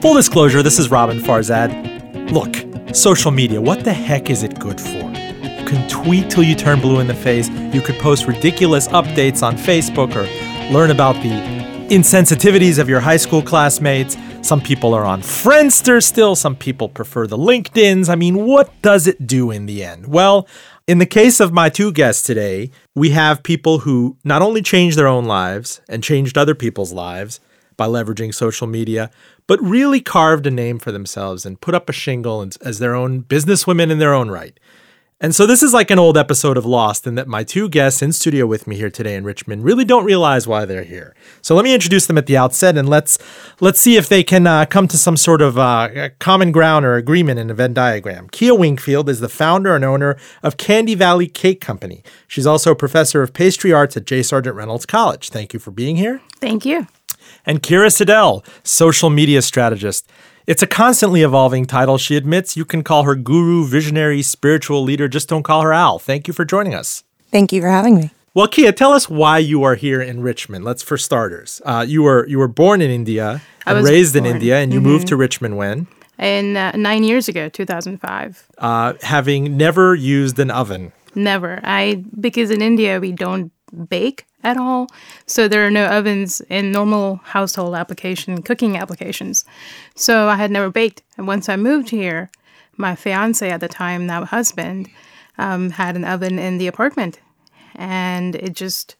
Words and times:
Full 0.00 0.14
disclosure, 0.14 0.62
this 0.62 0.78
is 0.78 0.88
Roben 0.88 1.20
Farzad. 1.20 2.32
Look, 2.32 2.96
social 2.96 3.30
media, 3.30 3.60
what 3.60 3.84
the 3.84 3.92
heck 3.92 4.30
is 4.30 4.42
it 4.42 4.58
good 4.58 4.80
for? 4.80 4.88
You 4.88 5.66
can 5.66 5.86
tweet 5.90 6.30
till 6.30 6.42
you 6.42 6.54
turn 6.54 6.80
blue 6.80 7.00
in 7.00 7.06
the 7.06 7.14
face. 7.14 7.50
You 7.50 7.82
could 7.82 7.98
post 7.98 8.26
ridiculous 8.26 8.88
updates 8.88 9.42
on 9.42 9.56
Facebook 9.56 10.16
or 10.16 10.24
learn 10.72 10.90
about 10.90 11.16
the 11.16 11.28
insensitivities 11.94 12.78
of 12.78 12.88
your 12.88 13.00
high 13.00 13.18
school 13.18 13.42
classmates. 13.42 14.16
Some 14.40 14.62
people 14.62 14.94
are 14.94 15.04
on 15.04 15.20
Friendster 15.20 16.02
still. 16.02 16.34
Some 16.34 16.56
people 16.56 16.88
prefer 16.88 17.26
the 17.26 17.36
LinkedIn's. 17.36 18.08
I 18.08 18.14
mean, 18.14 18.46
what 18.46 18.72
does 18.80 19.06
it 19.06 19.26
do 19.26 19.50
in 19.50 19.66
the 19.66 19.84
end? 19.84 20.06
Well, 20.06 20.48
in 20.86 20.96
the 20.96 21.04
case 21.04 21.40
of 21.40 21.52
my 21.52 21.68
two 21.68 21.92
guests 21.92 22.22
today, 22.22 22.70
we 22.94 23.10
have 23.10 23.42
people 23.42 23.80
who 23.80 24.16
not 24.24 24.40
only 24.40 24.62
changed 24.62 24.96
their 24.96 25.08
own 25.08 25.26
lives 25.26 25.82
and 25.90 26.02
changed 26.02 26.38
other 26.38 26.54
people's 26.54 26.94
lives 26.94 27.38
by 27.76 27.86
leveraging 27.86 28.34
social 28.34 28.66
media, 28.66 29.10
but 29.50 29.60
really 29.60 30.00
carved 30.00 30.46
a 30.46 30.50
name 30.50 30.78
for 30.78 30.92
themselves 30.92 31.44
and 31.44 31.60
put 31.60 31.74
up 31.74 31.88
a 31.88 31.92
shingle 31.92 32.48
as 32.60 32.78
their 32.78 32.94
own 32.94 33.24
businesswomen 33.24 33.90
in 33.90 33.98
their 33.98 34.14
own 34.14 34.30
right. 34.30 34.56
And 35.20 35.34
so 35.34 35.44
this 35.44 35.60
is 35.60 35.74
like 35.74 35.90
an 35.90 35.98
old 35.98 36.16
episode 36.16 36.56
of 36.56 36.64
Lost 36.64 37.04
in 37.04 37.16
that 37.16 37.26
my 37.26 37.42
two 37.42 37.68
guests 37.68 38.00
in 38.00 38.12
studio 38.12 38.46
with 38.46 38.68
me 38.68 38.76
here 38.76 38.90
today 38.90 39.16
in 39.16 39.24
Richmond 39.24 39.64
really 39.64 39.84
don't 39.84 40.04
realize 40.04 40.46
why 40.46 40.66
they're 40.66 40.84
here. 40.84 41.16
So 41.42 41.56
let 41.56 41.64
me 41.64 41.74
introduce 41.74 42.06
them 42.06 42.16
at 42.16 42.26
the 42.26 42.36
outset 42.36 42.76
and 42.78 42.88
let's 42.88 43.18
let's 43.58 43.80
see 43.80 43.96
if 43.96 44.08
they 44.08 44.22
can 44.22 44.46
uh, 44.46 44.66
come 44.66 44.86
to 44.86 44.96
some 44.96 45.16
sort 45.16 45.42
of 45.42 45.58
uh, 45.58 46.10
common 46.20 46.52
ground 46.52 46.86
or 46.86 46.94
agreement 46.94 47.40
in 47.40 47.50
a 47.50 47.54
Venn 47.54 47.74
diagram. 47.74 48.28
Kia 48.28 48.54
Wingfield 48.54 49.08
is 49.08 49.18
the 49.18 49.28
founder 49.28 49.74
and 49.74 49.84
owner 49.84 50.16
of 50.44 50.58
Candy 50.58 50.94
Valley 50.94 51.26
Cake 51.26 51.60
Company. 51.60 52.04
She's 52.28 52.46
also 52.46 52.70
a 52.70 52.76
professor 52.76 53.20
of 53.20 53.32
pastry 53.32 53.72
arts 53.72 53.96
at 53.96 54.06
J. 54.06 54.22
Sargent 54.22 54.54
Reynolds 54.54 54.86
College. 54.86 55.30
Thank 55.30 55.52
you 55.52 55.58
for 55.58 55.72
being 55.72 55.96
here. 55.96 56.20
Thank 56.36 56.64
you. 56.64 56.86
And 57.50 57.60
Kira 57.60 57.92
Sidell, 57.92 58.44
social 58.62 59.10
media 59.10 59.42
strategist. 59.42 60.08
It's 60.46 60.62
a 60.62 60.68
constantly 60.68 61.22
evolving 61.22 61.64
title. 61.64 61.98
She 61.98 62.14
admits 62.14 62.56
you 62.56 62.64
can 62.64 62.84
call 62.84 63.02
her 63.02 63.16
guru, 63.16 63.66
visionary, 63.66 64.22
spiritual 64.22 64.84
leader. 64.84 65.08
Just 65.08 65.28
don't 65.28 65.42
call 65.42 65.62
her 65.62 65.72
Al. 65.72 65.98
Thank 65.98 66.28
you 66.28 66.32
for 66.32 66.44
joining 66.44 66.76
us. 66.76 67.02
Thank 67.32 67.52
you 67.52 67.60
for 67.60 67.68
having 67.68 67.96
me. 67.96 68.12
Well, 68.34 68.46
Kia, 68.46 68.70
tell 68.70 68.92
us 68.92 69.10
why 69.10 69.38
you 69.38 69.64
are 69.64 69.74
here 69.74 70.00
in 70.00 70.22
Richmond. 70.22 70.64
Let's 70.64 70.84
for 70.84 70.96
starters. 70.96 71.60
Uh, 71.64 71.84
you 71.88 72.04
were 72.04 72.24
you 72.28 72.38
were 72.38 72.46
born 72.46 72.80
in 72.80 72.88
India 72.88 73.42
and 73.66 73.84
raised 73.84 74.14
born. 74.14 74.26
in 74.26 74.32
India, 74.36 74.58
and 74.58 74.72
you 74.72 74.78
mm-hmm. 74.78 74.88
moved 74.88 75.08
to 75.08 75.16
Richmond 75.16 75.56
when? 75.56 75.88
In 76.20 76.56
uh, 76.56 76.70
nine 76.76 77.02
years 77.02 77.26
ago, 77.26 77.48
two 77.48 77.66
thousand 77.66 77.98
five. 77.98 78.46
Uh, 78.58 78.92
having 79.02 79.56
never 79.56 79.96
used 79.96 80.38
an 80.38 80.52
oven. 80.52 80.92
Never. 81.16 81.58
I 81.64 82.04
because 82.20 82.52
in 82.52 82.62
India 82.62 83.00
we 83.00 83.10
don't 83.10 83.50
bake 83.88 84.26
at 84.42 84.56
all. 84.56 84.88
So 85.26 85.48
there 85.48 85.66
are 85.66 85.70
no 85.70 85.86
ovens 85.86 86.40
in 86.48 86.72
normal 86.72 87.16
household 87.24 87.74
application 87.74 88.42
cooking 88.42 88.76
applications. 88.76 89.44
So 89.94 90.28
I 90.28 90.36
had 90.36 90.50
never 90.50 90.70
baked. 90.70 91.02
And 91.16 91.26
once 91.26 91.48
I 91.48 91.56
moved 91.56 91.90
here, 91.90 92.30
my 92.76 92.94
fiance 92.94 93.48
at 93.48 93.60
the 93.60 93.68
time, 93.68 94.06
now 94.06 94.24
husband, 94.24 94.88
um, 95.38 95.70
had 95.70 95.96
an 95.96 96.04
oven 96.04 96.38
in 96.38 96.58
the 96.58 96.66
apartment, 96.66 97.20
and 97.74 98.34
it 98.36 98.54
just 98.54 98.96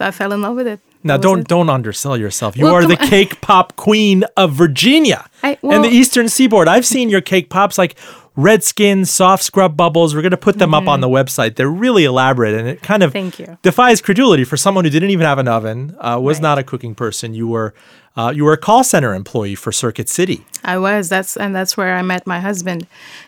I 0.00 0.10
fell 0.10 0.32
in 0.32 0.42
love 0.42 0.56
with 0.56 0.66
it. 0.66 0.80
Now 1.04 1.16
don't 1.16 1.40
it? 1.40 1.48
don't 1.48 1.68
undersell 1.68 2.16
yourself. 2.16 2.56
You 2.56 2.64
well, 2.64 2.74
are 2.74 2.86
the 2.86 2.96
cake 2.96 3.40
pop 3.40 3.76
queen 3.76 4.24
of 4.36 4.52
Virginia 4.52 5.28
I, 5.42 5.58
well, 5.62 5.74
and 5.74 5.84
the 5.84 5.88
Eastern 5.88 6.28
Seaboard. 6.28 6.68
I've 6.68 6.86
seen 6.86 7.08
your 7.08 7.20
cake 7.20 7.50
pops 7.50 7.76
like 7.76 7.98
Redskin 8.36 9.04
soft 9.04 9.42
scrub 9.42 9.76
bubbles. 9.76 10.14
We're 10.14 10.22
going 10.22 10.30
to 10.30 10.36
put 10.36 10.58
them 10.58 10.70
mm-hmm. 10.70 10.88
up 10.88 10.92
on 10.92 11.00
the 11.00 11.08
mm-hmm. 11.08 11.16
website. 11.16 11.56
They're 11.56 11.68
really 11.68 12.04
elaborate, 12.04 12.54
and 12.54 12.66
it 12.66 12.82
kind 12.82 13.02
of 13.02 13.12
Thank 13.12 13.38
you. 13.38 13.58
defies 13.62 14.00
credulity 14.00 14.44
for 14.44 14.56
someone 14.56 14.84
who 14.84 14.90
didn't 14.90 15.10
even 15.10 15.26
have 15.26 15.38
an 15.38 15.48
oven, 15.48 15.96
uh, 15.98 16.18
was 16.20 16.36
right. 16.36 16.42
not 16.42 16.58
a 16.58 16.62
cooking 16.62 16.94
person. 16.94 17.34
You 17.34 17.46
were 17.46 17.74
uh, 18.16 18.32
you 18.34 18.44
were 18.44 18.52
a 18.52 18.58
call 18.58 18.84
center 18.84 19.14
employee 19.14 19.54
for 19.54 19.72
Circuit 19.72 20.08
City. 20.08 20.44
I 20.64 20.78
was. 20.78 21.08
That's 21.08 21.36
and 21.36 21.54
that's 21.54 21.76
where 21.76 21.96
I 21.96 22.02
met 22.02 22.26
my 22.26 22.40
husband. 22.40 22.86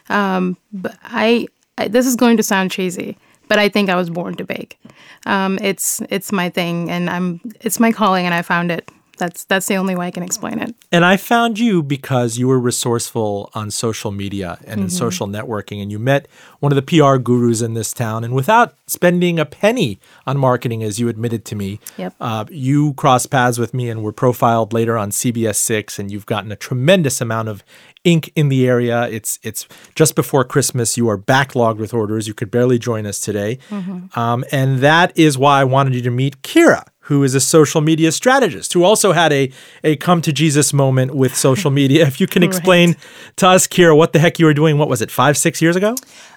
Um, 0.08 0.56
but 0.72 0.96
I, 1.02 1.48
I, 1.78 1.88
this 1.88 2.06
is 2.06 2.16
going 2.16 2.36
to 2.36 2.42
sound 2.42 2.70
cheesy, 2.70 3.16
but 3.48 3.58
I 3.58 3.68
think 3.68 3.88
I 3.88 3.96
was 3.96 4.10
born 4.10 4.34
to 4.36 4.44
bake. 4.44 4.78
Um, 5.26 5.58
it's 5.60 6.02
it's 6.10 6.32
my 6.32 6.50
thing, 6.50 6.90
and 6.90 7.08
I'm 7.08 7.40
it's 7.60 7.80
my 7.80 7.92
calling, 7.92 8.26
and 8.26 8.34
I 8.34 8.42
found 8.42 8.70
it 8.70 8.90
that's 9.16 9.44
that's 9.44 9.66
the 9.66 9.76
only 9.76 9.94
way 9.94 10.06
I 10.06 10.10
can 10.10 10.22
explain 10.22 10.58
it. 10.58 10.74
And 10.92 11.04
I 11.04 11.16
found 11.16 11.58
you 11.58 11.82
because 11.82 12.38
you 12.38 12.48
were 12.48 12.58
resourceful 12.58 13.50
on 13.54 13.70
social 13.70 14.10
media 14.10 14.58
and 14.60 14.76
mm-hmm. 14.76 14.82
in 14.82 14.90
social 14.90 15.26
networking, 15.26 15.82
and 15.82 15.90
you 15.90 15.98
met 15.98 16.28
one 16.60 16.72
of 16.72 16.76
the 16.76 16.82
PR 16.82 17.16
gurus 17.16 17.62
in 17.62 17.74
this 17.74 17.92
town. 17.92 18.24
And 18.24 18.34
without 18.34 18.76
spending 18.86 19.38
a 19.38 19.44
penny 19.44 19.98
on 20.26 20.38
marketing, 20.38 20.82
as 20.82 20.98
you 20.98 21.08
admitted 21.08 21.44
to 21.46 21.56
me, 21.56 21.80
yep. 21.96 22.14
uh, 22.20 22.44
you 22.50 22.94
crossed 22.94 23.30
paths 23.30 23.58
with 23.58 23.74
me 23.74 23.88
and 23.88 24.02
were 24.02 24.12
profiled 24.12 24.72
later 24.72 24.96
on 24.96 25.10
CBS 25.10 25.56
Six, 25.56 25.98
and 25.98 26.10
you've 26.10 26.26
gotten 26.26 26.52
a 26.52 26.56
tremendous 26.56 27.20
amount 27.20 27.48
of 27.48 27.64
ink 28.04 28.30
in 28.36 28.48
the 28.48 28.68
area. 28.68 29.08
It's 29.08 29.38
it's 29.42 29.66
just 29.94 30.14
before 30.14 30.44
Christmas. 30.44 30.96
You 30.96 31.08
are 31.08 31.18
backlogged 31.18 31.78
with 31.78 31.94
orders. 31.94 32.28
You 32.28 32.34
could 32.34 32.50
barely 32.50 32.78
join 32.78 33.06
us 33.06 33.20
today, 33.20 33.58
mm-hmm. 33.70 34.18
um, 34.18 34.44
and 34.52 34.78
that 34.80 35.16
is 35.16 35.38
why 35.38 35.60
I 35.60 35.64
wanted 35.64 35.94
you 35.94 36.02
to 36.02 36.10
meet 36.10 36.42
Kira 36.42 36.84
who 37.04 37.22
is 37.22 37.34
a 37.34 37.40
social 37.40 37.80
media 37.80 38.10
strategist, 38.10 38.72
who 38.72 38.82
also 38.82 39.12
had 39.12 39.30
a, 39.32 39.50
a 39.82 39.96
come 39.96 40.22
to 40.22 40.32
Jesus 40.32 40.72
moment 40.72 41.14
with 41.14 41.36
social 41.48 41.70
media. 41.70 42.06
If 42.06 42.20
you 42.20 42.26
can 42.26 42.42
explain 42.42 42.90
right. 42.90 42.98
to 43.36 43.48
us, 43.48 43.66
Kira, 43.66 43.96
what 43.96 44.12
the 44.12 44.18
heck 44.18 44.38
you 44.38 44.46
were 44.46 44.54
doing, 44.54 44.78
what 44.78 44.88
was 44.88 45.02
it, 45.02 45.10
five, 45.10 45.36
six 45.36 45.60
years 45.60 45.76
ago? 45.76 45.94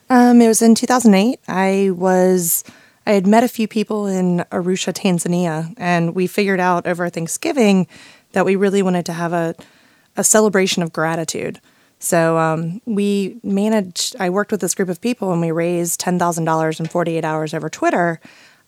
Um, 0.09 0.41
it 0.41 0.47
was 0.47 0.61
in 0.61 0.75
2008. 0.75 1.39
I 1.47 1.91
was, 1.91 2.65
I 3.05 3.13
had 3.13 3.25
met 3.25 3.43
a 3.43 3.47
few 3.47 3.67
people 3.67 4.07
in 4.07 4.45
Arusha, 4.51 4.93
Tanzania, 4.93 5.73
and 5.77 6.13
we 6.13 6.27
figured 6.27 6.59
out 6.59 6.85
over 6.85 7.09
Thanksgiving 7.09 7.87
that 8.33 8.45
we 8.45 8.57
really 8.57 8.81
wanted 8.81 9.05
to 9.05 9.13
have 9.13 9.31
a, 9.31 9.55
a 10.17 10.23
celebration 10.23 10.83
of 10.83 10.91
gratitude. 10.91 11.61
So 11.99 12.37
um, 12.37 12.81
we 12.85 13.39
managed, 13.41 14.17
I 14.19 14.29
worked 14.29 14.51
with 14.51 14.61
this 14.61 14.75
group 14.75 14.89
of 14.89 14.99
people 14.99 15.31
and 15.31 15.39
we 15.39 15.51
raised 15.51 16.01
$10,000 16.01 16.79
in 16.79 16.85
48 16.85 17.25
hours 17.25 17.53
over 17.53 17.69
Twitter 17.69 18.19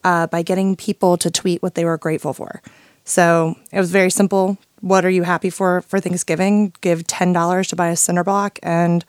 uh, 0.03 0.27
by 0.27 0.41
getting 0.41 0.75
people 0.75 1.17
to 1.17 1.29
tweet 1.29 1.61
what 1.61 1.75
they 1.75 1.85
were 1.85 1.97
grateful 1.97 2.33
for. 2.33 2.61
So 3.03 3.55
it 3.71 3.79
was 3.79 3.91
very 3.91 4.11
simple. 4.11 4.57
What 4.81 5.03
are 5.03 5.09
you 5.09 5.23
happy 5.23 5.49
for 5.49 5.81
for 5.81 5.99
Thanksgiving? 5.99 6.73
Give 6.81 7.05
ten 7.05 7.33
dollars 7.33 7.67
to 7.69 7.75
buy 7.75 7.89
a 7.89 7.95
cinder 7.95 8.23
block, 8.23 8.59
and 8.63 9.03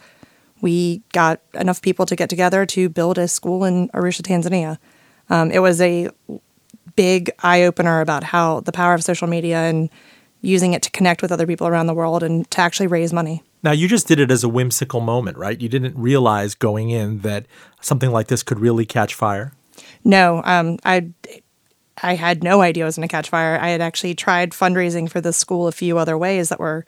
we 0.61 1.03
got 1.13 1.41
enough 1.55 1.83
people 1.83 2.07
to 2.07 2.17
get 2.17 2.29
together 2.29 2.67
to 2.67 2.89
build 2.89 3.19
a 3.19 3.29
school 3.29 3.65
in 3.65 3.89
Arusha, 3.91 4.23
Tanzania. 4.23 4.79
Um, 5.29 5.51
it 5.51 5.61
was 5.61 5.81
a 5.81 6.09
big 6.97 7.31
eye 7.43 7.63
opener 7.63 8.01
about 8.01 8.25
how 8.25 8.61
the 8.61 8.73
power 8.73 8.95
of 8.95 9.05
social 9.05 9.29
media 9.29 9.59
and 9.59 9.89
using 10.43 10.73
it 10.73 10.83
to 10.83 10.91
connect 10.91 11.23
with 11.23 11.31
other 11.31 11.47
people 11.47 11.67
around 11.67 11.87
the 11.87 11.95
world 11.95 12.23
and 12.23 12.51
to 12.51 12.61
actually 12.61 12.87
raise 12.87 13.13
money. 13.13 13.43
Now, 13.63 13.73
you 13.73 13.89
just 13.89 14.09
did 14.09 14.19
it 14.19 14.31
as 14.31 14.43
a 14.43 14.49
whimsical 14.49 15.01
moment, 15.01 15.37
right? 15.37 15.61
You 15.61 15.69
didn't 15.69 15.97
realize 15.97 16.55
going 16.55 16.91
in 16.91 17.21
that 17.21 17.45
something 17.81 18.11
like 18.11 18.29
this 18.29 18.43
could 18.43 18.59
really 18.59 18.87
catch 18.87 19.15
fire. 19.15 19.53
No, 20.05 20.43
um, 20.45 20.79
I 20.85 21.11
I 22.03 22.15
had 22.15 22.43
no 22.43 22.63
idea 22.63 22.85
it 22.85 22.87
was 22.87 22.97
going 22.97 23.09
to 23.09 23.13
catch 23.13 23.29
fire. 23.29 23.59
I 23.61 23.69
had 23.69 23.81
actually 23.81 24.15
tried 24.15 24.51
fundraising 24.51 25.11
for 25.11 25.21
the 25.21 25.33
school 25.33 25.67
a 25.69 25.73
few 25.73 25.99
other 25.99 26.17
ways 26.17 26.49
that 26.49 26.61
were 26.61 26.87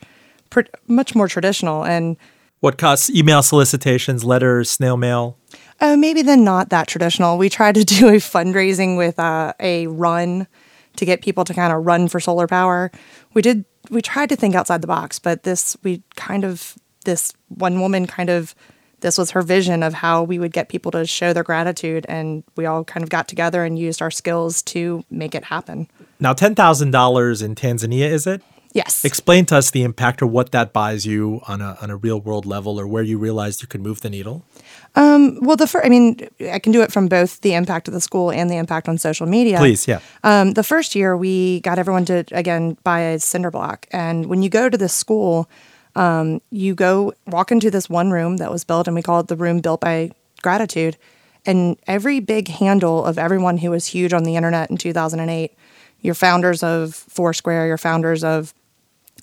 pr- 0.49 0.61
much 0.87 1.15
more 1.15 1.27
traditional 1.27 1.83
and. 1.83 2.17
What 2.59 2.77
costs? 2.77 3.09
Email 3.09 3.43
solicitations, 3.43 4.23
letters, 4.23 4.69
snail 4.69 4.95
mail. 4.95 5.37
Uh, 5.81 5.97
maybe 5.97 6.21
then 6.21 6.45
not 6.45 6.69
that 6.69 6.87
traditional. 6.87 7.37
We 7.37 7.49
tried 7.49 7.75
to 7.75 7.83
do 7.83 8.07
a 8.07 8.13
fundraising 8.13 8.97
with 8.97 9.19
uh, 9.19 9.53
a 9.59 9.87
run 9.87 10.47
to 10.95 11.05
get 11.05 11.21
people 11.21 11.43
to 11.43 11.53
kind 11.53 11.73
of 11.73 11.85
run 11.85 12.07
for 12.07 12.19
solar 12.19 12.47
power. 12.47 12.91
We 13.33 13.41
did. 13.41 13.65
We 13.89 14.01
tried 14.01 14.29
to 14.29 14.37
think 14.37 14.55
outside 14.55 14.81
the 14.81 14.87
box, 14.87 15.19
but 15.19 15.43
this 15.43 15.75
we 15.83 16.03
kind 16.15 16.45
of 16.45 16.75
this 17.03 17.33
one 17.49 17.81
woman 17.81 18.07
kind 18.07 18.29
of 18.29 18.55
this 19.03 19.17
was 19.17 19.31
her 19.31 19.43
vision 19.43 19.83
of 19.83 19.93
how 19.93 20.23
we 20.23 20.39
would 20.39 20.53
get 20.53 20.69
people 20.69 20.89
to 20.91 21.05
show 21.05 21.33
their 21.33 21.43
gratitude. 21.43 22.05
And 22.09 22.43
we 22.55 22.65
all 22.65 22.83
kind 22.83 23.03
of 23.03 23.09
got 23.09 23.27
together 23.27 23.63
and 23.63 23.77
used 23.77 24.01
our 24.01 24.09
skills 24.09 24.63
to 24.63 25.03
make 25.11 25.35
it 25.35 25.43
happen. 25.43 25.87
Now, 26.19 26.33
$10,000 26.33 27.43
in 27.43 27.55
Tanzania, 27.55 28.09
is 28.09 28.25
it? 28.25 28.41
Yes. 28.73 29.05
Explain 29.05 29.45
to 29.47 29.57
us 29.57 29.69
the 29.69 29.83
impact 29.83 30.23
or 30.23 30.25
what 30.25 30.51
that 30.51 30.73
buys 30.73 31.05
you 31.05 31.41
on 31.47 31.61
a, 31.61 31.77
on 31.79 31.91
a 31.91 31.95
real 31.95 32.19
world 32.19 32.47
level 32.47 32.79
or 32.79 32.87
where 32.87 33.03
you 33.03 33.19
realized 33.19 33.61
you 33.61 33.67
could 33.67 33.81
move 33.81 34.01
the 34.01 34.09
needle. 34.09 34.43
Um, 34.95 35.37
well, 35.41 35.55
the 35.55 35.67
first, 35.67 35.85
I 35.85 35.89
mean, 35.89 36.27
I 36.51 36.57
can 36.57 36.71
do 36.71 36.81
it 36.81 36.91
from 36.91 37.07
both 37.07 37.41
the 37.41 37.53
impact 37.53 37.87
of 37.87 37.93
the 37.93 38.01
school 38.01 38.31
and 38.31 38.49
the 38.49 38.55
impact 38.55 38.89
on 38.89 38.97
social 38.97 39.27
media. 39.27 39.59
Please, 39.59 39.87
yeah. 39.87 39.99
Um, 40.23 40.53
the 40.53 40.63
first 40.63 40.95
year, 40.95 41.15
we 41.15 41.59
got 41.59 41.77
everyone 41.77 42.05
to, 42.05 42.25
again, 42.31 42.77
buy 42.83 43.01
a 43.01 43.19
cinder 43.19 43.51
block. 43.51 43.85
And 43.91 44.25
when 44.25 44.41
you 44.41 44.49
go 44.49 44.69
to 44.69 44.77
the 44.77 44.89
school, 44.89 45.47
um, 45.95 46.41
you 46.49 46.75
go 46.75 47.13
walk 47.27 47.51
into 47.51 47.69
this 47.69 47.89
one 47.89 48.11
room 48.11 48.37
that 48.37 48.51
was 48.51 48.63
built, 48.63 48.87
and 48.87 48.95
we 48.95 49.01
call 49.01 49.19
it 49.19 49.27
the 49.27 49.35
room 49.35 49.59
built 49.59 49.81
by 49.81 50.11
gratitude. 50.41 50.97
And 51.45 51.77
every 51.87 52.19
big 52.19 52.47
handle 52.47 53.03
of 53.03 53.17
everyone 53.17 53.57
who 53.57 53.71
was 53.71 53.87
huge 53.87 54.13
on 54.13 54.23
the 54.23 54.35
internet 54.35 54.69
in 54.69 54.77
2008, 54.77 55.51
your 56.01 56.13
founders 56.13 56.63
of 56.63 56.95
Foursquare, 56.95 57.67
your 57.67 57.77
founders 57.77 58.23
of 58.23 58.53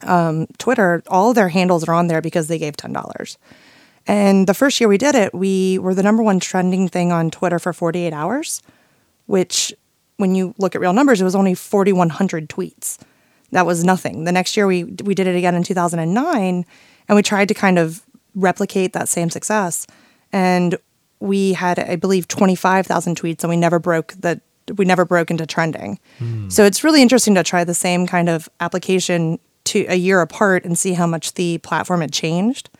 um, 0.02 0.46
Twitter, 0.58 1.02
all 1.08 1.32
their 1.32 1.48
handles 1.48 1.86
are 1.88 1.94
on 1.94 2.08
there 2.08 2.20
because 2.20 2.48
they 2.48 2.58
gave 2.58 2.76
$10. 2.76 3.36
And 4.06 4.46
the 4.46 4.54
first 4.54 4.80
year 4.80 4.88
we 4.88 4.98
did 4.98 5.14
it, 5.14 5.34
we 5.34 5.78
were 5.78 5.94
the 5.94 6.02
number 6.02 6.22
one 6.22 6.40
trending 6.40 6.88
thing 6.88 7.12
on 7.12 7.30
Twitter 7.30 7.58
for 7.58 7.72
48 7.72 8.12
hours, 8.12 8.62
which, 9.26 9.74
when 10.16 10.34
you 10.34 10.54
look 10.58 10.74
at 10.74 10.80
real 10.80 10.92
numbers, 10.92 11.20
it 11.20 11.24
was 11.24 11.34
only 11.34 11.54
4,100 11.54 12.48
tweets. 12.48 12.98
That 13.52 13.66
was 13.66 13.84
nothing. 13.84 14.24
The 14.24 14.32
next 14.32 14.56
year 14.56 14.66
we 14.66 14.84
we 14.84 15.14
did 15.14 15.26
it 15.26 15.36
again 15.36 15.54
in 15.54 15.62
2009 15.62 16.64
and 17.08 17.16
we 17.16 17.22
tried 17.22 17.48
to 17.48 17.54
kind 17.54 17.78
of 17.78 18.02
replicate 18.34 18.92
that 18.92 19.08
same 19.08 19.30
success 19.30 19.86
and 20.32 20.76
we 21.18 21.52
had 21.52 21.78
I 21.78 21.96
believe 21.96 22.28
25,000 22.28 23.16
tweets 23.16 23.42
and 23.42 23.50
we 23.50 23.56
never 23.56 23.78
broke 23.78 24.14
the 24.18 24.40
we 24.76 24.84
never 24.84 25.04
broke 25.04 25.30
into 25.30 25.46
trending. 25.46 25.98
Mm. 26.20 26.50
So 26.50 26.64
it's 26.64 26.84
really 26.84 27.02
interesting 27.02 27.34
to 27.34 27.42
try 27.42 27.64
the 27.64 27.74
same 27.74 28.06
kind 28.06 28.28
of 28.28 28.48
application 28.60 29.38
to 29.64 29.84
a 29.88 29.96
year 29.96 30.20
apart 30.20 30.64
and 30.64 30.78
see 30.78 30.94
how 30.94 31.06
much 31.06 31.34
the 31.34 31.58
platform 31.58 32.00
had 32.00 32.12
changed. 32.12 32.70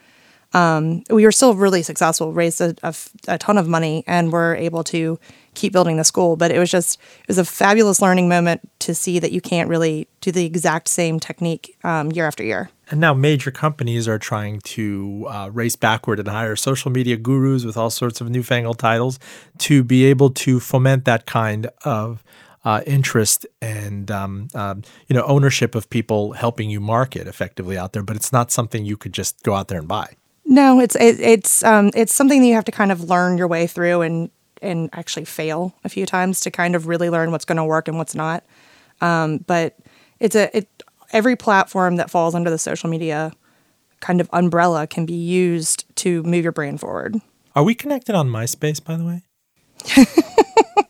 Um, 0.52 1.04
we 1.10 1.24
were 1.24 1.32
still 1.32 1.54
really 1.54 1.82
successful, 1.82 2.32
raised 2.32 2.60
a, 2.60 2.74
a, 2.82 2.94
a, 3.28 3.38
ton 3.38 3.56
of 3.56 3.68
money, 3.68 4.02
and 4.06 4.32
were 4.32 4.56
able 4.56 4.82
to 4.84 5.18
keep 5.54 5.72
building 5.72 5.96
the 5.96 6.04
school. 6.04 6.36
But 6.36 6.50
it 6.50 6.58
was 6.58 6.70
just 6.70 6.98
it 7.20 7.28
was 7.28 7.38
a 7.38 7.44
fabulous 7.44 8.00
learning 8.00 8.28
moment 8.28 8.60
to 8.80 8.94
see 8.94 9.18
that 9.18 9.32
you 9.32 9.40
can't 9.40 9.68
really 9.68 10.08
do 10.20 10.30
the 10.30 10.44
exact 10.44 10.88
same 10.88 11.20
technique 11.20 11.76
um, 11.84 12.12
year 12.12 12.26
after 12.26 12.42
year. 12.42 12.70
And 12.90 13.00
now 13.00 13.14
major 13.14 13.50
companies 13.50 14.08
are 14.08 14.18
trying 14.18 14.60
to 14.60 15.26
uh, 15.28 15.50
race 15.52 15.76
backward 15.76 16.18
and 16.18 16.28
hire 16.28 16.56
social 16.56 16.90
media 16.90 17.16
gurus 17.16 17.64
with 17.64 17.76
all 17.76 17.90
sorts 17.90 18.20
of 18.20 18.28
newfangled 18.28 18.78
titles 18.78 19.18
to 19.58 19.84
be 19.84 20.04
able 20.06 20.30
to 20.30 20.58
foment 20.58 21.04
that 21.04 21.24
kind 21.26 21.68
of 21.84 22.24
uh, 22.64 22.82
interest 22.86 23.46
and 23.62 24.10
um, 24.10 24.48
uh, 24.54 24.74
you 25.08 25.14
know 25.14 25.22
ownership 25.24 25.74
of 25.74 25.88
people 25.88 26.32
helping 26.32 26.68
you 26.68 26.80
market 26.80 27.26
effectively 27.26 27.78
out 27.78 27.92
there. 27.92 28.02
But 28.02 28.16
it's 28.16 28.32
not 28.32 28.50
something 28.50 28.84
you 28.84 28.96
could 28.96 29.12
just 29.12 29.42
go 29.42 29.54
out 29.54 29.68
there 29.68 29.78
and 29.78 29.88
buy. 29.88 30.14
No, 30.44 30.80
it's 30.80 30.96
it, 30.96 31.20
it's 31.20 31.62
um, 31.62 31.90
it's 31.94 32.14
something 32.14 32.40
that 32.40 32.46
you 32.46 32.54
have 32.54 32.64
to 32.64 32.72
kind 32.72 32.90
of 32.90 33.04
learn 33.04 33.38
your 33.38 33.46
way 33.46 33.66
through 33.66 34.02
and 34.02 34.30
and 34.62 34.90
actually 34.92 35.24
fail 35.24 35.74
a 35.84 35.88
few 35.88 36.06
times 36.06 36.40
to 36.40 36.50
kind 36.50 36.74
of 36.74 36.86
really 36.86 37.10
learn 37.10 37.30
what's 37.30 37.44
going 37.44 37.56
to 37.56 37.64
work 37.64 37.88
and 37.88 37.98
what's 37.98 38.14
not. 38.14 38.44
Um, 39.00 39.38
but 39.38 39.76
it's 40.18 40.36
a 40.36 40.56
it 40.56 40.68
every 41.12 41.36
platform 41.36 41.96
that 41.96 42.10
falls 42.10 42.34
under 42.34 42.50
the 42.50 42.58
social 42.58 42.88
media 42.88 43.32
kind 44.00 44.20
of 44.20 44.28
umbrella 44.32 44.86
can 44.86 45.06
be 45.06 45.14
used 45.14 45.84
to 45.96 46.22
move 46.22 46.42
your 46.42 46.52
brand 46.52 46.80
forward. 46.80 47.20
Are 47.54 47.64
we 47.64 47.74
connected 47.74 48.14
on 48.14 48.28
MySpace, 48.28 48.82
by 48.82 48.96
the 48.96 49.04
way? 49.04 49.22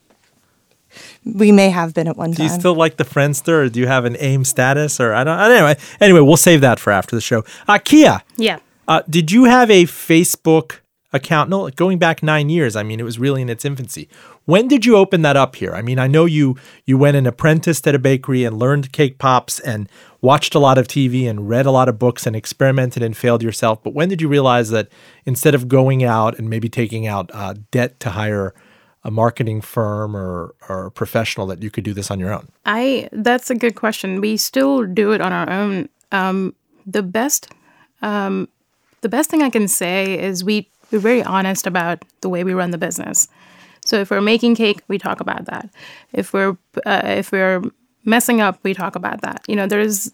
we 1.24 1.52
may 1.52 1.70
have 1.70 1.94
been 1.94 2.08
at 2.08 2.16
one 2.16 2.32
time. 2.32 2.36
Do 2.36 2.42
you 2.42 2.48
still 2.48 2.74
like 2.74 2.96
the 2.96 3.04
Friendster, 3.04 3.64
or 3.64 3.68
do 3.68 3.80
you 3.80 3.86
have 3.86 4.04
an 4.04 4.16
AIM 4.18 4.44
status, 4.44 5.00
or 5.00 5.14
I 5.14 5.24
don't? 5.24 5.38
Anyway, 5.38 5.76
anyway, 6.00 6.20
we'll 6.20 6.36
save 6.36 6.60
that 6.60 6.78
for 6.78 6.92
after 6.92 7.16
the 7.16 7.22
show. 7.22 7.44
Uh, 7.66 7.78
Kia. 7.78 8.22
Yeah. 8.36 8.58
Uh, 8.86 9.02
did 9.08 9.30
you 9.30 9.44
have 9.44 9.70
a 9.70 9.84
Facebook 9.84 10.80
account? 11.12 11.50
No, 11.50 11.68
going 11.70 11.98
back 11.98 12.22
nine 12.22 12.48
years. 12.48 12.76
I 12.76 12.82
mean, 12.82 13.00
it 13.00 13.04
was 13.04 13.18
really 13.18 13.42
in 13.42 13.48
its 13.48 13.64
infancy. 13.64 14.08
When 14.44 14.68
did 14.68 14.84
you 14.86 14.96
open 14.96 15.22
that 15.22 15.36
up 15.36 15.56
here? 15.56 15.74
I 15.74 15.82
mean, 15.82 15.98
I 15.98 16.06
know 16.06 16.24
you 16.24 16.56
you 16.84 16.98
went 16.98 17.16
and 17.16 17.26
apprenticed 17.26 17.86
at 17.86 17.94
a 17.94 17.98
bakery 17.98 18.44
and 18.44 18.58
learned 18.58 18.92
cake 18.92 19.18
pops 19.18 19.60
and 19.60 19.88
watched 20.20 20.54
a 20.54 20.58
lot 20.58 20.78
of 20.78 20.86
TV 20.86 21.28
and 21.28 21.48
read 21.48 21.66
a 21.66 21.70
lot 21.70 21.88
of 21.88 21.98
books 21.98 22.26
and 22.26 22.36
experimented 22.36 23.02
and 23.02 23.16
failed 23.16 23.42
yourself. 23.42 23.82
But 23.82 23.94
when 23.94 24.08
did 24.08 24.20
you 24.20 24.28
realize 24.28 24.70
that 24.70 24.88
instead 25.24 25.54
of 25.54 25.68
going 25.68 26.04
out 26.04 26.38
and 26.38 26.50
maybe 26.50 26.68
taking 26.68 27.06
out 27.06 27.30
uh, 27.32 27.54
debt 27.70 28.00
to 28.00 28.10
hire 28.10 28.54
a 29.02 29.10
marketing 29.10 29.60
firm 29.60 30.16
or 30.16 30.54
or 30.68 30.86
a 30.86 30.90
professional 30.90 31.46
that 31.46 31.62
you 31.62 31.70
could 31.70 31.84
do 31.84 31.94
this 31.94 32.10
on 32.10 32.20
your 32.20 32.32
own? 32.32 32.48
I 32.66 33.08
that's 33.12 33.50
a 33.50 33.54
good 33.54 33.74
question. 33.74 34.20
We 34.20 34.36
still 34.36 34.86
do 34.86 35.12
it 35.12 35.20
on 35.20 35.32
our 35.32 35.50
own. 35.50 35.88
Um, 36.12 36.54
the 36.86 37.02
best 37.02 37.52
um, 38.02 38.48
the 39.00 39.08
best 39.08 39.30
thing 39.30 39.42
I 39.42 39.50
can 39.50 39.68
say 39.68 40.18
is 40.18 40.44
we 40.44 40.68
we're 40.90 40.98
very 40.98 41.22
honest 41.22 41.66
about 41.66 42.04
the 42.20 42.28
way 42.28 42.44
we 42.44 42.54
run 42.54 42.70
the 42.70 42.78
business. 42.78 43.28
So 43.84 43.96
if 43.96 44.10
we're 44.10 44.20
making 44.20 44.56
cake, 44.56 44.82
we 44.88 44.98
talk 44.98 45.20
about 45.20 45.46
that. 45.46 45.70
If 46.12 46.32
we're 46.32 46.56
uh, 46.84 47.02
if 47.04 47.32
we're 47.32 47.62
messing 48.04 48.40
up, 48.40 48.58
we 48.62 48.74
talk 48.74 48.94
about 48.96 49.22
that. 49.22 49.42
You 49.48 49.56
know, 49.56 49.66
there's 49.66 50.12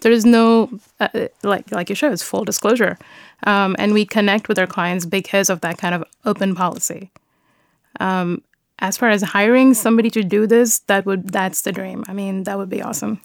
there's 0.00 0.24
no 0.24 0.70
uh, 1.00 1.28
like 1.42 1.70
like 1.70 1.88
you 1.88 1.94
show, 1.94 2.10
it's 2.10 2.22
full 2.22 2.44
disclosure, 2.44 2.98
um, 3.44 3.76
and 3.78 3.92
we 3.92 4.04
connect 4.04 4.48
with 4.48 4.58
our 4.58 4.66
clients 4.66 5.06
because 5.06 5.50
of 5.50 5.60
that 5.60 5.78
kind 5.78 5.94
of 5.94 6.04
open 6.24 6.54
policy. 6.54 7.10
Um, 8.00 8.42
as 8.78 8.96
far 8.96 9.10
as 9.10 9.22
hiring 9.22 9.74
somebody 9.74 10.10
to 10.10 10.22
do 10.22 10.46
this, 10.46 10.80
that 10.80 11.06
would 11.06 11.30
that's 11.30 11.62
the 11.62 11.72
dream. 11.72 12.04
I 12.08 12.12
mean, 12.12 12.44
that 12.44 12.58
would 12.58 12.68
be 12.68 12.82
awesome. 12.82 13.20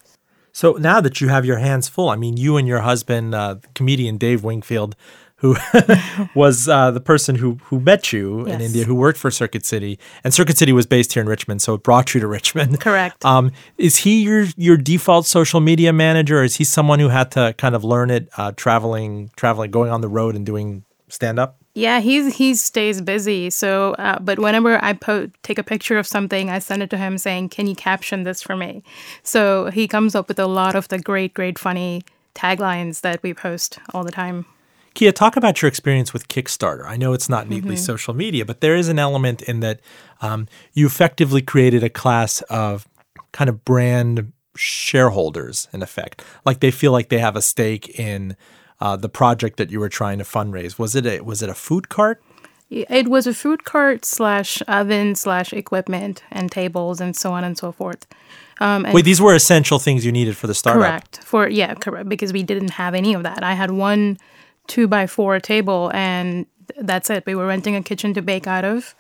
So 0.52 0.74
now 0.74 1.02
that 1.02 1.22
you 1.22 1.28
have 1.28 1.46
your 1.46 1.58
hands 1.58 1.88
full, 1.88 2.10
I 2.10 2.16
mean, 2.16 2.36
you 2.36 2.58
and 2.58 2.68
your 2.68 2.82
husband, 2.82 3.36
uh, 3.36 3.58
comedian 3.76 4.18
Dave 4.18 4.44
Wingfield, 4.44 4.96
who 5.38 5.56
was 6.36 6.68
uh, 6.68 6.92
the 6.92 7.00
person 7.00 7.36
who 7.36 7.58
who 7.66 7.80
met 7.80 8.12
you 8.12 8.46
yes. 8.48 8.56
in 8.56 8.62
India, 8.62 8.84
who 8.86 8.96
worked 8.96 9.20
for 9.20 9.32
Circuit 9.32 9.66
City, 9.66 10.00
and 10.24 10.34
Circuit 10.34 10.58
City 10.58 10.74
was 10.74 10.86
based 10.86 11.14
here 11.14 11.22
in 11.22 11.30
Richmond, 11.30 11.62
so 11.62 11.76
it 11.76 11.84
brought 11.84 12.14
you 12.14 12.20
to 12.22 12.28
Richmond. 12.28 12.80
Correct. 12.80 13.24
Um, 13.24 13.52
is 13.78 13.98
he 13.98 14.24
your 14.24 14.46
your 14.58 14.78
default 14.78 15.26
social 15.26 15.60
media 15.60 15.94
manager? 15.94 16.40
Or 16.40 16.44
is 16.44 16.56
he 16.56 16.64
someone 16.64 17.00
who 17.00 17.10
had 17.10 17.32
to 17.32 17.54
kind 17.58 17.76
of 17.76 17.84
learn 17.84 18.10
it, 18.10 18.30
uh, 18.38 18.52
traveling, 18.56 19.32
traveling, 19.36 19.72
going 19.72 19.92
on 19.92 20.02
the 20.02 20.10
road 20.10 20.36
and 20.36 20.46
doing 20.46 20.84
stand 21.10 21.40
up? 21.40 21.58
Yeah, 21.74 22.00
he's 22.00 22.36
he 22.36 22.56
stays 22.56 23.02
busy. 23.02 23.52
So, 23.52 23.94
uh, 23.94 24.18
but 24.20 24.40
whenever 24.40 24.84
I 24.84 24.94
po- 24.94 25.30
take 25.44 25.60
a 25.60 25.64
picture 25.64 26.00
of 26.00 26.08
something, 26.08 26.50
I 26.50 26.58
send 26.58 26.82
it 26.82 26.90
to 26.90 26.98
him 26.98 27.20
saying, 27.20 27.50
"Can 27.50 27.68
you 27.68 27.76
caption 27.76 28.24
this 28.24 28.42
for 28.42 28.56
me?" 28.56 28.82
So 29.22 29.70
he 29.70 29.88
comes 29.88 30.16
up 30.16 30.28
with 30.28 30.40
a 30.40 30.48
lot 30.48 30.74
of 30.74 30.88
the 30.88 30.98
great, 30.98 31.36
great, 31.36 31.60
funny 31.60 32.02
taglines 32.34 33.02
that 33.02 33.22
we 33.22 33.34
post 33.36 33.78
all 33.94 34.04
the 34.04 34.12
time. 34.12 34.46
Kia, 34.98 35.12
talk 35.12 35.38
about 35.38 35.62
your 35.62 35.70
experience 35.70 36.12
with 36.12 36.28
Kickstarter. 36.28 36.84
I 36.84 36.98
know 36.98 37.14
it's 37.14 37.30
not 37.30 37.48
neatly 37.48 37.76
mm-hmm. 37.76 37.84
social 37.84 38.16
media, 38.16 38.46
but 38.46 38.62
there 38.62 38.76
is 38.76 38.90
an 38.90 38.98
element 38.98 39.44
in 39.44 39.60
that 39.60 39.80
um, 40.22 40.48
you 40.74 40.88
effectively 40.88 41.44
created 41.44 41.84
a 41.84 41.90
class 41.90 42.42
of 42.50 42.88
kind 43.32 43.48
of 43.48 43.64
brand 43.64 44.32
shareholders, 44.56 45.68
in 45.72 45.84
effect. 45.84 46.24
Like 46.46 46.62
they 46.62 46.72
feel 46.72 46.92
like 46.92 47.10
they 47.10 47.20
have 47.20 47.36
a 47.36 47.44
stake 47.44 48.00
in 48.00 48.36
uh, 48.82 48.96
the 48.96 49.08
project 49.08 49.58
that 49.58 49.70
you 49.70 49.80
were 49.80 49.88
trying 49.88 50.18
to 50.18 50.24
fundraise. 50.24 50.80
Was 50.80 50.96
it 50.96 51.06
a 51.06 51.22
was 51.22 51.44
it 51.44 51.50
a 51.50 51.54
food 51.54 51.90
cart? 51.90 52.20
It 52.72 53.08
was 53.08 53.28
a 53.28 53.36
food 53.36 53.66
cart 53.66 54.04
slash 54.04 54.64
oven 54.68 55.14
slash 55.14 55.54
equipment 55.54 56.24
and 56.32 56.52
tables 56.52 57.00
and 57.00 57.16
so 57.16 57.34
on 57.34 57.44
and 57.44 57.56
so 57.56 57.72
forth. 57.72 58.08
Um, 58.60 58.84
and 58.84 58.96
Wait, 58.96 59.06
these 59.06 59.22
were 59.22 59.36
essential 59.36 59.78
things 59.78 60.08
you 60.08 60.12
needed 60.12 60.36
for 60.36 60.48
the 60.48 60.56
startup. 60.56 60.82
Correct. 60.82 61.24
For 61.24 61.48
yeah, 61.48 61.76
correct. 61.76 62.10
Because 62.10 62.34
we 62.34 62.42
didn't 62.42 62.72
have 62.72 62.96
any 62.96 63.14
of 63.14 63.22
that. 63.22 63.44
I 63.44 63.54
had 63.54 63.70
one 63.70 64.18
two 64.68 64.88
by 64.88 65.08
four 65.08 65.40
table, 65.40 65.92
and 65.94 66.46
that's 66.78 67.10
it. 67.10 67.26
We 67.26 67.36
were 67.36 67.48
renting 67.48 67.76
a 67.76 67.84
kitchen 67.84 68.14
to 68.14 68.22
bake 68.22 68.48
out 68.48 68.66
of, 68.66 68.96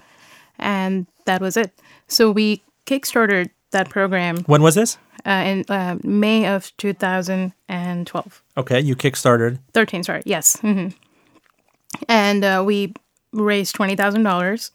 and 0.57 1.05
that 1.25 1.41
was 1.41 1.57
it. 1.57 1.71
So 2.07 2.31
we 2.31 2.63
kickstarted 2.85 3.49
that 3.71 3.89
program. 3.89 4.43
When 4.45 4.61
was 4.61 4.75
this? 4.75 4.97
Uh, 5.25 5.43
in 5.45 5.65
uh, 5.67 5.97
May 6.03 6.47
of 6.47 6.75
2012. 6.77 8.43
Okay, 8.55 8.79
you 8.79 8.95
kickstarted. 8.95 9.59
13, 9.73 10.03
sorry. 10.03 10.21
Yes. 10.25 10.55
Mm-hmm. 10.57 10.95
And 12.07 12.43
uh, 12.43 12.63
we 12.65 12.93
raised 13.33 13.75
$20,000. 13.75 14.71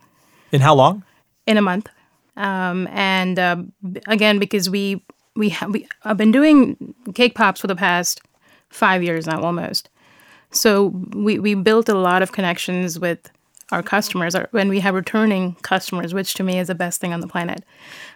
In 0.52 0.61
how 0.61 0.75
long? 0.75 1.04
In 1.46 1.56
a 1.56 1.62
month. 1.62 1.88
Um, 2.37 2.87
and 2.90 3.38
uh, 3.38 3.62
again, 4.06 4.38
because 4.38 4.68
we 4.68 5.04
we, 5.34 5.49
ha- 5.49 5.66
we 5.66 5.88
I've 6.04 6.16
been 6.16 6.32
doing 6.32 6.94
cake 7.14 7.34
pops 7.34 7.61
for 7.61 7.66
the 7.66 7.76
past 7.76 8.20
five 8.68 9.02
years 9.02 9.26
now, 9.26 9.42
almost. 9.42 9.88
So 10.52 10.88
we, 11.14 11.38
we 11.38 11.54
built 11.54 11.88
a 11.88 11.94
lot 11.94 12.23
of 12.23 12.32
connections 12.32 12.99
with 12.99 13.30
our 13.73 13.82
customers 13.82 14.37
when 14.50 14.68
we 14.68 14.80
have 14.80 14.94
returning 14.94 15.56
customers, 15.62 16.12
which 16.12 16.35
to 16.35 16.42
me 16.42 16.59
is 16.59 16.68
the 16.68 16.75
best 16.75 17.00
thing 17.00 17.12
on 17.12 17.21
the 17.21 17.26
planet. 17.26 17.64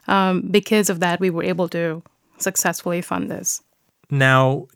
Um, 0.07 0.43
because 0.43 0.91
of 0.91 1.01
that, 1.01 1.19
we 1.19 1.31
were 1.31 1.43
able 1.43 1.69
to 1.71 2.03
successfully 2.39 3.01
fund 3.01 3.31
this. 3.31 3.63
Now, 4.11 4.67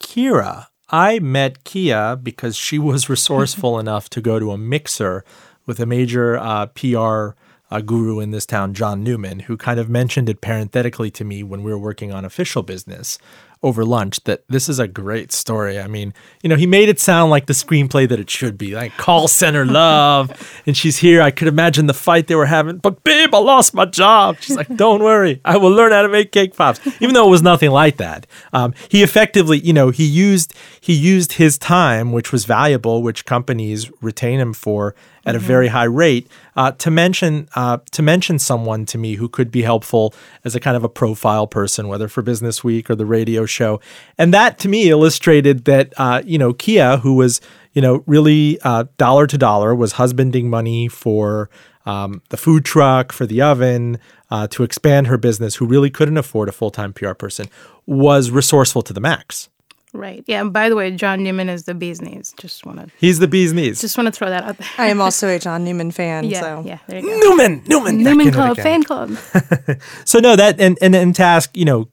Kira, 0.00 0.66
I 0.88 1.18
met 1.18 1.64
Kia 1.64 2.16
because 2.16 2.56
she 2.56 2.78
was 2.78 3.08
resourceful 3.10 3.78
enough 3.78 4.08
to 4.10 4.20
go 4.20 4.38
to 4.38 4.52
a 4.52 4.58
mixer 4.58 5.24
with 5.66 5.78
a 5.78 5.86
major 5.86 6.38
uh, 6.38 6.66
PR 6.66 7.30
uh, 7.70 7.80
guru 7.80 8.20
in 8.20 8.32
this 8.32 8.44
town, 8.44 8.74
John 8.74 9.02
Newman, 9.02 9.40
who 9.40 9.56
kind 9.56 9.80
of 9.80 9.88
mentioned 9.88 10.28
it 10.28 10.40
parenthetically 10.40 11.10
to 11.12 11.24
me 11.24 11.42
when 11.42 11.62
we 11.62 11.70
were 11.70 11.78
working 11.78 12.12
on 12.12 12.24
official 12.24 12.62
business 12.62 13.18
over 13.62 13.84
lunch 13.84 14.22
that 14.24 14.42
this 14.48 14.68
is 14.68 14.78
a 14.78 14.88
great 14.88 15.30
story. 15.30 15.78
I 15.78 15.86
mean, 15.86 16.12
you 16.42 16.48
know, 16.48 16.56
he 16.56 16.66
made 16.66 16.88
it 16.88 16.98
sound 16.98 17.30
like 17.30 17.46
the 17.46 17.52
screenplay 17.52 18.08
that 18.08 18.18
it 18.18 18.28
should 18.28 18.58
be, 18.58 18.74
like 18.74 18.96
call 18.96 19.28
center 19.28 19.64
love. 19.64 20.30
and 20.66 20.76
she's 20.76 20.96
here. 20.98 21.22
I 21.22 21.30
could 21.30 21.48
imagine 21.48 21.86
the 21.86 21.94
fight 21.94 22.26
they 22.26 22.34
were 22.34 22.46
having. 22.46 22.78
But 22.78 23.04
babe, 23.04 23.34
I 23.34 23.38
lost 23.38 23.72
my 23.72 23.84
job. 23.84 24.38
She's 24.40 24.56
like, 24.56 24.74
don't 24.76 25.02
worry, 25.02 25.40
I 25.44 25.56
will 25.56 25.70
learn 25.70 25.92
how 25.92 26.02
to 26.02 26.08
make 26.08 26.32
cake 26.32 26.56
pops. 26.56 26.80
Even 27.00 27.14
though 27.14 27.26
it 27.26 27.30
was 27.30 27.42
nothing 27.42 27.70
like 27.70 27.98
that, 27.98 28.26
um, 28.52 28.74
he 28.88 29.02
effectively, 29.02 29.60
you 29.60 29.72
know, 29.72 29.90
he 29.90 30.04
used 30.04 30.54
he 30.80 30.92
used 30.92 31.34
his 31.34 31.56
time, 31.58 32.12
which 32.12 32.32
was 32.32 32.44
valuable, 32.44 33.02
which 33.02 33.24
companies 33.24 33.90
retain 34.00 34.40
him 34.40 34.52
for 34.52 34.94
at 35.24 35.34
mm-hmm. 35.34 35.44
a 35.44 35.46
very 35.46 35.68
high 35.68 35.84
rate. 35.84 36.28
Uh, 36.54 36.72
to 36.72 36.90
mention 36.90 37.48
uh, 37.54 37.78
to 37.90 38.02
mention 38.02 38.38
someone 38.38 38.84
to 38.86 38.98
me 38.98 39.14
who 39.14 39.28
could 39.28 39.50
be 39.50 39.62
helpful 39.62 40.14
as 40.44 40.54
a 40.54 40.60
kind 40.60 40.76
of 40.76 40.84
a 40.84 40.88
profile 40.88 41.46
person, 41.46 41.88
whether 41.88 42.08
for 42.08 42.22
Business 42.22 42.62
Week 42.62 42.90
or 42.90 42.94
the 42.94 43.06
radio 43.06 43.46
show, 43.46 43.80
and 44.18 44.34
that 44.34 44.58
to 44.60 44.68
me 44.68 44.90
illustrated 44.90 45.64
that 45.64 45.92
uh, 45.96 46.22
you 46.24 46.38
know 46.38 46.52
Kia, 46.52 46.98
who 46.98 47.14
was 47.14 47.40
you 47.72 47.80
know 47.80 48.02
really 48.06 48.58
uh, 48.62 48.84
dollar 48.98 49.26
to 49.26 49.38
dollar, 49.38 49.74
was 49.74 49.92
husbanding 49.92 50.50
money 50.50 50.88
for 50.88 51.48
um, 51.86 52.22
the 52.28 52.36
food 52.36 52.64
truck, 52.64 53.12
for 53.12 53.26
the 53.26 53.40
oven, 53.40 53.98
uh, 54.30 54.46
to 54.48 54.62
expand 54.62 55.06
her 55.06 55.18
business, 55.18 55.56
who 55.56 55.66
really 55.66 55.90
couldn't 55.90 56.16
afford 56.16 56.48
a 56.48 56.52
full 56.52 56.70
time 56.70 56.92
PR 56.92 57.12
person, 57.12 57.48
was 57.86 58.30
resourceful 58.30 58.82
to 58.82 58.92
the 58.92 59.00
max. 59.00 59.48
Right. 59.94 60.24
Yeah. 60.26 60.40
And 60.40 60.52
by 60.52 60.68
the 60.70 60.76
way, 60.76 60.90
John 60.90 61.22
Newman 61.22 61.48
is 61.50 61.64
the 61.64 61.74
bee's 61.74 62.00
knees. 62.00 62.34
Just 62.38 62.64
want 62.64 62.78
to 62.78 62.86
He's 62.98 63.18
the 63.18 63.28
bee's 63.28 63.52
knees. 63.52 63.80
just 63.80 63.98
want 63.98 64.06
to 64.06 64.12
throw 64.12 64.30
that 64.30 64.42
out 64.44 64.56
there. 64.56 64.68
I 64.78 64.86
am 64.86 65.00
also 65.06 65.28
a 65.28 65.38
John 65.38 65.64
Newman 65.64 65.90
fan. 65.90 66.24
yeah. 66.24 66.40
so 66.40 66.62
Yeah. 66.64 66.78
There 66.86 67.00
you 67.00 67.06
go. 67.06 67.28
Newman, 67.28 67.62
Newman, 67.66 67.96
back 67.98 68.04
Newman 68.04 68.32
Club, 68.32 68.56
fan 68.56 68.82
club. 68.84 69.16
So 70.04 70.18
no, 70.18 70.34
that 70.36 70.60
and 70.60 70.78
and 70.80 70.94
and 70.94 71.14
to 71.16 71.22
ask, 71.22 71.54
you 71.56 71.64
know, 71.64 71.88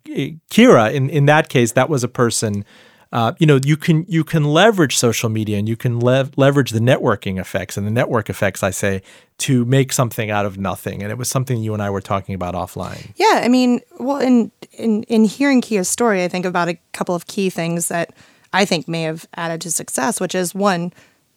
Kira 0.50 0.94
in 0.94 1.10
in 1.10 1.26
that 1.26 1.50
case, 1.50 1.74
that 1.74 1.90
was 1.90 2.04
a 2.04 2.08
person. 2.08 2.64
Uh, 3.12 3.34
you 3.40 3.48
know, 3.48 3.60
you 3.64 3.76
can 3.76 4.06
you 4.08 4.24
can 4.24 4.44
leverage 4.44 4.96
social 4.96 5.30
media 5.30 5.58
and 5.58 5.68
you 5.68 5.76
can 5.76 6.00
lev- 6.00 6.38
leverage 6.38 6.70
the 6.70 6.80
networking 6.80 7.40
effects 7.40 7.76
and 7.76 7.88
the 7.88 7.92
network 7.92 8.30
effects. 8.30 8.62
I 8.62 8.70
say 8.70 9.02
to 9.40 9.66
make 9.66 9.92
something 9.92 10.30
out 10.30 10.46
of 10.46 10.60
nothing, 10.60 11.02
and 11.02 11.12
it 11.12 11.18
was 11.18 11.28
something 11.28 11.58
you 11.58 11.74
and 11.74 11.82
I 11.82 11.90
were 11.90 12.02
talking 12.02 12.36
about 12.36 12.54
offline. 12.54 13.12
Yeah, 13.16 13.42
I 13.44 13.48
mean, 13.48 13.82
well, 14.00 14.18
in 14.20 14.52
in 14.74 15.04
in 15.04 15.26
hearing 15.26 15.60
Kia's 15.62 15.90
story, 15.90 16.24
I 16.24 16.28
think 16.28 16.46
about 16.46 16.70
a 16.70 16.78
couple 16.94 17.16
of 17.16 17.26
key 17.26 17.50
things 17.50 17.88
that 17.88 18.14
I 18.54 18.66
think 18.66 18.88
may 18.88 19.04
have 19.04 19.28
added 19.36 19.62
to 19.62 19.72
success, 19.72 20.20
which 20.20 20.36
is 20.36 20.54
one, 20.54 20.94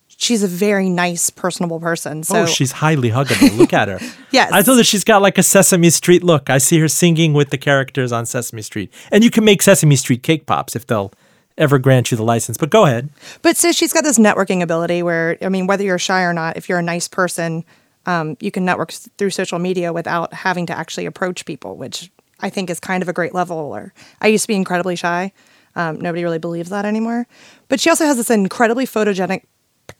she's 0.09 0.43
a 0.43 0.49
very 0.49 0.91
nice, 0.91 1.31
personable 1.31 1.81
person. 1.81 2.23
So 2.23 2.43
oh, 2.43 2.47
she's 2.47 2.73
highly 2.73 3.11
huggable. 3.11 3.57
Look 3.57 3.73
at 3.73 3.89
her. 3.89 3.99
Yes. 4.33 4.51
I 4.51 4.63
told 4.63 4.79
that 4.79 4.85
she's 4.85 5.05
got 5.05 5.21
like 5.21 5.37
a 5.37 5.43
Sesame 5.43 5.91
Street 5.91 6.25
look. 6.25 6.49
I 6.49 6.57
see 6.57 6.79
her 6.79 6.89
singing 6.89 7.35
with 7.35 7.51
the 7.51 7.59
characters 7.59 8.13
on 8.13 8.25
Sesame 8.25 8.63
Street, 8.63 8.91
and 9.11 9.23
you 9.23 9.31
can 9.31 9.45
make 9.45 9.61
Sesame 9.61 9.95
Street 9.95 10.23
cake 10.23 10.47
pops 10.47 10.75
if 10.75 10.87
they'll 10.87 11.13
ever 11.59 11.79
grant 11.79 12.11
you 12.11 12.17
the 12.17 12.23
license. 12.23 12.57
But 12.57 12.71
go 12.71 12.87
ahead. 12.87 13.09
But 13.43 13.57
so 13.57 13.73
she's 13.73 13.93
got 13.93 14.05
this 14.05 14.19
networking 14.19 14.63
ability 14.63 15.03
where, 15.03 15.39
I 15.43 15.49
mean, 15.49 15.67
whether 15.67 15.85
you're 15.85 15.99
shy 15.99 16.23
or 16.23 16.33
not, 16.33 16.57
if 16.57 16.69
you're 16.69 16.79
a 16.79 16.83
nice 16.83 17.09
person, 17.09 17.65
um, 18.07 18.37
you 18.41 18.51
can 18.51 18.65
network 18.65 18.93
through 18.93 19.31
social 19.31 19.59
media 19.59 19.93
without 19.93 20.33
having 20.33 20.67
to 20.67 20.77
actually 20.77 21.07
approach 21.07 21.45
people, 21.45 21.77
which 21.77 22.11
I 22.41 22.51
think 22.51 22.71
is 22.71 22.81
kind 22.81 23.03
of 23.03 23.09
a 23.09 23.13
great 23.13 23.35
level. 23.35 23.57
Or 23.57 23.93
I 24.21 24.29
used 24.29 24.45
to 24.45 24.49
be 24.49 24.55
incredibly 24.55 24.97
shy. 24.97 25.33
Um, 25.75 26.01
nobody 26.01 26.25
really 26.25 26.39
believes 26.39 26.71
that 26.71 26.85
anymore. 26.85 27.27
But 27.69 27.81
she 27.81 27.91
also 27.91 28.05
has 28.05 28.17
this 28.17 28.31
incredibly 28.31 28.87
photogenic 28.87 29.45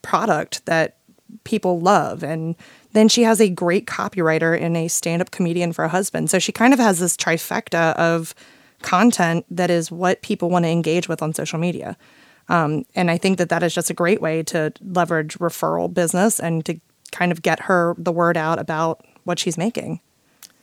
product 0.03 0.67
that 0.67 0.97
people 1.45 1.81
love. 1.81 2.23
And 2.23 2.57
then 2.93 3.09
she 3.09 3.23
has 3.23 3.41
a 3.41 3.49
great 3.49 3.87
copywriter 3.87 4.61
and 4.61 4.77
a 4.77 4.89
stand 4.89 5.23
up 5.23 5.31
comedian 5.31 5.73
for 5.73 5.85
a 5.85 5.89
husband. 5.89 6.31
So 6.31 6.39
she 6.39 6.53
kind 6.53 6.75
of 6.75 6.79
has 6.79 6.99
this 6.99 7.17
trifecta 7.17 7.95
of 7.95 8.35
content 8.83 9.47
that 9.51 9.71
is 9.71 9.91
what 9.91 10.23
people 10.23 10.51
want 10.51 10.65
to 10.65 10.71
engage 10.71 11.09
with 11.09 11.23
on 11.23 11.35
social 11.35 11.59
media. 11.59 11.97
Um, 12.49 12.85
and 12.95 13.11
I 13.11 13.19
think 13.19 13.39
that 13.39 13.49
that 13.49 13.63
is 13.63 13.75
just 13.75 13.91
a 13.91 13.95
great 13.95 14.21
way 14.21 14.43
to 14.45 14.73
leverage 14.83 15.39
referral 15.39 15.93
business 15.93 16.41
and 16.41 16.65
to 16.67 16.81
kind 17.13 17.31
of 17.33 17.43
get 17.43 17.61
her 17.61 17.95
the 17.99 18.13
word 18.13 18.37
out 18.37 18.59
about 18.59 19.05
what 19.25 19.39
she's 19.39 19.57
making. 19.57 20.01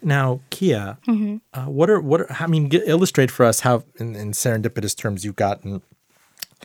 Now, 0.01 0.39
Kia, 0.49 0.97
uh, 1.53 1.65
what 1.65 1.89
are 1.89 1.99
what? 1.99 2.21
Are, 2.21 2.35
I 2.39 2.47
mean, 2.47 2.69
illustrate 2.71 3.29
for 3.31 3.45
us 3.45 3.61
how, 3.61 3.83
in, 3.97 4.15
in 4.15 4.31
serendipitous 4.31 4.95
terms, 4.95 5.25
you've 5.25 5.35
gotten 5.35 5.81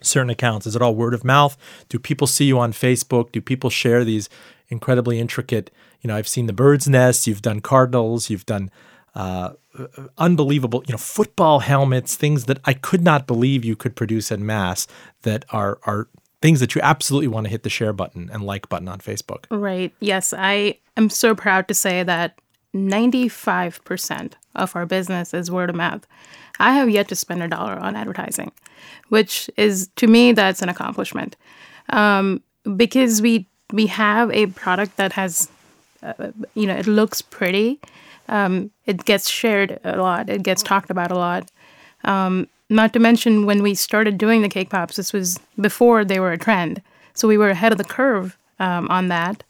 certain 0.02 0.30
accounts. 0.30 0.66
Is 0.66 0.76
it 0.76 0.82
all 0.82 0.94
word 0.94 1.14
of 1.14 1.24
mouth? 1.24 1.56
Do 1.88 1.98
people 1.98 2.26
see 2.26 2.44
you 2.44 2.58
on 2.58 2.72
Facebook? 2.72 3.32
Do 3.32 3.40
people 3.40 3.70
share 3.70 4.04
these 4.04 4.28
incredibly 4.68 5.18
intricate? 5.18 5.70
You 6.00 6.08
know, 6.08 6.16
I've 6.16 6.28
seen 6.28 6.46
the 6.46 6.52
bird's 6.52 6.88
nest. 6.88 7.26
You've 7.26 7.42
done 7.42 7.60
cardinals. 7.60 8.30
You've 8.30 8.46
done 8.46 8.70
uh, 9.14 9.50
unbelievable, 10.18 10.82
you 10.86 10.92
know, 10.92 10.98
football 10.98 11.60
helmets. 11.60 12.16
Things 12.16 12.44
that 12.44 12.58
I 12.64 12.74
could 12.74 13.02
not 13.02 13.26
believe 13.26 13.64
you 13.64 13.76
could 13.76 13.96
produce 13.96 14.30
in 14.30 14.44
mass 14.44 14.86
that 15.22 15.44
are 15.50 15.78
are 15.84 16.08
things 16.40 16.60
that 16.60 16.74
you 16.74 16.80
absolutely 16.82 17.28
want 17.28 17.46
to 17.46 17.50
hit 17.50 17.62
the 17.62 17.70
share 17.70 17.92
button 17.92 18.28
and 18.32 18.42
like 18.42 18.68
button 18.68 18.88
on 18.88 18.98
Facebook. 18.98 19.46
Right. 19.50 19.94
Yes, 20.00 20.34
I 20.36 20.78
am 20.96 21.08
so 21.08 21.34
proud 21.34 21.68
to 21.68 21.74
say 21.74 22.02
that 22.02 22.38
95% 22.74 24.32
of 24.54 24.76
our 24.76 24.84
business 24.84 25.32
is 25.32 25.50
word 25.50 25.70
of 25.70 25.76
mouth. 25.76 26.06
I 26.60 26.74
have 26.74 26.90
yet 26.90 27.08
to 27.08 27.16
spend 27.16 27.42
a 27.42 27.48
dollar 27.48 27.78
on 27.78 27.96
advertising, 27.96 28.52
which 29.08 29.48
is 29.56 29.88
to 29.96 30.06
me 30.06 30.32
that's 30.32 30.60
an 30.60 30.68
accomplishment. 30.68 31.36
Um, 31.90 32.42
because 32.76 33.22
we 33.22 33.46
we 33.72 33.86
have 33.86 34.30
a 34.30 34.46
product 34.48 34.96
that 34.96 35.12
has 35.12 35.48
uh, 36.04 36.32
you 36.54 36.66
know, 36.66 36.76
it 36.76 36.86
looks 36.86 37.22
pretty. 37.22 37.80
Um, 38.28 38.70
it 38.86 39.04
gets 39.04 39.28
shared 39.28 39.78
a 39.84 39.96
lot. 39.96 40.28
It 40.30 40.42
gets 40.42 40.62
talked 40.62 40.90
about 40.90 41.10
a 41.10 41.16
lot. 41.16 41.50
Um, 42.04 42.48
not 42.70 42.92
to 42.94 42.98
mention 42.98 43.46
when 43.46 43.62
we 43.62 43.74
started 43.74 44.18
doing 44.18 44.42
the 44.42 44.48
cake 44.48 44.70
pops, 44.70 44.96
this 44.96 45.12
was 45.12 45.38
before 45.60 46.04
they 46.04 46.18
were 46.18 46.32
a 46.32 46.38
trend, 46.38 46.82
so 47.12 47.28
we 47.28 47.38
were 47.38 47.50
ahead 47.50 47.72
of 47.72 47.78
the 47.78 47.84
curve 47.84 48.36
um, 48.58 48.88
on 48.88 49.08
that. 49.08 49.44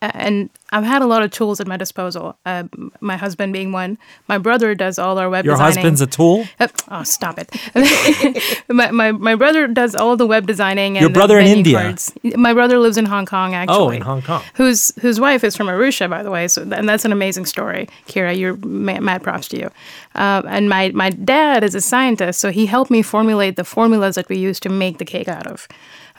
And 0.00 0.48
I've 0.70 0.84
had 0.84 1.02
a 1.02 1.06
lot 1.06 1.24
of 1.24 1.32
tools 1.32 1.60
at 1.60 1.66
my 1.66 1.76
disposal. 1.76 2.36
Uh, 2.46 2.64
my 3.00 3.16
husband 3.16 3.52
being 3.52 3.72
one. 3.72 3.98
My 4.28 4.38
brother 4.38 4.72
does 4.76 4.96
all 4.96 5.18
our 5.18 5.28
web 5.28 5.44
Your 5.44 5.54
designing. 5.54 5.74
husband's 5.74 6.00
a 6.00 6.06
tool. 6.06 6.46
Uh, 6.60 6.68
oh, 6.88 7.02
stop 7.02 7.36
it! 7.36 7.50
my, 8.68 8.92
my 8.92 9.10
my 9.10 9.34
brother 9.34 9.66
does 9.66 9.96
all 9.96 10.16
the 10.16 10.26
web 10.26 10.46
designing. 10.46 10.96
And 10.96 11.02
Your 11.02 11.10
the 11.10 11.14
brother 11.14 11.38
in 11.40 11.46
India? 11.48 11.78
cards. 11.80 12.12
My 12.36 12.52
brother 12.54 12.78
lives 12.78 12.96
in 12.96 13.06
Hong 13.06 13.26
Kong, 13.26 13.54
actually. 13.54 13.76
Oh, 13.76 13.90
in 13.90 14.02
Hong 14.02 14.22
Kong. 14.22 14.42
Whose 14.54 14.92
whose 15.00 15.18
wife 15.18 15.42
is 15.42 15.56
from 15.56 15.66
Arusha, 15.66 16.08
by 16.08 16.22
the 16.22 16.30
way. 16.30 16.46
So 16.46 16.62
and 16.62 16.88
that's 16.88 17.04
an 17.04 17.10
amazing 17.10 17.46
story, 17.46 17.88
Kira. 18.06 18.38
You're 18.38 18.56
ma- 18.58 19.00
mad 19.00 19.24
props 19.24 19.48
to 19.48 19.58
you. 19.58 19.70
Um, 20.14 20.44
and 20.46 20.68
my 20.68 20.90
my 20.90 21.10
dad 21.10 21.64
is 21.64 21.74
a 21.74 21.80
scientist, 21.80 22.38
so 22.40 22.50
he 22.52 22.66
helped 22.66 22.90
me 22.92 23.02
formulate 23.02 23.56
the 23.56 23.64
formulas 23.64 24.14
that 24.14 24.28
we 24.28 24.38
use 24.38 24.60
to 24.60 24.68
make 24.68 24.98
the 24.98 25.04
cake 25.04 25.26
out 25.28 25.48
of. 25.48 25.66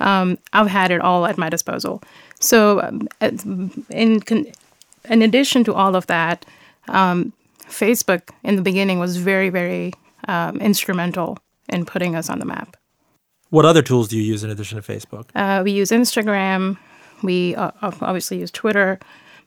Um, 0.01 0.37
I've 0.51 0.67
had 0.67 0.91
it 0.91 0.99
all 1.01 1.25
at 1.25 1.37
my 1.37 1.49
disposal. 1.49 2.01
So 2.39 2.81
um, 2.81 3.07
in 3.89 4.21
con- 4.21 4.47
in 5.09 5.21
addition 5.21 5.63
to 5.65 5.73
all 5.73 5.95
of 5.95 6.07
that, 6.07 6.45
um, 6.87 7.33
Facebook 7.67 8.29
in 8.43 8.55
the 8.55 8.61
beginning 8.61 8.99
was 8.99 9.17
very 9.17 9.49
very 9.49 9.93
um, 10.27 10.59
instrumental 10.61 11.37
in 11.69 11.85
putting 11.85 12.15
us 12.15 12.29
on 12.29 12.39
the 12.39 12.45
map. 12.45 12.77
What 13.49 13.65
other 13.65 13.81
tools 13.81 14.07
do 14.07 14.17
you 14.17 14.23
use 14.23 14.43
in 14.43 14.49
addition 14.49 14.81
to 14.81 14.91
Facebook? 14.93 15.29
Uh, 15.33 15.61
we 15.63 15.71
use 15.71 15.89
Instagram. 15.89 16.77
We 17.23 17.55
uh, 17.55 17.71
obviously 17.81 18.39
use 18.39 18.51
Twitter, 18.51 18.99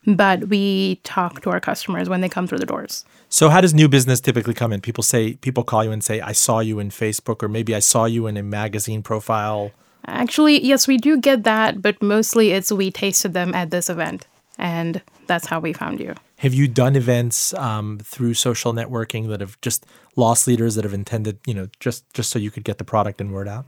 but 0.06 0.48
we 0.48 0.96
talk 1.04 1.40
to 1.42 1.50
our 1.50 1.60
customers 1.60 2.08
when 2.08 2.20
they 2.20 2.28
come 2.28 2.46
through 2.46 2.58
the 2.58 2.66
doors. 2.66 3.04
So 3.28 3.48
how 3.48 3.60
does 3.60 3.72
new 3.72 3.88
business 3.88 4.20
typically 4.20 4.54
come 4.54 4.72
in? 4.72 4.80
People 4.80 5.02
say 5.02 5.34
people 5.34 5.62
call 5.62 5.84
you 5.84 5.92
and 5.92 6.02
say, 6.02 6.20
"I 6.20 6.32
saw 6.32 6.60
you 6.60 6.78
in 6.80 6.90
Facebook," 6.90 7.42
or 7.42 7.48
maybe 7.48 7.74
"I 7.74 7.78
saw 7.78 8.04
you 8.04 8.26
in 8.26 8.36
a 8.36 8.42
magazine 8.42 9.02
profile." 9.02 9.72
Actually, 10.06 10.64
yes, 10.64 10.88
we 10.88 10.96
do 10.96 11.18
get 11.18 11.44
that, 11.44 11.80
but 11.80 12.00
mostly 12.02 12.50
it's 12.50 12.72
we 12.72 12.90
tasted 12.90 13.34
them 13.34 13.54
at 13.54 13.70
this 13.70 13.88
event, 13.88 14.26
and 14.58 15.00
that's 15.26 15.46
how 15.46 15.60
we 15.60 15.72
found 15.72 16.00
you. 16.00 16.14
Have 16.38 16.54
you 16.54 16.66
done 16.66 16.96
events 16.96 17.54
um, 17.54 18.00
through 18.02 18.34
social 18.34 18.72
networking 18.72 19.28
that 19.28 19.40
have 19.40 19.60
just 19.60 19.86
lost 20.16 20.48
leaders 20.48 20.74
that 20.74 20.84
have 20.84 20.92
intended, 20.92 21.38
you 21.46 21.54
know, 21.54 21.68
just 21.78 22.12
just 22.14 22.30
so 22.30 22.38
you 22.38 22.50
could 22.50 22.64
get 22.64 22.78
the 22.78 22.84
product 22.84 23.20
and 23.20 23.32
word 23.32 23.46
out? 23.46 23.64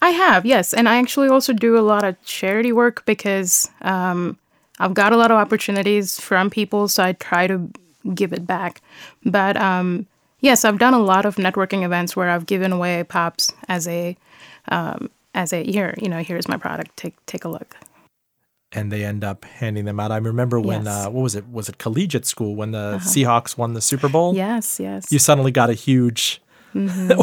I 0.00 0.10
have, 0.10 0.44
yes, 0.44 0.74
and 0.74 0.88
I 0.88 0.98
actually 0.98 1.28
also 1.28 1.52
do 1.52 1.78
a 1.78 1.80
lot 1.80 2.04
of 2.04 2.22
charity 2.24 2.72
work 2.72 3.04
because 3.06 3.68
um, 3.82 4.38
I've 4.78 4.94
got 4.94 5.12
a 5.12 5.16
lot 5.16 5.30
of 5.30 5.38
opportunities 5.38 6.20
from 6.20 6.50
people, 6.50 6.88
so 6.88 7.02
I 7.02 7.12
try 7.12 7.46
to 7.46 7.70
give 8.14 8.32
it 8.32 8.46
back. 8.46 8.82
But 9.24 9.56
um, 9.56 10.06
yes, 10.40 10.64
I've 10.64 10.78
done 10.78 10.94
a 10.94 10.98
lot 10.98 11.24
of 11.24 11.36
networking 11.36 11.84
events 11.84 12.14
where 12.14 12.28
I've 12.28 12.46
given 12.46 12.70
away 12.70 13.02
pops 13.04 13.52
as 13.68 13.88
a 13.88 14.16
um, 14.68 15.10
as 15.34 15.52
a 15.52 15.62
here, 15.64 15.94
you 16.00 16.08
know, 16.08 16.18
here's 16.18 16.48
my 16.48 16.56
product. 16.56 16.96
Take 16.96 17.14
take 17.26 17.44
a 17.44 17.48
look. 17.48 17.76
And 18.72 18.90
they 18.90 19.04
end 19.04 19.22
up 19.22 19.44
handing 19.44 19.84
them 19.84 20.00
out. 20.00 20.10
I 20.10 20.16
remember 20.16 20.58
when 20.58 20.84
Yes. 20.84 20.94
Uh-huh. 20.94 21.08
uh, 21.08 21.10
what 21.12 21.22
was 21.22 21.34
it? 21.36 21.48
Was 21.50 21.68
it 21.68 21.78
collegiate 21.78 22.26
school 22.26 22.56
when 22.56 22.72
the 22.72 22.98
Seahawks 23.02 23.56
won 23.56 23.74
the 23.74 23.80
Super 23.80 24.08
Bowl? 24.08 24.34
Yes, 24.34 24.80
yes. 24.80 25.12
You 25.12 25.20
suddenly 25.20 25.52
got 25.52 25.70
a 25.70 25.74
huge 25.74 26.40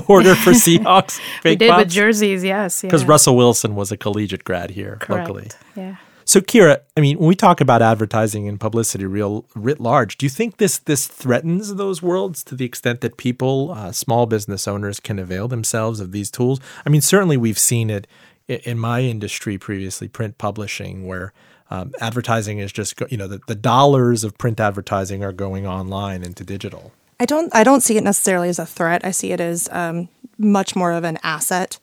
order 0.08 0.34
for 0.36 0.52
Seahawks 0.66 1.20
Mm-hmm. 1.20 1.50
we 1.50 1.56
did 1.58 1.76
with 1.76 1.90
jerseys, 1.90 2.42
yes. 2.44 2.82
because 2.82 3.02
yeah. 3.04 3.10
Russell 3.10 3.36
Wilson 3.36 3.76
was 3.76 3.92
a 3.92 3.98
collegiate 3.98 4.46
grad 4.46 4.72
here 4.72 4.96
Correct. 5.02 5.28
locally. 5.28 5.50
Yeah. 5.76 5.98
So, 6.32 6.40
Kira, 6.40 6.80
I 6.96 7.02
mean, 7.02 7.20
when 7.20 7.28
we 7.28 7.36
talk 7.36 7.60
about 7.60 7.82
advertising 7.82 8.48
and 8.48 8.58
publicity 8.58 9.04
real 9.04 9.44
writ 9.54 9.82
large, 9.82 10.16
do 10.16 10.26
you 10.26 10.30
think 10.30 10.60
this 10.60 10.78
this 10.78 11.06
threatens 11.06 11.76
those 11.76 12.02
worlds 12.02 12.42
to 12.46 12.56
the 12.56 12.64
extent 12.64 13.02
that 13.02 13.18
people, 13.18 13.74
uh, 13.76 13.92
small 13.92 14.26
business 14.28 14.66
owners, 14.66 15.02
can 15.02 15.20
avail 15.20 15.50
themselves 15.50 16.00
of 16.00 16.14
these 16.14 16.32
tools? 16.32 16.62
I 16.86 16.90
mean, 16.90 17.02
certainly 17.02 17.36
we've 17.36 17.60
seen 17.60 17.90
it 17.90 18.08
in 18.48 18.80
my 18.80 19.02
industry 19.02 19.58
previously, 19.58 20.08
print 20.08 20.38
publishing, 20.38 21.06
where 21.06 21.34
um, 21.70 21.92
advertising 22.00 22.60
is 22.60 22.72
just 22.72 22.94
you 23.10 23.18
know 23.18 23.28
the, 23.28 23.42
the 23.48 23.54
dollars 23.54 24.24
of 24.24 24.38
print 24.38 24.62
advertising 24.62 25.26
are 25.26 25.34
going 25.34 25.68
online 25.68 26.24
into 26.24 26.46
digital. 26.46 26.94
I 27.20 27.26
don't 27.26 27.54
I 27.54 27.66
don't 27.66 27.82
see 27.82 27.98
it 27.98 28.06
necessarily 28.06 28.48
as 28.48 28.58
a 28.58 28.66
threat. 28.66 29.04
I 29.04 29.12
see 29.12 29.34
it 29.34 29.42
as 29.42 29.68
um, 29.74 30.08
much 30.38 30.78
more 30.78 30.94
of 30.94 31.04
an 31.04 31.18
asset. 31.24 31.78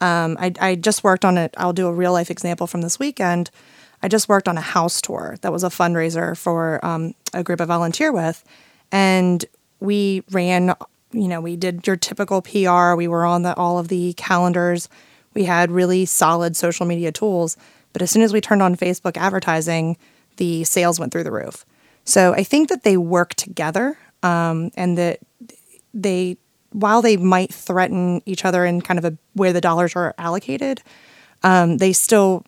Um, 0.00 0.36
I, 0.40 0.52
I 0.60 0.74
just 0.74 1.04
worked 1.04 1.24
on 1.24 1.38
it. 1.38 1.54
I'll 1.56 1.72
do 1.72 1.86
a 1.86 1.92
real 1.92 2.12
life 2.12 2.32
example 2.32 2.66
from 2.66 2.80
this 2.80 2.98
weekend. 2.98 3.52
I 4.02 4.08
just 4.08 4.28
worked 4.28 4.48
on 4.48 4.58
a 4.58 4.62
house 4.62 5.00
tour 5.00 5.36
that 5.42 5.52
was 5.52 5.64
a 5.64 5.68
fundraiser 5.68 6.36
for 6.36 6.84
um, 6.84 7.14
a 7.32 7.42
group 7.42 7.60
I 7.60 7.64
volunteer 7.64 8.12
with, 8.12 8.44
and 8.90 9.44
we 9.80 10.22
ran. 10.30 10.74
You 11.12 11.28
know, 11.28 11.42
we 11.42 11.56
did 11.56 11.86
your 11.86 11.96
typical 11.96 12.40
PR. 12.40 12.94
We 12.94 13.06
were 13.06 13.26
on 13.26 13.42
the, 13.42 13.54
all 13.56 13.78
of 13.78 13.88
the 13.88 14.14
calendars. 14.14 14.88
We 15.34 15.44
had 15.44 15.70
really 15.70 16.06
solid 16.06 16.56
social 16.56 16.86
media 16.86 17.12
tools. 17.12 17.56
But 17.92 18.00
as 18.02 18.10
soon 18.10 18.22
as 18.22 18.32
we 18.32 18.40
turned 18.40 18.62
on 18.62 18.76
Facebook 18.76 19.16
advertising, 19.16 19.98
the 20.36 20.64
sales 20.64 20.98
went 20.98 21.12
through 21.12 21.24
the 21.24 21.30
roof. 21.30 21.64
So 22.04 22.32
I 22.32 22.42
think 22.42 22.68
that 22.68 22.82
they 22.82 22.96
work 22.96 23.34
together 23.34 23.98
um, 24.22 24.70
and 24.76 24.96
that 24.98 25.20
they, 25.94 26.36
while 26.70 27.02
they 27.02 27.16
might 27.16 27.52
threaten 27.52 28.22
each 28.24 28.44
other 28.44 28.64
in 28.64 28.80
kind 28.80 28.98
of 28.98 29.04
a 29.04 29.16
where 29.34 29.52
the 29.52 29.60
dollars 29.60 29.94
are 29.94 30.14
allocated, 30.18 30.82
um, 31.42 31.78
they 31.78 31.92
still 31.92 32.44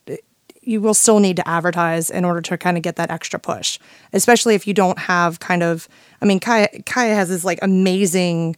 you 0.67 0.81
will 0.81 0.95
still 0.95 1.21
need 1.21 1.37
to 1.37 1.49
advertise 1.49 2.11
in 2.11 2.25
order 2.25 2.41
to 2.41 2.59
kind 2.59 2.77
of 2.77 2.83
get 2.83 2.97
that 2.97 3.11
extra 3.11 3.39
push, 3.39 3.79
especially 4.13 4.55
if 4.55 4.67
you 4.67 4.75
don't 4.75 4.99
have 4.99 5.41
kind 5.41 5.63
of. 5.63 5.89
I 6.21 6.27
mean, 6.27 6.41
Kaya, 6.41 6.69
Kaya 6.87 7.15
has 7.15 7.29
this 7.29 7.45
like 7.45 7.59
amazing, 7.63 8.57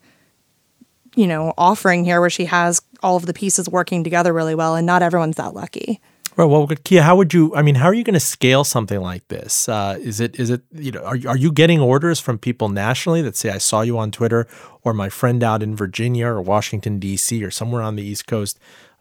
you 1.15 1.27
know, 1.27 1.53
offering 1.59 2.05
here 2.05 2.21
where 2.21 2.31
she 2.31 2.47
has 2.47 2.81
all 3.03 3.17
of 3.17 3.27
the 3.27 3.35
pieces 3.35 3.69
working 3.69 4.05
together 4.05 4.33
really 4.33 4.55
well, 4.55 4.75
and 4.75 4.87
not 4.87 5.03
everyone's 5.03 5.37
that 5.37 5.55
lucky. 5.55 6.01
Right. 6.37 6.45
Well, 6.45 6.67
Kia, 6.67 7.03
how 7.03 7.17
would 7.17 7.33
you? 7.33 7.55
I 7.57 7.63
mean, 7.63 7.77
how 7.77 7.87
are 7.87 7.95
you 7.95 8.05
going 8.05 8.13
to 8.13 8.21
scale 8.21 8.63
something 8.63 9.01
like 9.01 9.27
this? 9.29 9.71
Uh, 9.71 9.97
is 9.99 10.21
it 10.21 10.39
is 10.39 10.51
it 10.51 10.61
you 10.71 10.93
know 10.93 11.01
are 11.01 11.17
are 11.27 11.37
you 11.37 11.51
getting 11.51 11.81
orders 11.81 12.21
from 12.21 12.37
people 12.39 12.69
nationally 12.69 13.23
that 13.23 13.37
say 13.37 13.49
I 13.49 13.57
saw 13.57 13.81
you 13.81 13.97
on 13.97 14.11
Twitter 14.11 14.47
or 14.85 14.93
my 14.93 15.09
friend 15.09 15.43
out 15.43 15.63
in 15.63 15.75
Virginia 15.75 16.27
or 16.27 16.43
Washington 16.43 16.99
D.C. 16.99 17.43
or 17.43 17.51
somewhere 17.51 17.81
on 17.81 17.97
the 17.97 18.03
East 18.03 18.27
Coast 18.27 18.59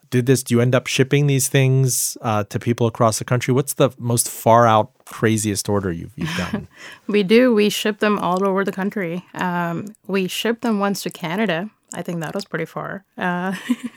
did 0.09 0.25
this? 0.25 0.43
Do 0.43 0.55
you 0.55 0.61
end 0.61 0.75
up 0.75 0.87
shipping 0.87 1.27
these 1.27 1.47
things 1.49 2.17
uh, 2.21 2.43
to 2.45 2.59
people 2.59 2.87
across 2.87 3.19
the 3.19 3.25
country? 3.25 3.53
What's 3.53 3.73
the 3.73 3.91
most 3.97 4.29
far 4.29 4.67
out 4.67 4.91
craziest 5.05 5.69
order 5.69 5.91
you've 5.91 6.13
you've 6.15 6.35
gotten? 6.37 6.67
we 7.07 7.23
do. 7.23 7.53
We 7.53 7.69
ship 7.69 7.99
them 7.99 8.19
all 8.19 8.45
over 8.45 8.63
the 8.63 8.71
country. 8.71 9.25
Um, 9.33 9.95
we 10.07 10.27
shipped 10.27 10.61
them 10.61 10.79
once 10.79 11.03
to 11.03 11.09
Canada. 11.09 11.69
I 11.93 12.01
think 12.01 12.19
that 12.21 12.33
was 12.33 12.45
pretty 12.45 12.65
far. 12.65 13.05
Uh, 13.17 13.55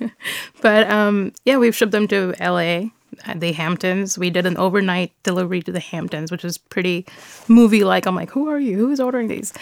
but 0.62 0.88
um, 0.90 1.32
yeah, 1.44 1.56
we've 1.56 1.74
shipped 1.74 1.92
them 1.92 2.06
to 2.08 2.34
LA, 2.40 2.90
the 3.34 3.52
Hamptons. 3.52 4.18
We 4.18 4.30
did 4.30 4.46
an 4.46 4.56
overnight 4.56 5.12
delivery 5.22 5.62
to 5.62 5.72
the 5.72 5.80
Hamptons, 5.80 6.30
which 6.30 6.44
is 6.44 6.58
pretty 6.58 7.06
movie 7.48 7.84
like. 7.84 8.06
I'm 8.06 8.14
like, 8.14 8.30
who 8.30 8.48
are 8.48 8.58
you? 8.58 8.76
Who's 8.76 9.00
ordering 9.00 9.28
these? 9.28 9.52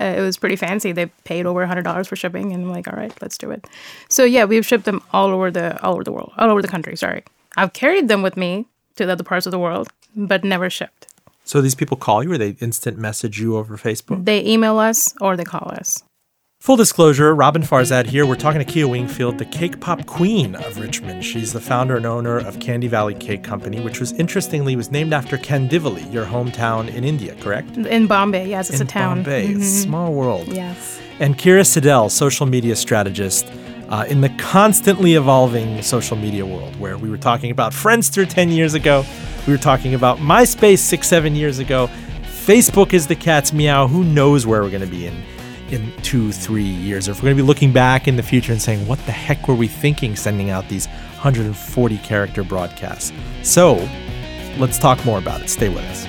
Uh, 0.00 0.14
it 0.16 0.20
was 0.20 0.36
pretty 0.36 0.56
fancy. 0.56 0.92
They 0.92 1.06
paid 1.24 1.46
over 1.46 1.66
$100 1.66 2.06
for 2.06 2.16
shipping, 2.16 2.52
and 2.52 2.64
I'm 2.64 2.70
like, 2.70 2.88
all 2.88 2.96
right, 2.96 3.12
let's 3.20 3.38
do 3.38 3.50
it. 3.50 3.66
So 4.08 4.24
yeah, 4.24 4.44
we've 4.44 4.66
shipped 4.66 4.84
them 4.84 5.02
all 5.12 5.28
over 5.28 5.50
the 5.50 5.80
all 5.82 5.94
over 5.94 6.04
the 6.04 6.12
world, 6.12 6.32
all 6.38 6.50
over 6.50 6.62
the 6.62 6.68
country. 6.68 6.96
Sorry, 6.96 7.24
I've 7.56 7.72
carried 7.72 8.08
them 8.08 8.22
with 8.22 8.36
me 8.36 8.66
to 8.96 9.06
the 9.06 9.12
other 9.12 9.24
parts 9.24 9.46
of 9.46 9.52
the 9.52 9.58
world, 9.58 9.88
but 10.14 10.44
never 10.44 10.70
shipped. 10.70 11.06
So 11.44 11.60
these 11.60 11.76
people 11.76 11.96
call 11.96 12.24
you, 12.24 12.32
or 12.32 12.38
they 12.38 12.56
instant 12.60 12.98
message 12.98 13.38
you 13.38 13.56
over 13.56 13.76
Facebook? 13.76 14.24
They 14.24 14.44
email 14.44 14.78
us 14.78 15.14
or 15.20 15.36
they 15.36 15.44
call 15.44 15.70
us. 15.70 16.02
Full 16.66 16.74
disclosure, 16.74 17.32
Roben 17.32 17.64
Farzad 17.64 18.06
here. 18.06 18.26
We're 18.26 18.34
talking 18.34 18.58
to 18.58 18.64
Kia 18.64 18.88
Wingfield, 18.88 19.38
the 19.38 19.44
cake 19.44 19.78
pop 19.78 20.04
queen 20.04 20.56
of 20.56 20.80
Richmond. 20.80 21.24
She's 21.24 21.52
the 21.52 21.60
founder 21.60 21.96
and 21.96 22.04
owner 22.04 22.38
of 22.38 22.58
Candy 22.58 22.88
Valley 22.88 23.14
Cake 23.14 23.44
Company, 23.44 23.80
which 23.80 24.00
was 24.00 24.10
interestingly 24.14 24.74
was 24.74 24.90
named 24.90 25.12
after 25.12 25.38
Kandivali, 25.38 26.12
your 26.12 26.24
hometown 26.24 26.92
in 26.92 27.04
India, 27.04 27.36
correct? 27.36 27.76
In 27.76 28.08
Bombay, 28.08 28.48
yes, 28.48 28.68
it's 28.68 28.80
in 28.80 28.86
a 28.88 28.90
town. 28.90 29.18
In 29.18 29.22
Bombay, 29.22 29.46
it's 29.46 29.52
a 29.52 29.58
mm-hmm. 29.58 29.82
small 29.84 30.12
world. 30.12 30.48
Yes. 30.48 31.00
And 31.20 31.38
Kira 31.38 31.64
Siddell, 31.64 32.10
social 32.10 32.46
media 32.46 32.74
strategist. 32.74 33.46
Uh, 33.88 34.04
in 34.08 34.20
the 34.20 34.30
constantly 34.30 35.14
evolving 35.14 35.80
social 35.82 36.16
media 36.16 36.44
world, 36.44 36.74
where 36.80 36.98
we 36.98 37.08
were 37.08 37.16
talking 37.16 37.52
about 37.52 37.70
Friendster 37.74 38.28
10 38.28 38.50
years 38.50 38.74
ago, 38.74 39.04
we 39.46 39.52
were 39.52 39.56
talking 39.56 39.94
about 39.94 40.18
MySpace 40.18 40.78
six, 40.80 41.06
seven 41.06 41.36
years 41.36 41.60
ago. 41.60 41.88
Facebook 42.24 42.92
is 42.92 43.06
the 43.06 43.14
cat's 43.14 43.52
meow. 43.52 43.86
Who 43.86 44.02
knows 44.02 44.48
where 44.48 44.62
we're 44.64 44.70
going 44.70 44.80
to 44.80 44.88
be 44.88 45.06
in 45.06 45.22
in 45.70 45.92
two, 46.02 46.32
three 46.32 46.62
years, 46.62 47.08
or 47.08 47.12
if 47.12 47.18
we're 47.18 47.26
going 47.26 47.36
to 47.36 47.42
be 47.42 47.46
looking 47.46 47.72
back 47.72 48.06
in 48.06 48.16
the 48.16 48.22
future 48.22 48.52
and 48.52 48.60
saying, 48.60 48.86
what 48.86 48.98
the 49.06 49.12
heck 49.12 49.48
were 49.48 49.54
we 49.54 49.68
thinking 49.68 50.16
sending 50.16 50.50
out 50.50 50.68
these 50.68 50.86
140 50.86 51.98
character 51.98 52.42
broadcasts? 52.42 53.12
So 53.42 53.74
let's 54.58 54.78
talk 54.78 55.04
more 55.04 55.18
about 55.18 55.42
it. 55.42 55.48
Stay 55.48 55.68
with 55.68 55.84
us. 55.84 56.06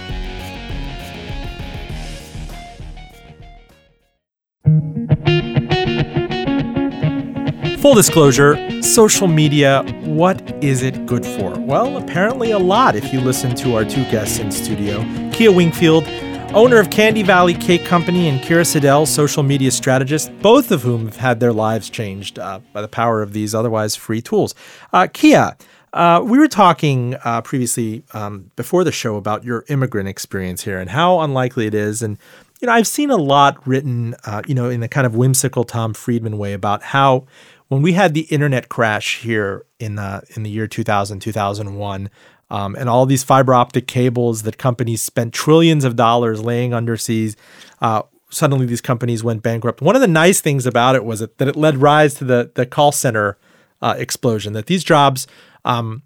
Full 7.81 7.95
disclosure 7.95 8.81
social 8.81 9.27
media, 9.27 9.83
what 10.03 10.41
is 10.63 10.81
it 10.81 11.05
good 11.05 11.25
for? 11.25 11.51
Well, 11.59 11.97
apparently 11.97 12.51
a 12.51 12.59
lot 12.59 12.95
if 12.95 13.13
you 13.13 13.21
listen 13.21 13.55
to 13.55 13.75
our 13.75 13.85
two 13.85 14.03
guests 14.05 14.39
in 14.39 14.51
studio 14.51 15.05
Kia 15.31 15.51
Wingfield 15.51 16.05
owner 16.53 16.79
of 16.79 16.89
Candy 16.89 17.23
Valley 17.23 17.53
Cake 17.53 17.85
Company, 17.85 18.27
and 18.29 18.39
Kira 18.39 18.65
Siddell, 18.65 19.05
social 19.05 19.43
media 19.43 19.71
strategist, 19.71 20.31
both 20.41 20.71
of 20.71 20.81
whom 20.81 21.05
have 21.05 21.17
had 21.17 21.39
their 21.39 21.53
lives 21.53 21.89
changed 21.89 22.39
uh, 22.39 22.59
by 22.73 22.81
the 22.81 22.87
power 22.87 23.21
of 23.21 23.33
these 23.33 23.53
otherwise 23.53 23.95
free 23.95 24.21
tools. 24.21 24.55
Uh, 24.93 25.07
Kia, 25.11 25.57
uh, 25.93 26.21
we 26.23 26.37
were 26.37 26.47
talking 26.47 27.15
uh, 27.23 27.41
previously 27.41 28.03
um, 28.13 28.51
before 28.55 28.83
the 28.83 28.91
show 28.91 29.17
about 29.17 29.43
your 29.43 29.65
immigrant 29.67 30.07
experience 30.07 30.63
here 30.63 30.79
and 30.79 30.89
how 30.89 31.19
unlikely 31.19 31.67
it 31.67 31.73
is. 31.73 32.01
And, 32.01 32.17
you 32.61 32.67
know, 32.67 32.73
I've 32.73 32.87
seen 32.87 33.09
a 33.11 33.17
lot 33.17 33.65
written, 33.67 34.15
uh, 34.25 34.41
you 34.47 34.55
know, 34.55 34.69
in 34.69 34.79
the 34.79 34.87
kind 34.87 35.05
of 35.05 35.15
whimsical 35.15 35.63
Tom 35.63 35.93
Friedman 35.93 36.37
way 36.37 36.53
about 36.53 36.81
how 36.81 37.25
when 37.67 37.81
we 37.81 37.93
had 37.93 38.13
the 38.13 38.21
internet 38.21 38.69
crash 38.69 39.19
here 39.19 39.65
in, 39.79 39.99
in 40.35 40.43
the 40.43 40.49
year 40.49 40.67
2000, 40.67 41.19
2001, 41.19 42.09
um, 42.49 42.75
and 42.75 42.89
all 42.89 43.05
these 43.05 43.23
fiber 43.23 43.53
optic 43.53 43.87
cables 43.87 44.43
that 44.43 44.57
companies 44.57 45.01
spent 45.01 45.33
trillions 45.33 45.83
of 45.83 45.95
dollars 45.95 46.41
laying 46.41 46.71
underseas. 46.71 47.35
Uh, 47.81 48.03
suddenly, 48.29 48.65
these 48.65 48.81
companies 48.81 49.23
went 49.23 49.43
bankrupt. 49.43 49.81
One 49.81 49.95
of 49.95 50.01
the 50.01 50.07
nice 50.07 50.41
things 50.41 50.65
about 50.65 50.95
it 50.95 51.03
was 51.03 51.19
that 51.19 51.41
it 51.41 51.55
led 51.55 51.77
rise 51.77 52.13
to 52.15 52.23
the 52.25 52.51
the 52.53 52.65
call 52.65 52.91
center 52.91 53.37
uh, 53.81 53.95
explosion. 53.97 54.53
That 54.53 54.67
these 54.67 54.83
jobs 54.83 55.27
um, 55.65 56.03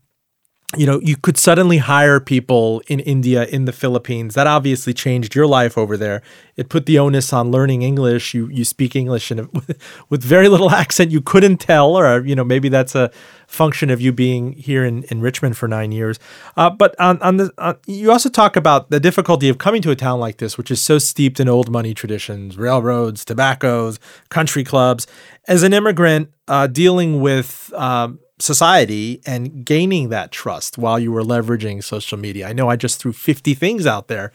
you 0.78 0.86
know, 0.86 1.02
you 1.02 1.18
could 1.18 1.38
suddenly 1.38 1.80
hire 1.80 2.22
people 2.22 2.82
in 2.88 3.02
India, 3.02 3.46
in 3.46 3.66
the 3.66 3.74
Philippines. 3.74 4.36
That 4.36 4.48
obviously 4.48 4.94
changed 4.94 5.36
your 5.36 5.46
life 5.46 5.78
over 5.78 5.98
there. 5.98 6.22
It 6.56 6.70
put 6.70 6.86
the 6.86 6.98
onus 6.98 7.34
on 7.34 7.52
learning 7.52 7.82
English. 7.82 8.34
You 8.34 8.48
you 8.48 8.64
speak 8.64 8.96
English 8.96 9.32
and 9.32 9.50
with 10.10 10.24
very 10.24 10.48
little 10.48 10.72
accent. 10.72 11.12
You 11.12 11.20
couldn't 11.20 11.58
tell, 11.58 11.98
or 11.98 12.26
you 12.26 12.36
know, 12.36 12.46
maybe 12.46 12.70
that's 12.70 12.96
a 12.96 13.12
function 13.48 13.90
of 13.90 14.00
you 14.00 14.14
being 14.14 14.54
here 14.54 14.86
in, 14.86 15.04
in 15.04 15.20
Richmond 15.20 15.58
for 15.58 15.68
nine 15.68 15.92
years. 15.92 16.20
Uh, 16.56 16.70
but 16.70 16.98
on 17.00 17.22
on 17.22 17.36
the 17.36 17.52
uh, 17.58 17.74
you 17.86 18.10
also 18.10 18.30
talk 18.30 18.56
about 18.56 18.92
the 18.92 19.00
difficulty 19.00 19.50
of 19.50 19.58
coming 19.58 19.82
to 19.82 19.92
a 19.92 19.96
town 19.96 20.22
like 20.22 20.38
this, 20.38 20.58
which 20.58 20.72
is 20.72 20.82
so 20.82 20.98
steeped 20.98 21.42
in 21.42 21.50
old 21.50 21.70
money 21.70 21.94
traditions, 21.94 22.58
railroads, 22.58 23.26
tobaccos, 23.26 24.00
country 24.30 24.64
clubs. 24.64 25.06
As 25.50 25.64
an 25.64 25.74
immigrant, 25.74 26.32
uh, 26.48 26.68
dealing 26.68 27.20
with 27.20 27.74
um, 27.76 28.20
society 28.42 29.22
and 29.26 29.66
gaining 29.66 30.10
that 30.10 30.32
trust 30.32 30.78
while 30.78 31.00
you 31.00 31.12
were 31.12 31.24
leveraging 31.24 31.84
social 31.84 32.18
media. 32.18 32.48
I 32.48 32.54
know 32.54 32.70
I 32.70 32.76
just 32.76 33.00
threw 33.00 33.14
50 33.14 33.54
things 33.54 33.86
out 33.86 34.08
there, 34.08 34.32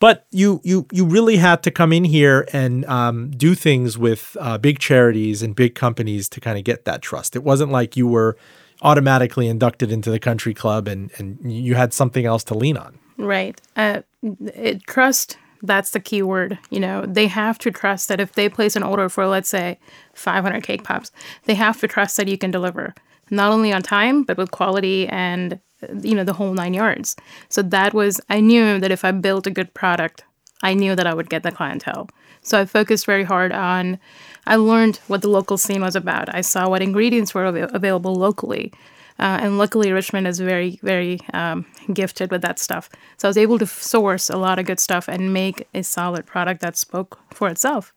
but 0.00 0.26
you 0.30 0.60
you 0.64 0.86
you 0.92 1.04
really 1.04 1.36
had 1.36 1.62
to 1.62 1.70
come 1.70 1.92
in 1.92 2.04
here 2.04 2.46
and 2.52 2.84
um, 2.86 3.30
do 3.30 3.54
things 3.54 3.96
with 3.96 4.36
uh, 4.40 4.58
big 4.58 4.78
charities 4.78 5.42
and 5.42 5.54
big 5.54 5.74
companies 5.74 6.28
to 6.30 6.40
kind 6.40 6.58
of 6.58 6.64
get 6.64 6.84
that 6.84 7.00
trust. 7.00 7.36
It 7.36 7.44
wasn't 7.44 7.70
like 7.70 7.96
you 7.96 8.06
were 8.06 8.36
automatically 8.82 9.48
inducted 9.48 9.90
into 9.90 10.10
the 10.10 10.18
country 10.18 10.54
club 10.54 10.88
and 10.88 11.10
and 11.18 11.52
you 11.52 11.74
had 11.74 11.92
something 11.92 12.26
else 12.26 12.44
to 12.44 12.54
lean 12.54 12.76
on. 12.76 12.98
Right. 13.16 13.60
Uh, 13.76 14.02
it, 14.22 14.86
trust 14.86 15.38
that's 15.62 15.90
the 15.90 16.00
key 16.00 16.22
word. 16.22 16.58
You 16.70 16.80
know, 16.80 17.06
they 17.06 17.26
have 17.26 17.58
to 17.60 17.70
trust 17.70 18.08
that 18.08 18.20
if 18.20 18.34
they 18.34 18.48
place 18.48 18.76
an 18.76 18.82
order 18.82 19.08
for, 19.08 19.26
let's 19.26 19.48
say, 19.48 19.78
500 20.12 20.62
cake 20.62 20.84
pops, 20.84 21.10
they 21.44 21.54
have 21.54 21.80
to 21.80 21.88
trust 21.88 22.18
that 22.18 22.28
you 22.28 22.36
can 22.36 22.50
deliver 22.50 22.94
not 23.30 23.52
only 23.52 23.72
on 23.72 23.82
time 23.82 24.22
but 24.22 24.36
with 24.36 24.50
quality 24.50 25.06
and 25.08 25.60
you 26.02 26.14
know 26.14 26.24
the 26.24 26.32
whole 26.32 26.54
nine 26.54 26.74
yards. 26.74 27.16
So 27.48 27.62
that 27.62 27.94
was 27.94 28.20
i 28.28 28.40
knew 28.40 28.78
that 28.80 28.90
if 28.90 29.04
i 29.04 29.10
built 29.10 29.46
a 29.46 29.50
good 29.50 29.72
product 29.74 30.24
i 30.62 30.74
knew 30.74 30.94
that 30.94 31.06
i 31.06 31.14
would 31.14 31.30
get 31.30 31.42
the 31.42 31.52
clientele. 31.52 32.08
So 32.42 32.60
i 32.60 32.64
focused 32.64 33.06
very 33.06 33.24
hard 33.24 33.52
on 33.52 33.98
i 34.46 34.56
learned 34.56 35.00
what 35.08 35.22
the 35.22 35.28
local 35.28 35.58
scene 35.58 35.82
was 35.82 35.96
about. 35.96 36.34
I 36.34 36.40
saw 36.40 36.68
what 36.68 36.82
ingredients 36.82 37.34
were 37.34 37.46
av- 37.46 37.74
available 37.74 38.14
locally. 38.14 38.72
Uh, 39.16 39.38
and 39.42 39.58
luckily 39.58 39.92
richmond 39.92 40.26
is 40.26 40.40
very 40.40 40.78
very 40.82 41.20
um, 41.32 41.64
gifted 41.92 42.30
with 42.30 42.42
that 42.42 42.58
stuff. 42.58 42.88
So 43.18 43.28
i 43.28 43.30
was 43.30 43.38
able 43.38 43.58
to 43.58 43.66
source 43.66 44.28
a 44.30 44.36
lot 44.36 44.58
of 44.58 44.66
good 44.66 44.80
stuff 44.80 45.08
and 45.08 45.32
make 45.32 45.66
a 45.74 45.82
solid 45.82 46.26
product 46.26 46.60
that 46.62 46.76
spoke 46.76 47.18
for 47.30 47.48
itself 47.48 47.92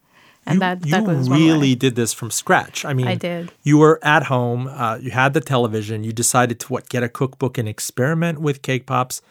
and 0.48 0.56
you, 0.56 0.60
that, 0.62 0.86
you 0.86 0.92
that 0.92 1.04
was 1.04 1.30
really 1.30 1.76
did 1.76 1.96
this 1.96 2.14
from 2.14 2.32
scratch. 2.32 2.86
I 2.86 2.94
mean, 2.94 3.08
I 3.08 3.16
did. 3.16 3.52
You 3.64 3.78
were 3.78 4.00
at 4.02 4.24
home. 4.24 4.68
Uh, 4.68 4.98
you 5.02 5.12
had 5.12 5.34
the 5.34 5.42
television. 5.42 6.04
You 6.04 6.14
decided 6.14 6.60
to 6.62 6.68
what 6.68 6.90
get 6.90 7.04
a 7.04 7.10
cookbook 7.10 7.58
and 7.58 7.68
experiment 7.68 8.40
with 8.40 8.62
cake 8.62 8.86
pops. 8.86 9.22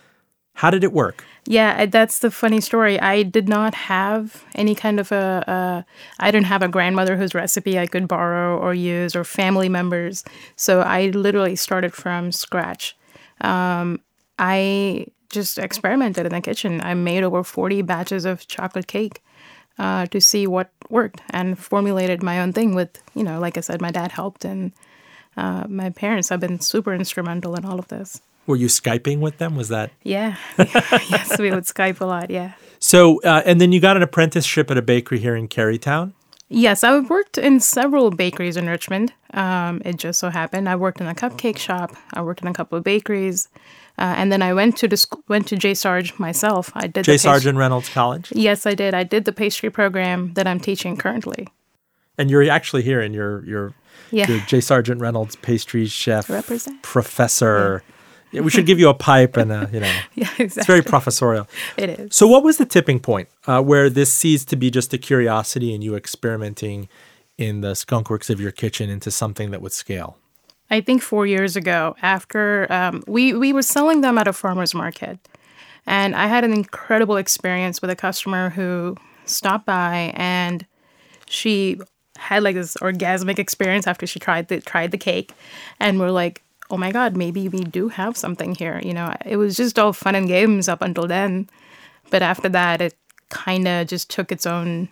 How 0.54 0.70
did 0.70 0.84
it 0.84 0.92
work? 0.92 1.24
Yeah, 1.46 1.86
that's 1.86 2.20
the 2.20 2.30
funny 2.30 2.60
story. 2.60 2.98
I 2.98 3.22
did 3.22 3.48
not 3.48 3.74
have 3.74 4.44
any 4.54 4.74
kind 4.74 5.00
of 5.00 5.12
a. 5.12 5.44
a 5.46 5.86
I 6.18 6.30
didn't 6.30 6.46
have 6.46 6.62
a 6.62 6.68
grandmother 6.68 7.16
whose 7.16 7.34
recipe 7.34 7.78
I 7.78 7.86
could 7.86 8.08
borrow 8.08 8.58
or 8.58 8.74
use, 8.74 9.16
or 9.16 9.24
family 9.24 9.68
members. 9.68 10.24
So 10.56 10.80
I 10.80 11.08
literally 11.08 11.56
started 11.56 11.92
from 11.92 12.32
scratch. 12.32 12.96
Um, 13.40 14.00
I 14.38 15.06
just 15.30 15.58
experimented 15.58 16.26
in 16.26 16.32
the 16.32 16.40
kitchen. 16.40 16.80
I 16.80 16.94
made 16.94 17.22
over 17.22 17.42
40 17.42 17.82
batches 17.82 18.24
of 18.24 18.46
chocolate 18.46 18.86
cake 18.86 19.22
uh, 19.78 20.06
to 20.06 20.20
see 20.20 20.46
what 20.46 20.70
worked 20.88 21.20
and 21.30 21.58
formulated 21.58 22.22
my 22.22 22.40
own 22.40 22.52
thing 22.52 22.74
with, 22.74 23.02
you 23.14 23.22
know, 23.22 23.38
like 23.40 23.56
I 23.56 23.60
said, 23.60 23.80
my 23.80 23.90
dad 23.90 24.12
helped 24.12 24.44
and 24.44 24.72
uh, 25.36 25.64
my 25.68 25.90
parents 25.90 26.28
have 26.30 26.40
been 26.40 26.60
super 26.60 26.94
instrumental 26.94 27.54
in 27.56 27.64
all 27.64 27.78
of 27.78 27.88
this. 27.88 28.20
Were 28.46 28.56
you 28.56 28.68
Skyping 28.68 29.18
with 29.18 29.38
them? 29.38 29.56
Was 29.56 29.68
that 29.68 29.90
Yeah. 30.02 30.36
yes, 30.58 31.38
we 31.38 31.50
would 31.50 31.64
Skype 31.64 32.00
a 32.00 32.06
lot. 32.06 32.30
Yeah. 32.30 32.52
so? 32.78 33.20
Uh, 33.22 33.42
and 33.44 33.60
then 33.60 33.72
you 33.72 33.80
got 33.80 33.96
an 33.96 34.02
apprenticeship 34.02 34.70
at 34.70 34.78
a 34.78 34.82
bakery 34.82 35.18
here 35.18 35.34
in 35.34 35.48
Carytown. 35.48 36.12
Yes, 36.48 36.84
I 36.84 37.00
worked 37.00 37.38
in 37.38 37.58
several 37.58 38.10
bakeries 38.10 38.56
in 38.56 38.68
Richmond. 38.68 39.12
Um, 39.34 39.82
it 39.84 39.96
just 39.96 40.20
so 40.20 40.30
happened 40.30 40.68
I 40.68 40.76
worked 40.76 41.00
in 41.00 41.08
a 41.08 41.14
cupcake 41.14 41.58
shop. 41.58 41.96
I 42.14 42.22
worked 42.22 42.40
in 42.40 42.46
a 42.46 42.52
couple 42.52 42.78
of 42.78 42.84
bakeries, 42.84 43.48
uh, 43.98 44.14
and 44.16 44.30
then 44.30 44.42
I 44.42 44.52
went 44.54 44.76
to 44.78 44.88
the 44.88 44.96
sc- 44.96 45.28
went 45.28 45.46
to 45.48 45.56
J 45.56 45.74
Sarge 45.74 46.18
myself. 46.18 46.70
I 46.74 46.86
did 46.86 47.04
J. 47.04 47.12
pastry- 47.12 47.18
Sargent 47.18 47.58
Reynolds 47.58 47.88
College, 47.88 48.32
Yes, 48.34 48.66
I 48.66 48.74
did. 48.74 48.94
I 48.94 49.02
did 49.04 49.24
the 49.24 49.32
pastry 49.32 49.70
program 49.70 50.32
that 50.34 50.46
I'm 50.46 50.60
teaching 50.60 50.96
currently. 50.96 51.48
and 52.18 52.30
you're 52.30 52.48
actually 52.50 52.82
here 52.82 53.00
in 53.00 53.12
your 53.14 53.44
your 53.44 53.74
Yeah. 54.10 54.28
your 54.30 54.40
J. 54.46 54.60
Sargent 54.60 55.00
Reynolds 55.00 55.36
pastry 55.36 55.86
chef 55.86 56.28
Represent. 56.30 56.82
professor. 56.82 57.82
Yeah, 58.32 58.40
we 58.42 58.50
should 58.50 58.66
give 58.66 58.80
you 58.80 58.88
a 58.88 58.94
pipe 58.94 59.36
and 59.36 59.52
a, 59.52 59.70
you 59.72 59.80
know 59.80 59.92
Yeah, 60.14 60.28
exactly. 60.38 60.44
it's 60.46 60.66
very 60.66 60.82
professorial. 60.82 61.46
It 61.76 61.90
is. 61.90 62.14
So, 62.16 62.26
what 62.26 62.42
was 62.42 62.56
the 62.58 62.66
tipping 62.66 62.98
point 63.00 63.28
uh, 63.46 63.62
where 63.62 63.88
this 63.88 64.12
ceased 64.12 64.48
to 64.48 64.56
be 64.56 64.70
just 64.70 64.92
a 64.92 64.98
curiosity 64.98 65.72
and 65.74 65.82
you 65.84 65.94
experimenting 65.94 66.88
in 67.38 67.60
the 67.60 67.72
skunkworks 67.72 68.28
of 68.28 68.40
your 68.40 68.50
kitchen 68.50 68.90
into 68.90 69.10
something 69.10 69.52
that 69.52 69.62
would 69.62 69.72
scale? 69.72 70.18
I 70.70 70.80
think 70.80 71.02
four 71.02 71.26
years 71.26 71.56
ago, 71.56 71.94
after 72.02 72.70
um, 72.72 73.02
we 73.06 73.32
we 73.32 73.52
were 73.52 73.62
selling 73.62 74.00
them 74.00 74.18
at 74.18 74.28
a 74.28 74.32
farmer's 74.32 74.74
market, 74.74 75.18
and 75.86 76.14
I 76.16 76.26
had 76.26 76.44
an 76.44 76.52
incredible 76.52 77.16
experience 77.16 77.80
with 77.80 77.90
a 77.90 77.96
customer 77.96 78.50
who 78.50 78.96
stopped 79.24 79.66
by 79.66 80.12
and 80.14 80.64
she 81.28 81.80
had 82.16 82.42
like 82.42 82.54
this 82.54 82.76
orgasmic 82.80 83.38
experience 83.38 83.86
after 83.86 84.06
she 84.06 84.18
tried 84.18 84.48
the 84.48 84.60
tried 84.60 84.90
the 84.90 84.98
cake, 84.98 85.32
and 85.78 85.98
we're 86.00 86.10
like, 86.10 86.42
oh 86.70 86.76
my 86.76 86.92
god, 86.92 87.16
maybe 87.16 87.48
we 87.48 87.60
do 87.60 87.88
have 87.88 88.16
something 88.16 88.54
here. 88.54 88.80
You 88.82 88.94
know, 88.94 89.14
it 89.24 89.36
was 89.36 89.56
just 89.56 89.78
all 89.78 89.92
fun 89.92 90.14
and 90.14 90.28
games 90.28 90.68
up 90.68 90.82
until 90.82 91.06
then, 91.06 91.48
but 92.10 92.22
after 92.22 92.48
that, 92.50 92.80
it 92.80 92.94
kind 93.28 93.66
of 93.66 93.86
just 93.86 94.10
took 94.10 94.32
its 94.32 94.46
own 94.46 94.88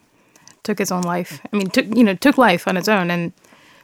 took 0.63 0.81
its 0.81 0.91
own 0.91 1.03
life. 1.03 1.41
I 1.53 1.57
mean, 1.57 1.69
took 1.69 1.87
you 1.97 2.05
know 2.05 2.15
took 2.15 2.39
life 2.39 2.67
on 2.69 2.77
its 2.77 2.89
own 2.89 3.11
and 3.11 3.33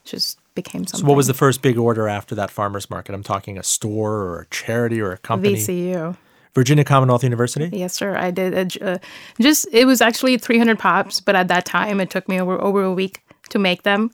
just 0.05 0.40
became 0.63 0.87
something. 0.87 1.01
So, 1.05 1.09
what 1.09 1.17
was 1.17 1.27
the 1.27 1.35
first 1.35 1.63
big 1.63 1.79
order 1.79 2.09
after 2.09 2.35
that 2.35 2.51
farmer's 2.51 2.89
market? 2.91 3.15
I'm 3.15 3.23
talking 3.23 3.59
a 3.59 3.63
store 3.63 4.15
or 4.15 4.41
a 4.43 4.47
charity 4.47 5.01
or 5.01 5.13
a 5.13 5.19
company. 5.19 5.55
VCU? 5.57 6.17
Virginia 6.55 6.85
Commonwealth 6.85 7.23
University? 7.23 7.69
Yes, 7.73 7.95
sir. 7.95 8.17
I 8.17 8.31
did. 8.33 8.55
A, 8.55 8.93
uh, 8.95 8.99
just 9.41 9.67
it 9.73 9.85
was 9.85 10.01
actually 10.01 10.37
300 10.37 10.79
pops, 10.79 11.21
but 11.21 11.37
at 11.37 11.49
that 11.49 11.65
time 11.65 12.01
it 12.01 12.11
took 12.11 12.29
me 12.29 12.41
over 12.41 12.61
over 12.61 12.83
a 12.83 12.93
week 12.93 13.23
to 13.51 13.59
make 13.59 13.83
them, 13.85 14.11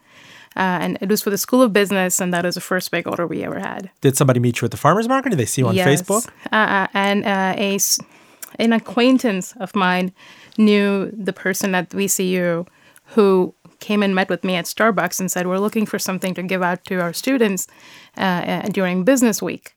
uh, 0.55 0.79
and 0.83 0.99
it 1.01 1.09
was 1.09 1.23
for 1.23 1.31
the 1.31 1.39
School 1.39 1.63
of 1.63 1.73
Business, 1.73 2.21
and 2.21 2.33
that 2.35 2.45
was 2.45 2.55
the 2.55 2.61
first 2.61 2.91
big 2.91 3.07
order 3.09 3.27
we 3.27 3.43
ever 3.43 3.59
had. 3.59 3.91
Did 4.03 4.17
somebody 4.17 4.39
meet 4.41 4.61
you 4.61 4.67
at 4.67 4.71
the 4.71 4.77
farmer's 4.77 5.09
market? 5.09 5.31
Did 5.31 5.39
they 5.39 5.47
see 5.47 5.63
you 5.63 5.69
on 5.69 5.75
Yes. 5.75 6.03
Facebook? 6.03 6.29
Uh, 6.53 6.57
uh, 6.57 6.87
and 6.93 7.25
uh, 7.25 7.55
a 7.57 7.79
an 8.59 8.73
acquaintance 8.73 9.55
of 9.59 9.75
mine 9.75 10.13
knew 10.59 11.11
the 11.13 11.33
person 11.33 11.75
at 11.75 11.91
VCU 11.91 12.67
who 13.15 13.55
came 13.81 14.03
and 14.03 14.15
met 14.15 14.29
with 14.29 14.45
me 14.45 14.55
at 14.55 14.65
Starbucks 14.65 15.21
and 15.21 15.31
said, 15.31 15.47
"We're 15.47 15.59
looking 15.59 15.87
for 15.87 15.99
something 15.99 16.35
to 16.35 16.43
give 16.43 16.63
out 16.63 16.85
to 16.87 17.01
our 17.01 17.13
students 17.13 17.67
uh, 18.17 18.21
uh, 18.21 18.63
during 18.69 19.05
Business 19.05 19.43
Week, 19.43 19.75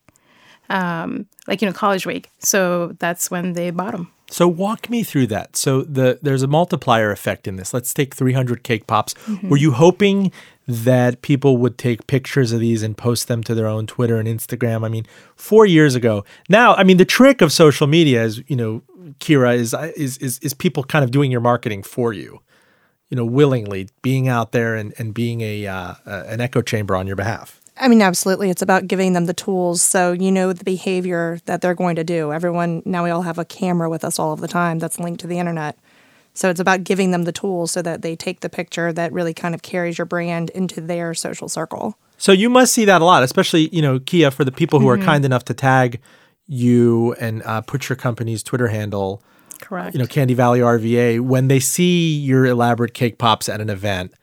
um, 0.69 1.25
like 1.47 1.61
you 1.61 1.67
know, 1.67 1.73
College 1.73 2.05
Week." 2.05 2.29
So 2.39 2.95
that's 2.99 3.29
when 3.31 3.53
they 3.53 3.71
bought 3.71 3.91
them. 3.91 4.11
So 4.31 4.47
walk 4.47 4.89
me 4.89 5.03
through 5.03 5.27
that. 5.27 5.55
So 5.55 5.81
the 5.81 6.19
there's 6.21 6.43
a 6.43 6.47
multiplier 6.47 7.11
effect 7.11 7.47
in 7.47 7.55
this. 7.55 7.73
Let's 7.73 7.93
take 7.93 8.13
300 8.13 8.63
cake 8.63 8.87
pops. 8.87 9.13
Mm-hmm. 9.13 9.49
Were 9.49 9.57
you 9.57 9.71
hoping 9.71 10.31
that 10.67 11.23
people 11.23 11.57
would 11.57 11.79
take 11.79 12.05
pictures 12.05 12.51
of 12.51 12.59
these 12.59 12.83
and 12.83 12.95
post 12.95 13.27
them 13.27 13.43
to 13.43 13.55
their 13.55 13.65
own 13.65 13.87
Twitter 13.87 14.19
and 14.19 14.27
Instagram? 14.27 14.85
I 14.85 14.89
mean, 14.89 15.05
4 15.35 15.65
years 15.65 15.95
ago. 15.95 16.23
Now, 16.47 16.75
I 16.75 16.83
mean, 16.83 16.97
the 16.97 17.05
trick 17.05 17.41
of 17.41 17.51
social 17.51 17.87
media 17.87 18.23
is, 18.23 18.43
you 18.47 18.55
know, 18.55 18.83
Kira 19.19 19.55
is 19.55 19.73
is 19.95 20.17
is 20.19 20.39
is 20.39 20.53
people 20.53 20.83
kind 20.83 21.03
of 21.03 21.11
doing 21.11 21.31
your 21.31 21.41
marketing 21.41 21.83
for 21.83 22.13
you. 22.13 22.41
You 23.09 23.15
know, 23.17 23.25
willingly 23.25 23.89
being 24.01 24.27
out 24.27 24.51
there 24.51 24.75
and, 24.75 24.93
and 24.99 25.13
being 25.13 25.41
a 25.41 25.65
uh, 25.65 25.95
an 26.05 26.41
echo 26.41 26.61
chamber 26.61 26.95
on 26.95 27.07
your 27.07 27.15
behalf. 27.15 27.59
I 27.81 27.87
mean, 27.87 28.01
absolutely. 28.01 28.49
It's 28.49 28.61
about 28.61 28.87
giving 28.87 29.13
them 29.13 29.25
the 29.25 29.33
tools 29.33 29.81
so 29.81 30.11
you 30.11 30.31
know 30.31 30.51
the 30.53 30.63
behavior 30.65 31.39
that 31.45 31.61
they're 31.61 31.73
going 31.73 31.95
to 31.95 32.03
do. 32.03 32.31
Everyone, 32.33 32.83
now 32.85 33.03
we 33.05 33.09
all 33.09 33.21
have 33.21 33.37
a 33.39 33.45
camera 33.45 33.89
with 33.89 34.03
us 34.03 34.19
all 34.19 34.33
of 34.33 34.41
the 34.41 34.47
time 34.49 34.79
that's 34.79 34.99
linked 34.99 35.21
to 35.21 35.27
the 35.27 35.39
internet. 35.39 35.77
So 36.33 36.49
it's 36.49 36.59
about 36.59 36.83
giving 36.83 37.11
them 37.11 37.23
the 37.23 37.31
tools 37.31 37.71
so 37.71 37.81
that 37.81 38.01
they 38.01 38.15
take 38.15 38.41
the 38.41 38.49
picture 38.49 38.93
that 38.93 39.11
really 39.11 39.33
kind 39.33 39.55
of 39.55 39.61
carries 39.61 39.97
your 39.97 40.05
brand 40.05 40.49
into 40.51 40.79
their 40.81 41.13
social 41.13 41.49
circle. 41.49 41.97
So 42.17 42.31
you 42.33 42.49
must 42.49 42.73
see 42.73 42.85
that 42.85 43.01
a 43.01 43.05
lot, 43.05 43.23
especially 43.23 43.69
you 43.69 43.81
know 43.81 43.99
Kia 43.99 44.29
for 44.29 44.43
the 44.45 44.51
people 44.51 44.79
who 44.79 44.85
Mm-hmm. 44.87 45.01
are 45.01 45.05
kind 45.05 45.25
enough 45.25 45.45
to 45.45 45.53
tag 45.53 45.99
you 46.47 47.13
and 47.19 47.41
uh, 47.43 47.61
put 47.61 47.89
your 47.89 47.95
company's 47.95 48.43
Twitter 48.43 48.67
handle. 48.67 49.23
Correct. 49.61 49.93
You 49.93 49.99
know, 49.99 50.07
Candy 50.07 50.33
Valley 50.33 50.59
RVA. 50.59 51.19
When 51.21 51.47
they 51.47 51.59
see 51.59 52.17
your 52.17 52.45
elaborate 52.45 52.93
cake 52.93 53.17
pops 53.17 53.49
at 53.49 53.61
an 53.61 53.69
event, 53.69 54.13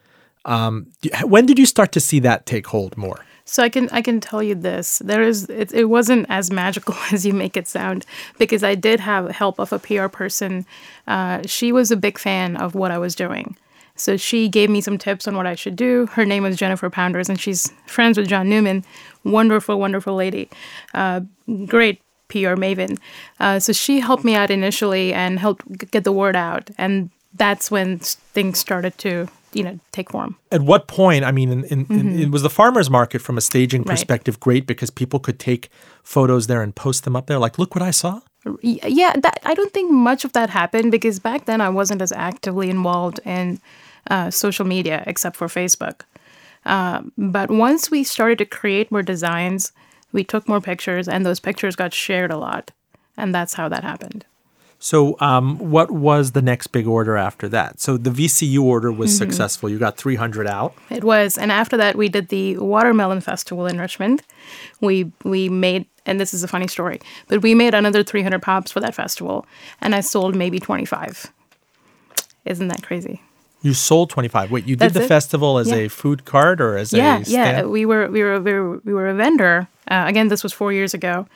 um, 0.44 0.92
when 1.24 1.46
did 1.46 1.58
you 1.58 1.66
start 1.66 1.92
to 1.92 2.00
see 2.00 2.20
that 2.20 2.46
take 2.46 2.66
hold 2.68 2.96
more? 2.96 3.24
So 3.48 3.62
I 3.62 3.68
can 3.68 3.88
I 3.90 4.02
can 4.02 4.20
tell 4.20 4.42
you 4.42 4.54
this: 4.54 4.98
there 4.98 5.22
is 5.22 5.48
it, 5.48 5.72
it 5.72 5.84
wasn't 5.84 6.26
as 6.28 6.50
magical 6.50 6.96
as 7.12 7.24
you 7.24 7.32
make 7.32 7.56
it 7.56 7.68
sound 7.68 8.04
because 8.38 8.64
I 8.64 8.74
did 8.74 9.00
have 9.00 9.30
help 9.30 9.58
of 9.58 9.72
a 9.72 9.78
PR 9.78 10.08
person. 10.08 10.66
Uh, 11.06 11.42
she 11.46 11.72
was 11.72 11.90
a 11.90 11.96
big 11.96 12.18
fan 12.18 12.56
of 12.56 12.74
what 12.74 12.90
I 12.90 12.98
was 12.98 13.14
doing, 13.14 13.56
so 13.94 14.16
she 14.16 14.48
gave 14.48 14.68
me 14.68 14.80
some 14.80 14.98
tips 14.98 15.28
on 15.28 15.36
what 15.36 15.46
I 15.46 15.54
should 15.54 15.76
do. 15.76 16.06
Her 16.06 16.24
name 16.24 16.42
was 16.42 16.56
Jennifer 16.56 16.90
Pounders, 16.90 17.28
and 17.28 17.40
she's 17.40 17.72
friends 17.86 18.18
with 18.18 18.28
John 18.28 18.48
Newman. 18.48 18.84
Wonderful, 19.22 19.78
wonderful 19.78 20.16
lady, 20.16 20.48
uh, 20.92 21.20
great 21.66 22.00
PR 22.28 22.54
maven. 22.56 22.98
Uh, 23.40 23.58
so 23.58 23.72
she 23.72 24.00
helped 24.00 24.24
me 24.24 24.34
out 24.34 24.50
initially 24.50 25.12
and 25.12 25.38
helped 25.38 25.90
get 25.90 26.04
the 26.04 26.12
word 26.12 26.36
out, 26.36 26.70
and 26.78 27.10
that's 27.34 27.70
when 27.70 27.98
things 27.98 28.58
started 28.58 28.96
to 28.98 29.28
you 29.52 29.62
know 29.62 29.78
take 29.92 30.10
form. 30.10 30.36
At 30.52 30.62
what 30.62 30.86
point? 30.86 31.24
I 31.24 31.32
mean, 31.32 31.50
in, 31.50 31.64
in, 31.64 31.86
in, 32.20 32.30
was 32.30 32.42
the 32.42 32.50
farmers 32.50 32.90
market 32.90 33.20
from 33.22 33.38
a 33.38 33.40
staging 33.40 33.82
Mm-hmm. 33.82 33.90
Right. 33.90 33.94
perspective 33.94 34.40
great 34.40 34.66
because 34.66 34.90
people 34.90 35.20
could 35.20 35.38
take 35.38 35.70
photos 36.02 36.46
there 36.46 36.62
and 36.62 36.74
post 36.74 37.04
them 37.04 37.16
up 37.16 37.26
there. 37.26 37.38
Like, 37.38 37.58
look 37.58 37.74
what 37.74 37.82
I 37.82 37.90
saw. 37.90 38.20
Yeah 38.62 39.12
that 39.16 39.40
i 39.44 39.54
don't 39.54 39.72
think 39.72 39.90
much 39.90 40.24
of 40.24 40.32
that 40.32 40.50
happened 40.50 40.92
because 40.92 41.18
back 41.18 41.46
then 41.46 41.60
i 41.60 41.68
wasn't 41.68 42.00
as 42.00 42.12
actively 42.12 42.70
involved 42.70 43.18
in 43.24 43.60
uh, 44.08 44.30
social 44.30 44.64
media 44.64 45.02
except 45.06 45.34
for 45.34 45.48
facebook 45.48 46.02
um, 46.64 47.10
but 47.18 47.50
once 47.50 47.90
we 47.90 48.04
started 48.04 48.38
to 48.38 48.44
create 48.44 48.92
more 48.92 49.02
designs 49.02 49.72
we 50.12 50.24
took 50.24 50.48
more 50.48 50.60
pictures 50.60 51.08
and 51.08 51.24
those 51.26 51.40
pictures 51.40 51.76
got 51.76 51.92
shared 51.94 52.30
a 52.30 52.36
lot 52.38 52.70
and 53.16 53.34
that's 53.34 53.54
how 53.54 53.68
that 53.68 53.82
happened 53.84 54.24
So, 54.78 55.16
um, 55.20 55.56
what 55.58 55.90
was 55.90 56.32
the 56.32 56.42
next 56.42 56.66
big 56.68 56.86
order 56.86 57.16
after 57.16 57.48
that? 57.48 57.80
So 57.80 57.96
the 57.96 58.10
VCU 58.10 58.62
order 58.62 58.92
was 58.92 59.10
Mm-hmm. 59.10 59.24
successful. 59.24 59.70
You 59.70 59.78
got 59.78 59.96
300 59.96 60.46
out. 60.46 60.74
It 60.90 61.02
was, 61.02 61.38
and 61.38 61.50
after 61.50 61.78
that, 61.78 61.96
we 61.96 62.08
did 62.10 62.28
the 62.28 62.58
watermelon 62.58 63.22
festival 63.22 63.66
in 63.66 63.78
Richmond. 63.80 64.20
We 64.82 65.10
we 65.24 65.48
made, 65.48 65.86
and 66.04 66.20
this 66.20 66.34
is 66.34 66.44
a 66.44 66.48
funny 66.48 66.68
story, 66.68 67.00
but 67.28 67.40
we 67.42 67.54
made 67.54 67.72
another 67.74 68.02
300 68.04 68.42
pops 68.42 68.70
for 68.70 68.80
that 68.80 68.94
festival, 68.94 69.46
and 69.80 69.94
I 69.94 70.02
sold 70.02 70.34
maybe 70.36 70.60
25. 70.60 71.32
Isn't 72.44 72.68
that 72.68 72.82
crazy? 72.82 73.22
You 73.62 73.74
sold 73.74 74.10
25. 74.10 74.50
Wait, 74.50 74.66
you 74.66 74.76
did 74.76 74.80
That's 74.80 74.94
the 74.94 75.02
it. 75.04 75.08
festival 75.08 75.58
as 75.58 75.68
Yeah. 75.68 75.76
a 75.76 75.88
food 75.88 76.24
cart 76.24 76.60
or 76.60 76.76
as 76.76 76.92
Yeah, 76.92 77.16
a 77.16 77.18
yeah. 77.20 77.24
stand? 77.24 77.70
We 77.70 77.84
were 77.86 78.08
we 78.08 78.22
were 78.22 78.40
we 78.40 78.52
were, 78.52 78.78
we 78.84 78.92
were 78.94 79.08
a 79.08 79.14
vendor. 79.14 79.66
Uh, 79.90 80.04
again, 80.06 80.28
this 80.28 80.42
was 80.42 80.52
four 80.52 80.72
years 80.72 80.94
ago. 80.94 81.26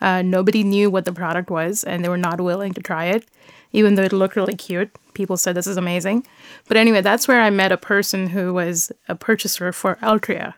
Uh, 0.00 0.22
nobody 0.22 0.62
knew 0.62 0.90
what 0.90 1.04
the 1.04 1.12
product 1.12 1.50
was, 1.50 1.84
and 1.84 2.04
they 2.04 2.08
were 2.08 2.16
not 2.16 2.40
willing 2.40 2.72
to 2.74 2.80
try 2.82 3.06
it, 3.06 3.24
even 3.72 3.94
though 3.94 4.02
it 4.04 4.12
looked 4.12 4.36
really 4.36 4.54
cute. 4.54 4.90
People 5.14 5.36
said 5.36 5.54
this 5.54 5.66
is 5.66 5.76
amazing. 5.76 6.26
But 6.68 6.76
anyway, 6.76 7.00
that's 7.02 7.26
where 7.28 7.40
I 7.40 7.50
met 7.50 7.72
a 7.72 7.76
person 7.76 8.28
who 8.30 8.54
was 8.54 8.90
a 9.08 9.14
purchaser 9.14 9.72
for 9.72 9.96
Altria, 10.02 10.54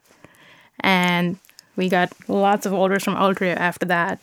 and 0.81 1.39
we 1.77 1.89
got 1.89 2.13
lots 2.29 2.67
of 2.67 2.73
orders 2.73 3.05
from 3.05 3.15
Altria 3.15 3.57
after 3.57 3.87
that. 3.87 4.23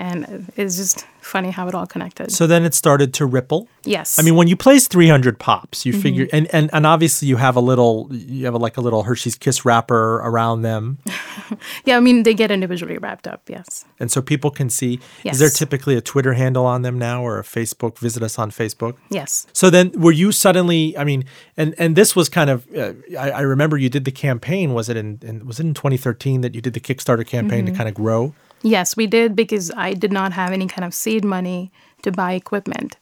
And 0.00 0.52
it's 0.56 0.76
just 0.76 1.04
funny 1.20 1.50
how 1.50 1.66
it 1.66 1.74
all 1.74 1.84
connected. 1.86 2.30
So 2.30 2.46
then 2.46 2.64
it 2.64 2.72
started 2.72 3.12
to 3.14 3.26
ripple. 3.26 3.66
yes. 3.84 4.16
I 4.16 4.22
mean, 4.22 4.36
when 4.36 4.46
you 4.46 4.56
place 4.56 4.86
300 4.86 5.38
pops, 5.40 5.80
Mm-hmm. 5.80 5.88
you 5.96 6.00
figure, 6.02 6.28
and, 6.32 6.46
and, 6.54 6.70
and 6.72 6.86
obviously 6.86 7.26
you 7.26 7.36
have 7.36 7.56
a 7.56 7.60
little, 7.60 8.06
you 8.12 8.44
have 8.44 8.54
a, 8.54 8.58
like 8.58 8.76
a 8.76 8.80
little 8.80 9.02
Hershey's 9.02 9.34
Kiss 9.36 9.64
wrapper 9.64 10.18
around 10.20 10.62
them. 10.62 10.98
yeah. 11.84 11.96
I 11.96 12.00
mean, 12.00 12.22
they 12.22 12.32
get 12.32 12.50
individually 12.52 12.96
wrapped 12.98 13.26
up. 13.26 13.42
Yes. 13.48 13.84
And 13.98 14.10
so 14.10 14.22
people 14.22 14.50
can 14.52 14.70
see. 14.70 15.00
Yes. 15.24 15.34
Is 15.34 15.40
there 15.40 15.50
typically 15.50 15.96
a 15.96 16.00
Twitter 16.00 16.34
handle 16.34 16.64
on 16.64 16.82
them 16.82 16.96
now 16.96 17.22
or 17.22 17.38
a 17.38 17.42
Facebook? 17.42 17.98
Visit 17.98 18.22
us 18.22 18.38
on 18.38 18.50
Facebook. 18.52 18.96
Yes. 19.10 19.46
So 19.52 19.68
then, 19.68 19.90
were 20.00 20.12
you 20.12 20.30
suddenly? 20.30 20.96
I 20.96 21.02
mean, 21.04 21.24
and 21.56 21.74
and 21.76 21.96
this 21.96 22.14
was 22.14 22.28
kind 22.28 22.50
of. 22.50 22.66
Uh, 22.74 22.92
I, 23.18 23.30
I 23.32 23.40
remember 23.40 23.76
you 23.76 23.88
did 23.90 24.04
the 24.04 24.12
campaign. 24.12 24.74
Was 24.74 24.88
it 24.88 24.96
in, 24.96 25.18
in 25.22 25.44
Was 25.46 25.58
it 25.58 25.66
in 25.66 25.74
2013 25.74 26.40
that 26.42 26.54
you 26.54 26.60
did 26.60 26.74
the 26.74 26.80
Kickstarter 26.80 27.26
campaign 27.26 27.64
Mm-hmm. 27.64 27.72
to 27.74 27.76
kind 27.76 27.88
of 27.88 27.94
grow? 27.96 28.34
Yes, 28.62 28.96
we 28.96 29.06
did 29.06 29.36
because 29.36 29.70
I 29.76 29.94
did 29.94 30.12
not 30.12 30.32
have 30.32 30.52
any 30.52 30.66
kind 30.66 30.84
of 30.84 30.94
seed 30.94 31.24
money 31.24 31.70
to 32.02 32.12
buy 32.12 32.32
equipment. 32.32 32.96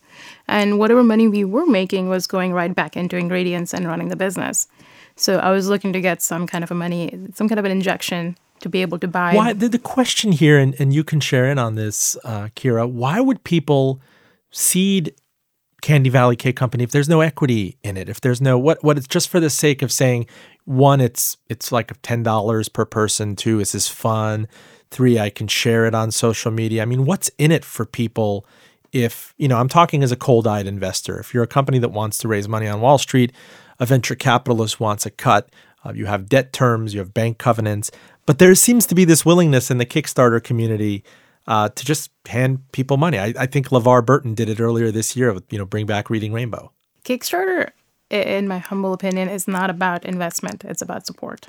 And 0.49 0.79
whatever 0.79 1.03
money 1.03 1.29
we 1.29 1.45
were 1.45 1.67
making 1.67 2.09
was 2.09 2.27
going 2.27 2.53
right 2.53 2.75
back 2.75 2.97
into 2.97 3.17
ingredients 3.17 3.75
and 3.75 3.87
running 3.87 4.09
the 4.09 4.17
business. 4.17 4.69
So 5.17 5.39
I 5.39 5.51
was 5.51 5.69
looking 5.69 5.93
to 5.93 6.01
get 6.01 6.23
some 6.23 6.47
kind 6.47 6.63
of 6.65 6.71
a 6.71 6.75
money, 6.75 7.19
some 7.35 7.49
kind 7.49 7.59
of 7.59 7.65
an 7.65 7.73
injection 7.73 8.37
to 8.61 8.69
be 8.69 8.83
able 8.83 8.99
to 8.99 9.09
buy. 9.09 9.35
Why 9.35 9.53
the, 9.53 9.69
the 9.69 9.79
question 9.79 10.33
here, 10.33 10.59
and, 10.59 10.75
and 10.79 10.93
you 10.93 11.05
can 11.05 11.21
share 11.21 11.47
in 11.47 11.59
on 11.59 11.75
this, 11.75 12.17
uh, 12.25 12.49
Kira. 12.57 12.91
Why 12.91 13.21
would 13.21 13.45
people 13.45 14.01
seed 14.51 15.15
Candy 15.83 16.11
Valley 16.11 16.37
Cake 16.37 16.57
Company 16.57 16.85
if 16.85 16.91
there's 16.91 17.09
no 17.09 17.21
equity 17.21 17.79
in 17.83 17.97
it? 17.97 18.09
If 18.09 18.21
there's 18.21 18.41
no 18.41 18.59
what 18.59 18.83
what 18.83 18.97
it's 18.97 19.07
just 19.07 19.29
for 19.29 19.41
the 19.41 19.51
sake 19.51 19.83
of 19.83 19.93
saying 19.93 20.27
one, 20.65 21.01
it's 21.01 21.37
it's 21.49 21.71
like 21.71 21.93
ten 22.03 22.23
dollars 22.23 22.69
per 22.69 22.85
person. 22.85 23.37
Two, 23.37 23.59
this 23.59 23.75
is 23.75 23.89
fun. 23.89 24.49
Three, 24.91 25.19
I 25.19 25.31
can 25.31 25.49
share 25.49 25.87
it 25.87 25.95
on 25.95 26.11
social 26.11 26.51
media. 26.51 26.83
I 26.83 26.85
mean, 26.85 27.05
what's 27.05 27.31
in 27.39 27.51
it 27.51 27.65
for 27.65 27.85
people? 27.85 28.47
If 28.93 29.35
you 29.37 29.49
know, 29.49 29.59
I'm 29.59 29.69
talking 29.69 30.03
as 30.03 30.13
a 30.13 30.17
cold-eyed 30.17 30.67
investor. 30.67 31.19
If 31.19 31.35
you're 31.35 31.43
a 31.43 31.49
company 31.49 31.79
that 31.81 31.91
wants 31.91 32.19
to 32.19 32.29
raise 32.29 32.49
money 32.49 32.67
on 32.69 32.81
Wall 32.81 32.99
Street, 32.99 33.33
a 33.79 33.87
venture 33.87 34.15
capitalist 34.15 34.81
wants 34.81 35.05
a 35.07 35.11
cut. 35.11 35.51
Uh, 35.85 35.93
you 35.93 36.07
have 36.07 36.29
debt 36.29 36.53
terms, 36.53 36.95
you 36.95 37.01
have 37.01 37.13
bank 37.13 37.39
covenants, 37.39 37.91
but 38.27 38.39
there 38.39 38.55
seems 38.55 38.87
to 38.87 38.95
be 38.95 39.05
this 39.05 39.25
willingness 39.25 39.71
in 39.71 39.79
the 39.79 39.87
Kickstarter 39.87 40.43
community 40.43 41.05
uh, 41.47 41.69
to 41.69 41.85
just 41.85 42.11
hand 42.27 42.61
people 42.73 42.97
money. 42.97 43.19
I, 43.19 43.35
I 43.39 43.47
think 43.47 43.69
LeVar 43.69 44.05
Burton 44.05 44.35
did 44.35 44.49
it 44.49 44.61
earlier 44.61 44.91
this 44.91 45.17
year 45.17 45.33
with 45.33 45.45
you 45.53 45.59
know 45.59 45.65
Bring 45.65 45.87
Back 45.87 46.11
Reading 46.11 46.33
Rainbow. 46.33 46.73
Kickstarter, 47.05 47.71
in 48.11 48.49
my 48.49 48.59
humble 48.59 48.93
opinion, 48.93 49.29
is 49.29 49.47
not 49.47 49.71
about 49.71 50.05
investment. 50.05 50.65
It's 50.65 50.83
about 50.83 51.07
support. 51.07 51.49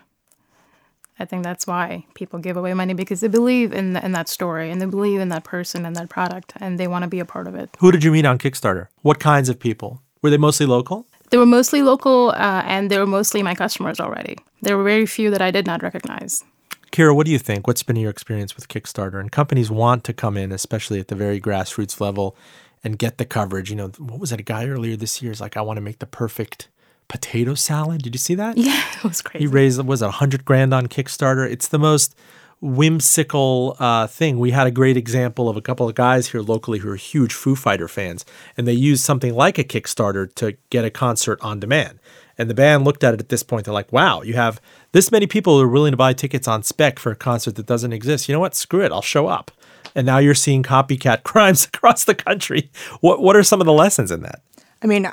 I 1.20 1.26
think 1.26 1.44
that's 1.44 1.66
why 1.66 2.06
people 2.14 2.40
give 2.40 2.58
away 2.58 2.74
money 2.74 2.94
because 2.94 3.22
they 3.22 3.28
believe 3.28 3.74
in 3.74 3.94
the, 3.94 4.06
in 4.06 4.12
that 4.12 4.30
story 4.30 4.70
and 4.70 4.82
they 4.82 4.86
believe 4.86 5.20
in 5.20 5.30
that 5.30 5.44
person 5.44 5.86
and 5.86 5.96
that 5.96 6.10
product 6.10 6.54
and 6.58 6.80
they 6.80 6.88
want 6.88 7.04
to 7.04 7.08
be 7.08 7.20
a 7.20 7.26
part 7.26 7.48
of 7.48 7.56
it. 7.56 7.76
Who 7.80 7.92
did 7.92 8.04
you 8.04 8.12
meet 8.12 8.26
on 8.26 8.38
Kickstarter? 8.38 8.88
What 9.02 9.20
kinds 9.20 9.50
of 9.50 9.60
people? 9.60 10.02
Were 10.22 10.30
they 10.30 10.38
mostly 10.38 10.66
local? 10.66 11.08
They 11.30 11.38
were 11.38 11.46
mostly 11.46 11.82
local 11.82 12.30
uh, 12.32 12.64
and 12.66 12.90
they 12.90 13.00
were 13.00 13.08
mostly 13.08 13.42
my 13.44 13.56
customers 13.56 14.00
already. 14.00 14.38
There 14.62 14.78
were 14.78 14.84
very 14.84 15.06
few 15.06 15.32
that 15.32 15.42
I 15.42 15.52
did 15.52 15.66
not 15.66 15.82
recognize. 15.82 16.44
Kira, 16.92 17.16
what 17.16 17.26
do 17.26 17.32
you 17.32 17.40
think? 17.40 17.68
What's 17.68 17.84
been 17.84 17.96
your 17.96 18.10
experience 18.10 18.56
with 18.56 18.70
Kickstarter? 18.70 19.20
And 19.20 19.32
companies 19.32 19.70
want 19.70 20.04
to 20.06 20.14
come 20.14 20.38
in, 20.38 20.52
especially 20.52 21.00
at 21.00 21.10
the 21.10 21.16
very 21.16 21.40
grassroots 21.40 22.00
level, 22.00 22.36
and 22.84 22.98
get 22.98 23.18
the 23.18 23.26
coverage. 23.26 23.70
You 23.70 23.76
know, 23.76 23.88
what 23.98 24.20
was 24.20 24.32
it? 24.32 24.40
A 24.40 24.44
guy 24.44 24.68
earlier 24.68 24.96
this 24.96 25.22
year 25.22 25.32
is 25.32 25.42
like, 25.42 25.58
I 25.58 25.62
want 25.62 25.78
to 25.78 25.82
make 25.82 26.00
the 26.00 26.06
perfect 26.06 26.70
potato 27.08 27.54
salad. 27.54 28.02
Did 28.02 28.16
you 28.16 28.20
see 28.20 28.36
that? 28.36 28.58
Yeah, 28.58 28.84
it 28.98 29.04
was 29.04 29.22
crazy. 29.22 29.46
He 29.46 29.48
raised 29.48 29.82
was 29.84 30.02
it 30.02 30.10
hundred 30.12 30.46
grand 30.46 30.74
on 30.74 30.88
Kickstarter. 30.88 31.50
It's 31.50 31.68
the 31.68 31.80
most 31.80 32.16
whimsical 32.60 33.76
uh, 33.80 34.08
thing. 34.08 34.40
We 34.40 34.52
had 34.52 34.68
a 34.68 34.72
great 34.72 34.98
example 34.98 35.48
of 35.48 35.58
a 35.58 35.62
couple 35.62 35.88
of 35.88 35.96
guys 35.96 36.30
here 36.30 36.42
locally 36.42 36.80
who 36.80 36.90
are 36.90 36.96
huge 36.96 37.34
Foo 37.34 37.56
Fighter 37.56 37.88
fans, 37.88 38.26
and 38.56 38.68
they 38.68 38.74
used 38.74 39.04
something 39.04 39.34
like 39.34 39.58
a 39.58 39.64
Kickstarter 39.64 40.34
to 40.36 40.58
get 40.70 40.86
a 40.86 40.90
concert 40.90 41.40
on 41.42 41.60
demand. 41.60 42.00
And 42.38 42.50
the 42.50 42.54
band 42.54 42.86
looked 42.86 43.04
at 43.04 43.16
it 43.16 43.20
at 43.20 43.30
this 43.30 43.42
point. 43.42 43.66
They're 43.66 43.74
like, 43.74 43.92
wow, 43.92 44.22
you 44.22 44.36
have 44.36 44.62
this 44.92 45.12
many 45.12 45.26
people 45.26 45.58
who 45.58 45.64
are 45.64 45.68
willing 45.68 45.92
to 45.92 45.98
buy 45.98 46.14
tickets 46.14 46.48
on 46.48 46.62
spec 46.62 47.00
for 47.00 47.12
a 47.12 47.16
concert 47.16 47.56
that 47.56 47.66
doesn't 47.66 47.94
exist. 47.94 48.30
You 48.30 48.34
know 48.34 48.40
what? 48.40 48.54
Screw 48.54 48.84
it. 48.84 48.92
I'll 48.92 49.02
show 49.02 49.28
up. 49.28 49.52
And 49.96 50.06
now 50.06 50.20
you're 50.20 50.36
seeing 50.36 50.62
copycat 50.62 51.24
crimes 51.24 51.66
across 51.74 52.04
the 52.04 52.16
country. 52.16 52.70
What, 53.02 53.22
what 53.22 53.36
are 53.36 53.44
some 53.44 53.60
of 53.60 53.66
the 53.66 53.74
lessons 53.74 54.12
in 54.12 54.22
that? 54.22 54.42
I 54.84 54.88
mean, 54.88 55.10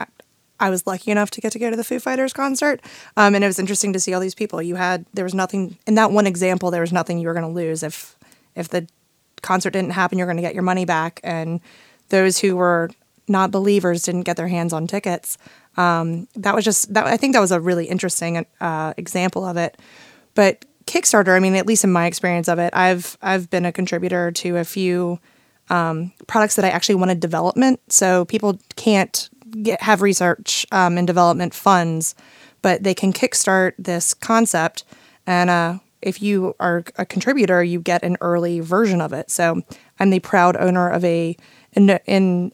I 0.64 0.70
was 0.70 0.87
lucky 0.87 1.11
enough 1.11 1.31
to 1.33 1.42
get 1.42 1.53
to 1.53 1.59
go 1.59 1.68
to 1.68 1.77
the 1.77 1.85
Foo 1.85 2.00
Fighters 2.00 2.33
concert, 2.33 2.81
um, 3.18 3.35
and 3.35 3.44
it 3.44 3.46
was 3.46 3.59
interesting 3.59 3.92
to 3.92 4.00
see 4.00 4.14
all 4.14 4.20
these 4.20 4.35
people. 4.35 4.62
You 4.62 4.77
had 4.77 5.05
there 5.12 5.24
was 5.24 5.35
nothing 5.35 5.77
in 5.87 5.94
that 5.96 6.11
one 6.11 6.27
example. 6.27 6.70
There 6.70 6.81
was 6.81 6.92
nothing 6.92 7.18
you 7.18 7.29
were 7.29 7.35
going 7.35 7.46
to 7.46 7.53
lose 7.53 7.83
if 7.83 8.16
if 8.55 8.70
the 8.70 8.88
concert 9.42 9.72
didn't 9.74 9.90
happen. 9.90 10.16
You're 10.16 10.27
going 10.27 10.38
to 10.38 10.42
get 10.42 10.55
your 10.55 10.62
money 10.62 10.87
back, 10.87 11.20
and 11.22 11.61
those 12.09 12.38
who 12.38 12.57
were 12.57 12.88
not 13.29 13.50
believers 13.50 14.03
didn't 14.03 14.22
get 14.22 14.38
their 14.38 14.48
hands 14.48 14.72
on 14.72 14.87
tickets. 14.87 15.37
Um, 15.77 16.29
that 16.35 16.55
was 16.55 16.64
just 16.64 16.94
that. 16.94 17.07
I 17.07 17.18
think 17.18 17.35
that 17.35 17.40
was 17.40 17.53
a 17.53 17.61
really 17.61 17.85
interesting 17.85 18.46
uh, 18.59 18.94
example 18.96 19.44
of 19.44 19.59
it. 19.59 19.77
But 20.35 20.64
Kickstarter, 20.87 21.37
I 21.37 21.40
mean, 21.40 21.57
at 21.57 21.66
least 21.66 21.85
in 21.85 21.92
my 21.92 22.07
experience 22.07 22.48
of 22.48 22.59
it, 22.59 22.72
I've 22.74 23.18
I've 23.20 23.50
been 23.50 23.66
a 23.66 23.72
contributor 23.72 24.33
to 24.33 24.57
a 24.57 24.64
few 24.64 25.20
um, 25.68 26.12
products 26.27 26.57
that 26.57 26.64
I 26.64 26.70
actually 26.70 26.96
wanted 26.96 27.20
development. 27.20 27.81
So 27.92 28.24
people 28.24 28.59
can't 28.77 29.29
get, 29.62 29.83
have 29.83 30.03
research 30.03 30.67
um, 30.73 30.99
and 30.99 31.07
development 31.07 31.55
funds, 31.55 32.14
but 32.62 32.83
they 32.83 32.95
can 32.95 33.12
kickstart 33.12 33.73
this 33.79 34.14
concept. 34.14 34.85
And 35.27 35.51
uh, 35.51 35.79
if 36.03 36.23
you 36.23 36.55
are 36.61 36.85
a 36.97 37.07
contributor, 37.07 37.62
you 37.62 37.81
get 37.81 38.03
an 38.03 38.17
early 38.21 38.61
version 38.61 39.01
of 39.01 39.12
it. 39.12 39.31
So 39.31 39.62
I'm 39.99 40.11
the 40.11 40.21
proud 40.21 40.57
owner 40.57 40.88
of 40.88 41.05
a 41.05 41.37
in 41.73 41.88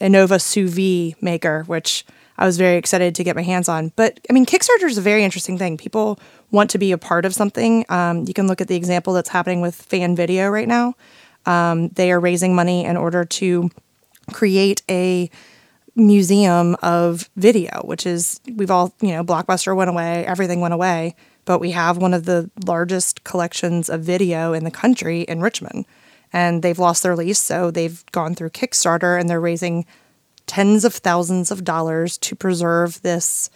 Anova 0.01 0.41
sous 0.41 0.71
vide 0.71 1.23
maker, 1.23 1.65
which 1.67 2.05
I 2.39 2.47
was 2.47 2.57
very 2.57 2.77
excited 2.77 3.15
to 3.17 3.25
get 3.25 3.37
my 3.37 3.43
hands 3.43 3.69
on. 3.69 3.93
But 3.97 4.19
I 4.31 4.33
mean, 4.33 4.47
Kickstarter 4.47 4.89
is 4.89 4.97
a 4.97 5.03
very 5.03 5.25
interesting 5.25 5.59
thing. 5.59 5.77
People 5.77 6.19
want 6.51 6.71
to 6.71 6.79
be 6.79 6.91
a 6.91 6.99
part 6.99 7.27
of 7.27 7.35
something. 7.35 7.85
Um, 7.91 8.25
you 8.27 8.33
can 8.33 8.47
look 8.47 8.63
at 8.63 8.69
the 8.69 8.77
example 8.77 9.13
that's 9.13 9.29
happening 9.29 9.61
with 9.61 9.75
Fan 9.75 10.17
Video 10.17 10.49
right 10.49 10.67
now. 10.69 10.95
Um, 11.45 11.89
they 11.91 12.11
are 12.13 12.21
raising 12.21 12.55
money 12.55 12.85
in 12.85 12.97
order 12.97 13.25
to 13.25 13.71
create 14.33 14.83
a 14.89 15.31
museum 15.94 16.76
of 16.83 17.29
video, 17.37 17.83
which 17.85 18.07
is 18.07 18.40
we've 18.55 18.70
all, 18.70 18.94
you 19.00 19.12
know, 19.12 19.24
Blockbuster 19.24 19.74
went 19.74 19.90
away, 19.90 20.24
everything 20.26 20.61
went 20.61 20.74
away, 20.74 21.14
but 21.44 21.59
we 21.59 21.72
have 21.72 21.96
one 21.96 22.14
of 22.14 22.24
the 22.24 22.50
largest 22.64 23.24
collections 23.24 23.88
of 23.88 24.03
video 24.03 24.53
in 24.53 24.64
the 24.64 24.70
country 24.70 25.22
in 25.22 25.40
Richmond. 25.40 25.87
And 26.33 26.62
they've 26.62 26.79
lost 26.79 27.03
their 27.03 27.16
lease, 27.16 27.40
so 27.40 27.72
they've 27.72 28.05
gone 28.12 28.37
through 28.37 28.50
Kickstarter 28.50 29.18
and 29.18 29.29
they're 29.29 29.40
raising 29.40 29.85
tens 30.46 30.85
of 30.85 30.94
thousands 30.94 31.50
of 31.50 31.64
dollars 31.64 32.18
to 32.18 32.37
preserve 32.37 33.03
this 33.03 33.50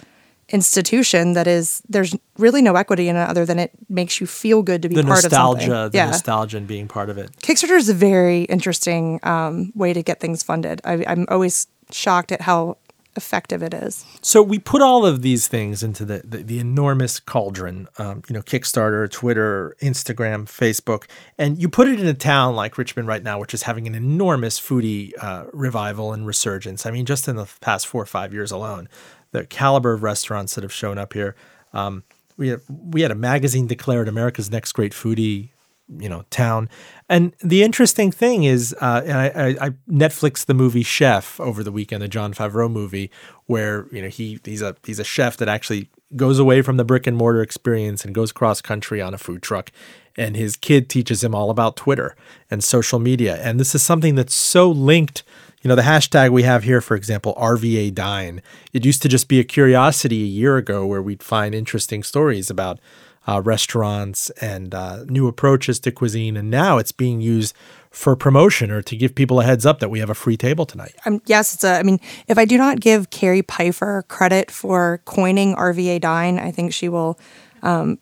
institution 0.50 1.32
that 1.32 1.46
is 1.46 1.82
there's 1.88 2.14
really 2.36 2.60
no 2.60 2.76
equity 2.76 3.08
in 3.08 3.16
it 3.16 3.28
other 3.28 3.46
than 3.46 3.58
it 3.58 3.70
makes 3.88 4.20
you 4.20 4.26
feel 4.26 4.62
good 4.62 4.82
to 4.82 4.88
be 4.88 4.94
the 4.94 5.02
part 5.02 5.22
nostalgia, 5.22 5.64
of 5.64 5.68
something. 5.68 5.90
The 5.90 5.98
yeah. 5.98 6.06
nostalgia 6.06 6.56
and 6.58 6.66
being 6.66 6.86
part 6.86 7.08
of 7.08 7.16
it. 7.16 7.32
Kickstarter 7.38 7.76
is 7.76 7.88
a 7.88 7.94
very 7.94 8.42
interesting 8.42 9.20
um, 9.22 9.72
way 9.74 9.92
to 9.92 10.02
get 10.02 10.20
things 10.20 10.42
funded. 10.42 10.80
I, 10.84 11.04
I'm 11.06 11.26
always 11.28 11.66
shocked 11.90 12.32
at 12.32 12.42
how 12.42 12.78
effective 13.16 13.62
it 13.62 13.72
is. 13.72 14.04
So 14.22 14.42
we 14.42 14.58
put 14.58 14.82
all 14.82 15.06
of 15.06 15.22
these 15.22 15.46
things 15.46 15.82
into 15.82 16.04
the 16.04 16.22
the, 16.24 16.38
the 16.38 16.58
enormous 16.58 17.20
cauldron, 17.20 17.88
um, 17.98 18.22
you 18.28 18.34
know, 18.34 18.42
Kickstarter, 18.42 19.10
Twitter, 19.10 19.76
Instagram, 19.80 20.46
Facebook, 20.46 21.04
and 21.38 21.60
you 21.60 21.68
put 21.68 21.88
it 21.88 22.00
in 22.00 22.06
a 22.06 22.14
town 22.14 22.56
like 22.56 22.76
Richmond 22.76 23.08
right 23.08 23.22
now, 23.22 23.38
which 23.38 23.54
is 23.54 23.62
having 23.62 23.86
an 23.86 23.94
enormous 23.94 24.60
foodie 24.60 25.12
uh, 25.22 25.44
revival 25.52 26.12
and 26.12 26.26
resurgence. 26.26 26.86
I 26.86 26.90
mean, 26.90 27.06
just 27.06 27.28
in 27.28 27.36
the 27.36 27.48
past 27.60 27.86
four 27.86 28.02
or 28.02 28.06
five 28.06 28.32
years 28.32 28.50
alone, 28.50 28.88
the 29.30 29.44
caliber 29.44 29.92
of 29.92 30.02
restaurants 30.02 30.54
that 30.54 30.62
have 30.62 30.72
shown 30.72 30.98
up 30.98 31.12
here. 31.12 31.34
Um, 31.72 32.04
we 32.36 32.48
had, 32.48 32.60
we 32.68 33.02
had 33.02 33.12
a 33.12 33.16
magazine 33.16 33.68
declared 33.68 34.08
America's 34.08 34.50
next 34.50 34.72
great 34.72 34.92
foodie 34.92 35.50
you 35.98 36.08
know 36.08 36.24
town. 36.30 36.68
And 37.08 37.34
the 37.40 37.62
interesting 37.62 38.10
thing 38.10 38.44
is 38.44 38.74
uh, 38.80 39.02
and 39.04 39.18
I, 39.18 39.26
I, 39.26 39.66
I 39.66 39.70
netflix 39.88 40.44
the 40.44 40.54
movie 40.54 40.82
chef 40.82 41.38
over 41.40 41.62
the 41.62 41.72
weekend 41.72 42.02
the 42.02 42.08
Jon 42.08 42.32
Favreau 42.32 42.70
movie 42.70 43.10
where 43.46 43.86
you 43.92 44.02
know 44.02 44.08
he 44.08 44.40
he's 44.44 44.62
a 44.62 44.76
he's 44.84 44.98
a 44.98 45.04
chef 45.04 45.36
that 45.38 45.48
actually 45.48 45.90
goes 46.16 46.38
away 46.38 46.62
from 46.62 46.76
the 46.76 46.84
brick 46.84 47.06
and 47.06 47.16
mortar 47.16 47.42
experience 47.42 48.04
and 48.04 48.14
goes 48.14 48.32
cross 48.32 48.60
country 48.60 49.00
on 49.00 49.14
a 49.14 49.18
food 49.18 49.42
truck 49.42 49.70
and 50.16 50.36
his 50.36 50.56
kid 50.56 50.88
teaches 50.88 51.24
him 51.24 51.34
all 51.34 51.50
about 51.50 51.76
twitter 51.76 52.16
and 52.50 52.64
social 52.64 52.98
media. 52.98 53.36
And 53.42 53.60
this 53.60 53.74
is 53.74 53.82
something 53.82 54.14
that's 54.14 54.34
so 54.34 54.70
linked 54.70 55.22
you 55.62 55.68
know 55.68 55.74
the 55.74 55.82
hashtag 55.82 56.30
we 56.30 56.42
have 56.44 56.64
here 56.64 56.80
for 56.80 56.96
example 56.96 57.34
rva 57.34 57.92
dine. 57.94 58.42
It 58.72 58.84
used 58.84 59.02
to 59.02 59.08
just 59.08 59.28
be 59.28 59.40
a 59.40 59.44
curiosity 59.44 60.22
a 60.22 60.26
year 60.26 60.56
ago 60.56 60.86
where 60.86 61.02
we'd 61.02 61.22
find 61.22 61.54
interesting 61.54 62.02
stories 62.02 62.48
about 62.48 62.80
uh, 63.26 63.40
restaurants 63.42 64.30
and 64.40 64.74
uh, 64.74 65.04
new 65.04 65.26
approaches 65.26 65.80
to 65.80 65.90
cuisine. 65.90 66.36
And 66.36 66.50
now 66.50 66.78
it's 66.78 66.92
being 66.92 67.20
used 67.20 67.54
for 67.90 68.16
promotion 68.16 68.70
or 68.70 68.82
to 68.82 68.96
give 68.96 69.14
people 69.14 69.40
a 69.40 69.44
heads 69.44 69.64
up 69.64 69.78
that 69.78 69.88
we 69.88 70.00
have 70.00 70.10
a 70.10 70.14
free 70.14 70.36
table 70.36 70.66
tonight. 70.66 70.94
Um, 71.06 71.22
yes, 71.26 71.54
it's 71.54 71.64
a. 71.64 71.78
I 71.78 71.82
mean, 71.82 72.00
if 72.26 72.38
I 72.38 72.44
do 72.44 72.58
not 72.58 72.80
give 72.80 73.10
Carrie 73.10 73.42
Pfeiffer 73.42 74.04
credit 74.08 74.50
for 74.50 75.00
coining 75.04 75.54
RVA 75.54 76.00
Dine, 76.00 76.38
I 76.38 76.50
think 76.50 76.72
she 76.72 76.88
will. 76.88 77.18
Um, 77.62 77.98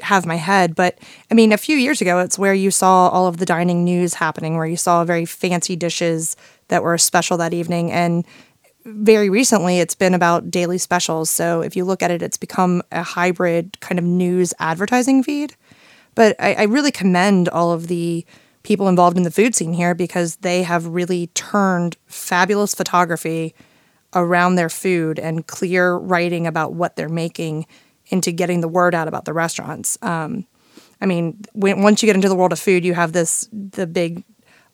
have 0.00 0.26
my 0.26 0.36
head. 0.36 0.74
But 0.74 0.98
I 1.30 1.34
mean, 1.34 1.52
a 1.52 1.56
few 1.56 1.76
years 1.76 2.00
ago, 2.00 2.18
it's 2.18 2.38
where 2.38 2.54
you 2.54 2.70
saw 2.70 3.08
all 3.08 3.26
of 3.26 3.36
the 3.36 3.46
dining 3.46 3.84
news 3.84 4.14
happening, 4.14 4.56
where 4.56 4.66
you 4.66 4.76
saw 4.76 5.04
very 5.04 5.24
fancy 5.24 5.76
dishes 5.76 6.36
that 6.68 6.82
were 6.82 6.98
special 6.98 7.36
that 7.38 7.54
evening. 7.54 7.92
And 7.92 8.24
very 8.84 9.30
recently 9.30 9.78
it's 9.78 9.94
been 9.94 10.14
about 10.14 10.50
daily 10.50 10.78
specials. 10.78 11.30
So 11.30 11.62
if 11.62 11.76
you 11.76 11.84
look 11.84 12.02
at 12.02 12.10
it, 12.10 12.22
it's 12.22 12.36
become 12.36 12.82
a 12.92 13.02
hybrid 13.02 13.80
kind 13.80 13.98
of 13.98 14.04
news 14.04 14.52
advertising 14.58 15.22
feed. 15.22 15.56
But 16.14 16.36
I, 16.38 16.54
I, 16.54 16.62
really 16.64 16.92
commend 16.92 17.48
all 17.48 17.72
of 17.72 17.88
the 17.88 18.24
people 18.62 18.88
involved 18.88 19.16
in 19.16 19.24
the 19.24 19.30
food 19.32 19.54
scene 19.54 19.72
here 19.72 19.94
because 19.94 20.36
they 20.36 20.62
have 20.62 20.86
really 20.86 21.26
turned 21.28 21.96
fabulous 22.06 22.72
photography 22.74 23.54
around 24.14 24.54
their 24.54 24.68
food 24.68 25.18
and 25.18 25.46
clear 25.46 25.96
writing 25.96 26.46
about 26.46 26.72
what 26.72 26.94
they're 26.94 27.08
making 27.08 27.66
into 28.08 28.30
getting 28.30 28.60
the 28.60 28.68
word 28.68 28.94
out 28.94 29.08
about 29.08 29.24
the 29.24 29.32
restaurants. 29.32 29.98
Um, 30.02 30.46
I 31.00 31.06
mean, 31.06 31.42
when, 31.52 31.82
once 31.82 32.02
you 32.02 32.06
get 32.06 32.14
into 32.14 32.28
the 32.28 32.36
world 32.36 32.52
of 32.52 32.60
food, 32.60 32.84
you 32.84 32.94
have 32.94 33.12
this 33.12 33.48
the 33.52 33.86
big 33.86 34.24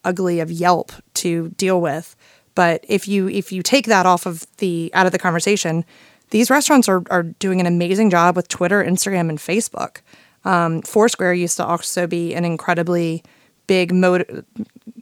ugly 0.04 0.40
of 0.40 0.50
Yelp 0.50 0.92
to 1.14 1.50
deal 1.50 1.80
with 1.80 2.16
but 2.54 2.84
if 2.88 3.08
you 3.08 3.28
if 3.28 3.52
you 3.52 3.62
take 3.62 3.86
that 3.86 4.06
off 4.06 4.26
of 4.26 4.46
the 4.58 4.90
out 4.94 5.06
of 5.06 5.12
the 5.12 5.18
conversation, 5.18 5.84
these 6.30 6.50
restaurants 6.50 6.88
are 6.88 7.02
are 7.10 7.22
doing 7.22 7.60
an 7.60 7.66
amazing 7.66 8.10
job 8.10 8.36
with 8.36 8.48
Twitter, 8.48 8.82
Instagram, 8.84 9.28
and 9.28 9.38
Facebook. 9.38 9.98
Um, 10.44 10.82
Foursquare 10.82 11.34
used 11.34 11.56
to 11.58 11.66
also 11.66 12.06
be 12.06 12.34
an 12.34 12.44
incredibly 12.44 13.22
big 13.66 13.92
mode 13.92 14.44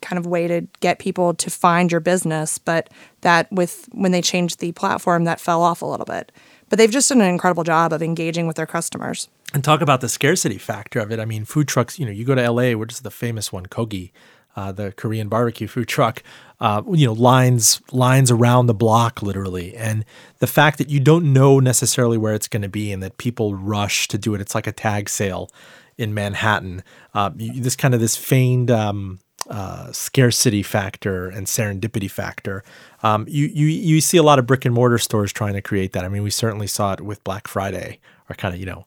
kind 0.03 0.19
of 0.19 0.27
way 0.27 0.47
to 0.47 0.61
get 0.81 0.99
people 0.99 1.33
to 1.33 1.49
find 1.49 1.91
your 1.91 2.01
business, 2.01 2.59
but 2.59 2.91
that 3.23 3.51
with 3.51 3.89
when 3.93 4.13
they 4.13 4.21
changed 4.21 4.61
the 4.61 4.73
platform, 4.73 5.25
that 5.25 5.41
fell 5.41 5.63
off 5.63 5.81
a 5.81 5.87
little 5.87 6.05
bit. 6.05 6.33
But 6.69 6.79
they've 6.79 6.91
just 6.91 7.09
done 7.09 7.23
an 7.23 7.29
incredible 7.29 7.65
job 7.65 7.93
of 7.93 8.03
engaging 8.03 8.47
with 8.47 8.57
their 8.57 8.67
customers. 8.67 9.29
And 9.55 9.65
talk 9.65 9.81
about 9.81 10.03
the 10.03 10.09
scarcity 10.09 10.59
factor 10.59 11.01
of 11.01 11.11
it. 11.11 11.19
I 11.19 11.25
mean, 11.25 11.47
food 11.47 11.67
trucks, 11.67 11.99
you 11.99 12.05
know, 12.05 12.13
you 12.13 12.27
go 12.27 12.35
to 12.35 12.51
LA, 12.51 12.73
which 12.73 12.93
is 12.93 13.01
the 13.01 13.11
famous 13.11 13.51
one, 13.51 13.65
Kogi, 13.65 14.11
uh, 14.57 14.73
the 14.73 14.93
Korean 14.93 15.29
barbecue 15.29 15.69
food 15.69 15.89
truck, 15.89 16.23
uh, 16.61 16.83
you 16.93 17.07
know, 17.07 17.13
lines 17.13 17.81
lines 17.93 18.31
around 18.31 18.67
the 18.67 18.75
block 18.75 19.23
literally. 19.23 19.77
And 19.77 20.05
the 20.39 20.47
fact 20.47 20.79
that 20.79 20.91
you 20.91 21.01
don't 21.01 21.33
know 21.33 21.61
necessarily 21.61 22.19
where 22.19 22.35
it's 22.35 22.49
going 22.49 22.63
to 22.63 22.69
be 22.69 22.93
and 22.93 23.03
that 23.03 23.19
people 23.19 23.55
rush 23.55 24.09
to 24.09 24.19
do 24.19 24.35
it, 24.35 24.41
it's 24.41 24.55
like 24.55 24.67
a 24.67 24.73
tag 24.73 25.09
sale 25.09 25.51
in 25.97 26.15
Manhattan. 26.15 26.83
Uh, 27.15 27.31
you, 27.37 27.61
this 27.61 27.77
kind 27.77 27.95
of 27.95 28.01
this 28.01 28.17
feigned 28.17 28.71
um, 28.71 29.21
uh, 29.49 29.93
scarcity 29.93 30.63
factor 30.63 31.29
and 31.29 31.47
serendipity 31.47 32.11
factor. 32.11 32.63
Um, 33.03 33.27
you, 33.29 33.47
you 33.47 33.67
you 33.67 34.01
see 34.01 34.17
a 34.17 34.23
lot 34.23 34.39
of 34.39 34.47
brick 34.47 34.65
and 34.65 34.75
mortar 34.75 34.99
stores 34.99 35.33
trying 35.33 35.55
to 35.55 35.63
create 35.63 35.93
that. 35.93 36.05
I 36.05 36.09
mean, 36.09 36.23
we 36.23 36.31
certainly 36.31 36.67
saw 36.67 36.93
it 36.93 37.01
with 37.01 37.23
Black 37.25 37.49
Friday, 37.49 38.01
or 38.29 38.35
kind 38.35 38.55
of 38.55 38.61
you 38.61 38.67
know 38.67 38.87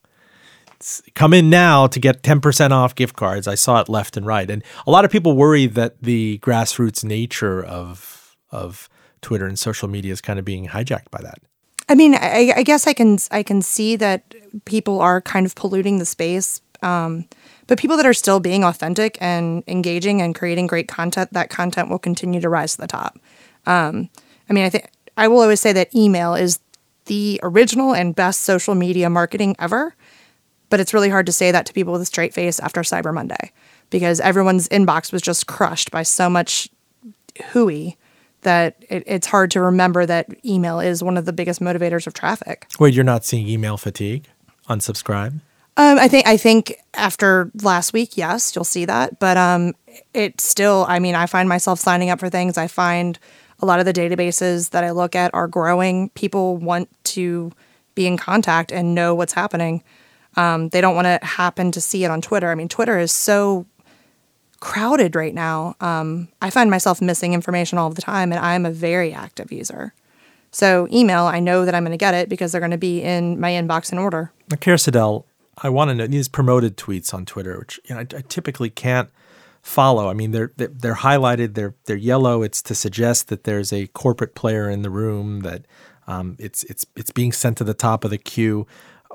come 1.16 1.34
in 1.34 1.50
now 1.50 1.88
to 1.88 2.00
get 2.00 2.24
10% 2.24 2.72
off 2.72 2.96
gift 2.96 3.16
cards. 3.16 3.48
I 3.48 3.56
saw 3.56 3.80
it 3.80 3.90
left 3.90 4.18
and 4.18 4.26
right. 4.26 4.50
And 4.50 4.64
a 4.86 4.92
lot 4.92 5.06
of 5.06 5.12
people 5.12 5.36
worry 5.36 5.66
that 5.68 6.02
the 6.02 6.40
grassroots 6.40 7.04
nature 7.04 7.64
of 7.64 8.36
of 8.52 8.90
Twitter 9.22 9.46
and 9.46 9.58
social 9.58 9.88
media 9.88 10.12
is 10.12 10.20
kind 10.20 10.40
of 10.40 10.46
being 10.46 10.68
hijacked 10.68 11.10
by 11.10 11.22
that. 11.22 11.40
I 11.88 11.96
mean, 11.96 12.16
I, 12.16 12.54
I 12.58 12.64
guess 12.64 12.88
I 12.88 12.94
can 12.94 13.18
I 13.32 13.44
can 13.44 13.62
see 13.62 13.96
that 13.98 14.34
people 14.66 15.00
are 15.00 15.22
kind 15.22 15.46
of 15.46 15.56
polluting 15.56 16.00
the 16.00 16.06
space, 16.06 16.62
um, 16.82 17.28
but 17.68 17.80
people 17.80 17.98
that 17.98 18.06
are 18.06 18.14
still 18.14 18.40
being 18.40 18.64
authentic 18.64 19.18
and 19.22 19.64
engaging 19.68 20.22
and 20.22 20.36
creating 20.36 20.68
great 20.68 20.88
content, 20.88 21.34
that 21.34 21.50
content 21.50 21.90
will 21.90 22.00
continue 22.00 22.42
to 22.42 22.50
rise 22.50 22.76
to 22.76 22.82
the 22.82 22.88
top. 22.88 23.20
Um, 23.66 24.10
I 24.50 24.54
mean, 24.54 24.66
I 24.66 24.70
think 24.70 24.90
I 25.18 25.28
will 25.28 25.42
always 25.42 25.60
say 25.60 25.74
that 25.74 25.94
email 25.94 26.34
is 26.34 26.60
the 27.06 27.40
original 27.44 27.94
and 27.94 28.16
best 28.16 28.42
social 28.42 28.76
media 28.76 29.10
marketing 29.10 29.56
ever. 29.60 29.96
But 30.72 30.80
it's 30.80 30.94
really 30.94 31.10
hard 31.10 31.28
to 31.28 31.32
say 31.32 31.52
that 31.52 31.68
to 31.68 31.74
people 31.74 31.94
with 31.94 32.02
a 32.02 32.06
straight 32.06 32.34
face 32.34 32.60
after 32.60 32.82
Cyber 32.82 33.14
Monday 33.14 33.52
because 33.92 34.20
everyone's 34.20 34.68
inbox 34.70 35.14
was 35.14 35.22
just 35.22 35.46
crushed 35.46 35.92
by 35.92 36.02
so 36.02 36.30
much 36.30 36.70
hooey 37.52 37.98
that 38.42 38.78
it, 38.90 39.04
it's 39.06 39.28
hard 39.28 39.52
to 39.52 39.62
remember 39.62 40.06
that 40.06 40.28
email 40.44 40.80
is 40.80 41.04
one 41.04 41.18
of 41.18 41.26
the 41.26 41.34
biggest 41.34 41.60
motivators 41.60 42.08
of 42.08 42.14
traffic. 42.14 42.66
Wait, 42.80 42.94
you're 42.94 43.04
not 43.04 43.24
seeing 43.24 43.48
email 43.48 43.78
fatigue? 43.78 44.28
Unsubscribe? 44.68 45.42
Um, 45.78 46.00
I 46.00 46.08
think 46.08 46.28
I 46.28 46.38
think 46.38 46.76
after 46.94 47.52
last 47.62 47.94
week, 47.94 48.18
yes, 48.18 48.56
you'll 48.56 48.66
see 48.66 48.86
that. 48.86 49.20
But 49.20 49.38
um, 49.38 49.74
it 50.14 50.42
still, 50.42 50.86
I 50.88 51.00
mean, 51.00 51.16
I 51.16 51.26
find 51.26 51.48
myself 51.48 51.80
signing 51.80 52.10
up 52.10 52.20
for 52.20 52.30
things. 52.30 52.58
I 52.58 52.68
find 52.68 53.20
a 53.60 53.66
lot 53.66 53.80
of 53.80 53.86
the 53.86 53.94
databases 53.94 54.72
that 54.72 54.84
I 54.84 54.92
look 54.92 55.16
at 55.16 55.34
are 55.34 55.48
growing. 55.48 56.10
People 56.10 56.58
want 56.58 56.90
to 57.06 57.52
be 57.96 58.08
in 58.08 58.18
contact 58.18 58.72
and 58.72 58.96
know 58.96 59.14
what's 59.16 59.34
happening. 59.34 59.84
Um, 60.38 60.70
they 60.70 60.82
don't 60.82 60.96
want 60.96 61.06
to 61.06 61.20
happen 61.26 61.72
to 61.72 61.82
see 61.82 62.04
it 62.04 62.12
on 62.12 62.22
Twitter. 62.22 62.50
I 62.52 62.56
mean, 62.56 62.70
Twitter 62.70 62.98
is 62.98 63.12
so 63.12 63.66
crowded 64.60 65.16
right 65.16 65.34
now. 65.34 65.76
Um, 65.82 66.30
I 66.42 66.50
find 66.50 66.70
myself 66.72 67.02
missing 67.02 67.34
information 67.34 67.78
all 67.78 67.90
the 67.90 68.02
time, 68.02 68.32
and 68.32 68.40
I'm 68.40 68.66
a 68.66 68.72
very 68.72 69.14
active 69.14 69.52
user. 69.52 69.94
So, 70.52 70.88
email, 70.92 71.26
I 71.26 71.40
know 71.40 71.66
that 71.66 71.74
I'm 71.74 71.84
going 71.84 71.92
to 71.92 71.98
get 71.98 72.14
it 72.14 72.30
because 72.30 72.52
they're 72.52 72.62
going 72.62 72.72
to 72.72 72.78
be 72.78 73.02
in 73.02 73.40
my 73.40 73.52
inbox 73.52 73.92
in 73.92 73.98
order. 73.98 74.32
Now, 74.50 74.58
I 75.58 75.70
want 75.70 75.90
to 75.90 75.96
know 75.96 76.08
these 76.08 76.28
promoted 76.28 76.78
tweets 76.78 77.14
on 77.14 77.26
Twitter, 77.26 77.60
which 77.60 77.80
you 77.86 77.96
know 77.96 78.02
I, 78.02 78.08
I 78.18 78.22
typically 78.28 78.70
can't 78.70 79.10
follow. 79.62 80.10
I 80.10 80.14
mean, 80.14 80.32
they're 80.32 80.52
they're 80.58 80.96
highlighted, 80.96 81.54
they're 81.54 81.76
they're 81.86 81.96
yellow. 81.96 82.42
It's 82.42 82.62
to 82.64 82.76
suggest 82.76 83.30
that 83.30 83.44
there's 83.44 83.72
a 83.72 83.88
corporate 83.88 84.36
player 84.36 84.70
in 84.70 84.82
the 84.82 84.90
room 84.90 85.42
that 85.42 85.66
um, 86.08 86.36
it's 86.40 86.64
it's 86.64 86.86
it's 86.96 87.12
being 87.12 87.32
sent 87.32 87.58
to 87.58 87.64
the 87.64 87.74
top 87.74 88.04
of 88.04 88.12
the 88.12 88.18
queue. 88.18 88.68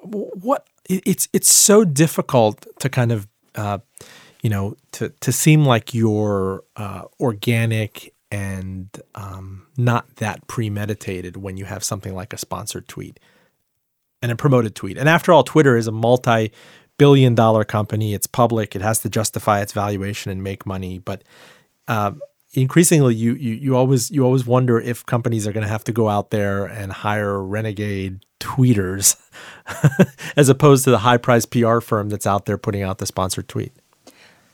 What 0.07 0.67
it's 0.89 1.29
it's 1.33 1.53
so 1.53 1.85
difficult 1.85 2.67
to 2.81 2.89
kind 2.89 3.13
of 3.13 3.27
uh, 3.55 3.79
you 4.43 4.51
know 4.51 4.77
to 4.93 5.11
to 5.21 5.33
seem 5.33 5.65
like 5.65 5.95
you're 5.95 6.65
uh, 6.77 7.03
organic 7.21 8.15
and 8.31 8.89
um, 9.15 9.67
not 9.77 10.17
that 10.17 10.47
premeditated 10.49 11.37
when 11.37 11.57
you 11.57 11.65
have 11.65 11.85
something 11.85 12.15
like 12.15 12.33
a 12.33 12.39
sponsored 12.39 12.89
tweet 12.89 13.21
and 14.23 14.33
a 14.33 14.37
promoted 14.37 14.75
tweet. 14.75 14.99
And 14.99 15.09
after 15.09 15.33
all, 15.33 15.45
Twitter 15.45 15.77
is 15.77 15.87
a 15.87 15.93
multi 15.93 16.53
billion 16.99 17.35
dollar 17.35 17.65
company. 17.65 18.15
It's 18.15 18.27
public. 18.27 18.75
It 18.75 18.83
has 18.83 18.99
to 19.01 19.09
justify 19.09 19.61
its 19.61 19.73
valuation 19.73 20.33
and 20.33 20.43
make 20.43 20.67
money. 20.67 20.99
But 20.99 21.23
uh, 21.89 22.13
increasingly, 22.53 23.15
you, 23.15 23.35
you 23.35 23.55
you 23.55 23.77
always 23.77 24.11
you 24.11 24.25
always 24.25 24.47
wonder 24.47 24.81
if 24.81 25.07
companies 25.07 25.47
are 25.47 25.53
going 25.53 25.65
to 25.65 25.71
have 25.71 25.85
to 25.85 25.93
go 25.93 26.09
out 26.09 26.31
there 26.31 26.65
and 26.65 26.93
hire 26.93 27.41
renegade 27.41 28.25
tweeters 28.41 29.17
as 30.37 30.49
opposed 30.49 30.85
to 30.85 30.91
the 30.91 30.99
high 30.99 31.17
price 31.17 31.47
PR 31.47 31.81
firm 31.81 32.09
that's 32.09 32.27
out 32.27 32.47
there 32.47 32.59
putting 32.59 32.83
out 32.83 32.99
the 32.99 33.07
sponsored 33.07 33.49
tweet. 33.49 33.73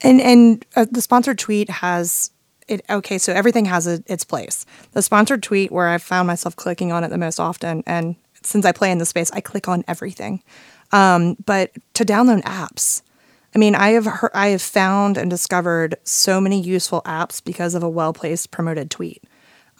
And 0.02 0.20
and 0.20 0.64
uh, 0.74 0.86
the 0.90 1.02
sponsored 1.02 1.38
tweet 1.38 1.70
has 1.70 2.30
it 2.68 2.84
okay, 2.88 3.18
so 3.18 3.32
everything 3.32 3.64
has 3.66 3.86
a, 3.86 4.02
its 4.06 4.24
place. 4.24 4.64
The 4.92 5.02
sponsored 5.02 5.42
tweet 5.42 5.70
where 5.72 5.88
I 5.88 5.98
found 5.98 6.26
myself 6.26 6.56
clicking 6.56 6.92
on 6.92 7.04
it 7.04 7.08
the 7.08 7.18
most 7.18 7.38
often 7.38 7.82
and 7.86 8.16
since 8.44 8.64
I 8.64 8.72
play 8.72 8.90
in 8.90 8.98
the 8.98 9.06
space, 9.06 9.30
I 9.30 9.40
click 9.40 9.68
on 9.68 9.84
everything. 9.86 10.42
Um, 10.90 11.36
but 11.46 11.70
to 11.94 12.04
download 12.04 12.42
apps, 12.42 13.02
I 13.54 13.58
mean, 13.58 13.74
I 13.74 13.90
have 13.90 14.06
heard, 14.06 14.30
I 14.34 14.48
have 14.48 14.62
found 14.62 15.16
and 15.16 15.30
discovered 15.30 15.96
so 16.04 16.40
many 16.40 16.60
useful 16.60 17.02
apps 17.02 17.42
because 17.42 17.74
of 17.74 17.82
a 17.82 17.88
well 17.88 18.12
placed 18.12 18.50
promoted 18.50 18.90
tweet. 18.90 19.22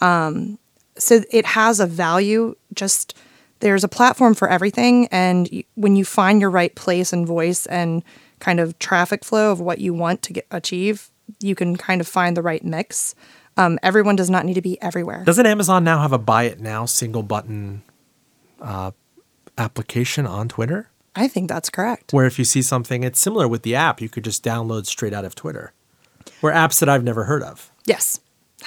Um, 0.01 0.59
so 0.99 1.23
it 1.31 1.47
has 1.47 1.81
a 1.81 1.87
value 1.87 2.55
just 2.75 3.17
there's 3.63 3.85
a 3.85 3.89
platform 3.89 4.35
for 4.35 4.49
everything. 4.49 5.07
And 5.13 5.65
when 5.77 5.95
you 5.95 6.05
find 6.05 6.41
your 6.41 6.51
right 6.51 6.75
place 6.75 7.13
and 7.13 7.27
voice 7.27 7.65
and 7.67 8.03
kind 8.41 8.59
of 8.59 8.77
traffic 8.81 9.25
flow 9.25 9.53
of 9.53 9.61
what 9.61 9.79
you 9.79 9.95
want 9.95 10.21
to 10.23 10.33
get, 10.35 10.47
achieve, 10.51 11.11
you 11.41 11.55
can 11.55 11.77
kind 11.77 12.01
of 12.01 12.09
find 12.09 12.37
the 12.37 12.43
right 12.43 12.63
mix. 12.65 13.15
Um, 13.57 13.79
everyone 13.83 14.17
does 14.17 14.29
not 14.29 14.45
need 14.45 14.55
to 14.55 14.63
be 14.63 14.83
everywhere. 14.83 15.23
Doesn't 15.25 15.47
Amazon 15.47 15.85
now 15.85 16.03
have 16.03 16.13
a 16.13 16.19
buy 16.19 16.45
it 16.45 16.59
now 16.59 16.87
single 16.87 17.23
button 17.23 17.85
uh, 18.61 18.91
application 19.57 20.27
on 20.27 20.49
Twitter? 20.49 20.89
I 21.15 21.29
think 21.29 21.49
that's 21.49 21.71
correct. 21.71 22.13
Where 22.13 22.27
if 22.27 22.39
you 22.41 22.45
see 22.45 22.63
something, 22.63 23.05
it's 23.05 23.21
similar 23.21 23.47
with 23.47 23.63
the 23.63 23.77
app, 23.77 24.01
you 24.01 24.09
could 24.09 24.25
just 24.25 24.43
download 24.43 24.87
straight 24.87 25.13
out 25.13 25.25
of 25.25 25.37
Twitter. 25.37 25.73
Or 26.43 26.51
apps 26.51 26.81
that 26.81 26.89
I've 26.89 27.05
never 27.05 27.25
heard 27.25 27.45
of. 27.45 27.71
Yes. 27.85 28.19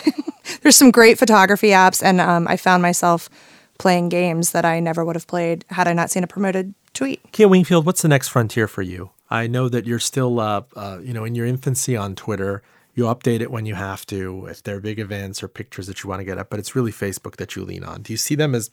There's 0.62 0.76
some 0.78 0.92
great 0.92 1.18
photography 1.18 1.70
apps, 1.70 2.04
and 2.04 2.22
um, 2.22 2.48
I 2.48 2.56
found 2.56 2.82
myself 2.82 3.30
playing 3.78 4.10
games 4.10 4.52
that 4.52 4.66
I 4.66 4.80
never 4.80 5.04
would 5.04 5.16
have 5.16 5.28
played 5.28 5.66
had 5.70 5.88
I 5.88 5.94
not 5.94 6.10
seen 6.10 6.24
a 6.24 6.28
promoted 6.28 6.74
tweet. 6.94 7.22
Kia 7.32 7.48
Wingfield, 7.48 7.86
what's 7.86 8.02
the 8.02 8.08
next 8.08 8.30
frontier 8.30 8.68
for 8.68 8.82
you? 8.82 9.12
I 9.30 9.48
know 9.48 9.70
that 9.70 9.86
you're 9.86 10.00
still, 10.00 10.40
uh, 10.40 10.64
uh, 10.76 11.00
you 11.02 11.14
know, 11.14 11.26
in 11.26 11.36
your 11.36 11.46
infancy 11.46 11.98
on 11.98 12.16
Twitter. 12.16 12.62
You 12.94 13.06
update 13.06 13.42
it 13.42 13.52
when 13.52 13.66
you 13.66 13.76
have 13.76 14.06
to, 14.08 14.46
if 14.46 14.64
there 14.64 14.78
are 14.78 14.80
big 14.80 15.00
events 15.00 15.44
or 15.44 15.48
pictures 15.48 15.88
that 15.88 16.04
you 16.04 16.10
want 16.10 16.22
to 16.22 16.24
get 16.24 16.38
up, 16.38 16.50
but 16.50 16.60
it's 16.60 16.76
really 16.76 16.92
Facebook 16.92 17.36
that 17.38 17.56
you 17.56 17.66
lean 17.66 17.84
on. 17.84 18.04
Do 18.04 18.14
you 18.14 18.18
see 18.18 18.36
them 18.36 18.56
as 18.56 18.72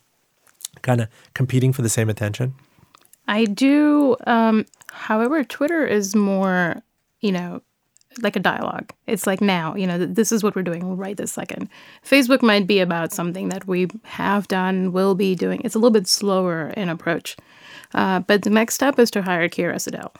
kind 0.81 1.01
of 1.01 1.09
competing 1.33 1.73
for 1.73 1.81
the 1.81 1.89
same 1.89 2.09
attention? 2.09 2.53
I 3.27 3.45
do. 3.45 4.15
Um, 4.25 4.65
however, 4.91 5.43
Twitter 5.43 5.85
is 5.85 6.15
more, 6.15 6.81
you 7.19 7.31
know, 7.31 7.61
like 8.21 8.35
a 8.35 8.39
dialogue. 8.39 8.91
It's 9.07 9.25
like 9.25 9.41
now, 9.41 9.75
you 9.75 9.87
know, 9.87 9.97
this 9.97 10.31
is 10.31 10.43
what 10.43 10.55
we're 10.55 10.63
doing 10.63 10.97
right 10.97 11.17
this 11.17 11.31
second. 11.31 11.69
Facebook 12.05 12.41
might 12.41 12.67
be 12.67 12.79
about 12.79 13.11
something 13.11 13.49
that 13.49 13.67
we 13.67 13.87
have 14.03 14.47
done, 14.47 14.91
will 14.91 15.15
be 15.15 15.35
doing. 15.35 15.61
It's 15.63 15.75
a 15.75 15.79
little 15.79 15.91
bit 15.91 16.07
slower 16.07 16.69
in 16.77 16.89
approach. 16.89 17.35
Uh, 17.93 18.19
but 18.19 18.43
the 18.43 18.49
next 18.49 18.75
step 18.75 18.99
is 18.99 19.11
to 19.11 19.21
hire 19.21 19.47
Kira 19.49 19.75
Siddell. 19.75 20.11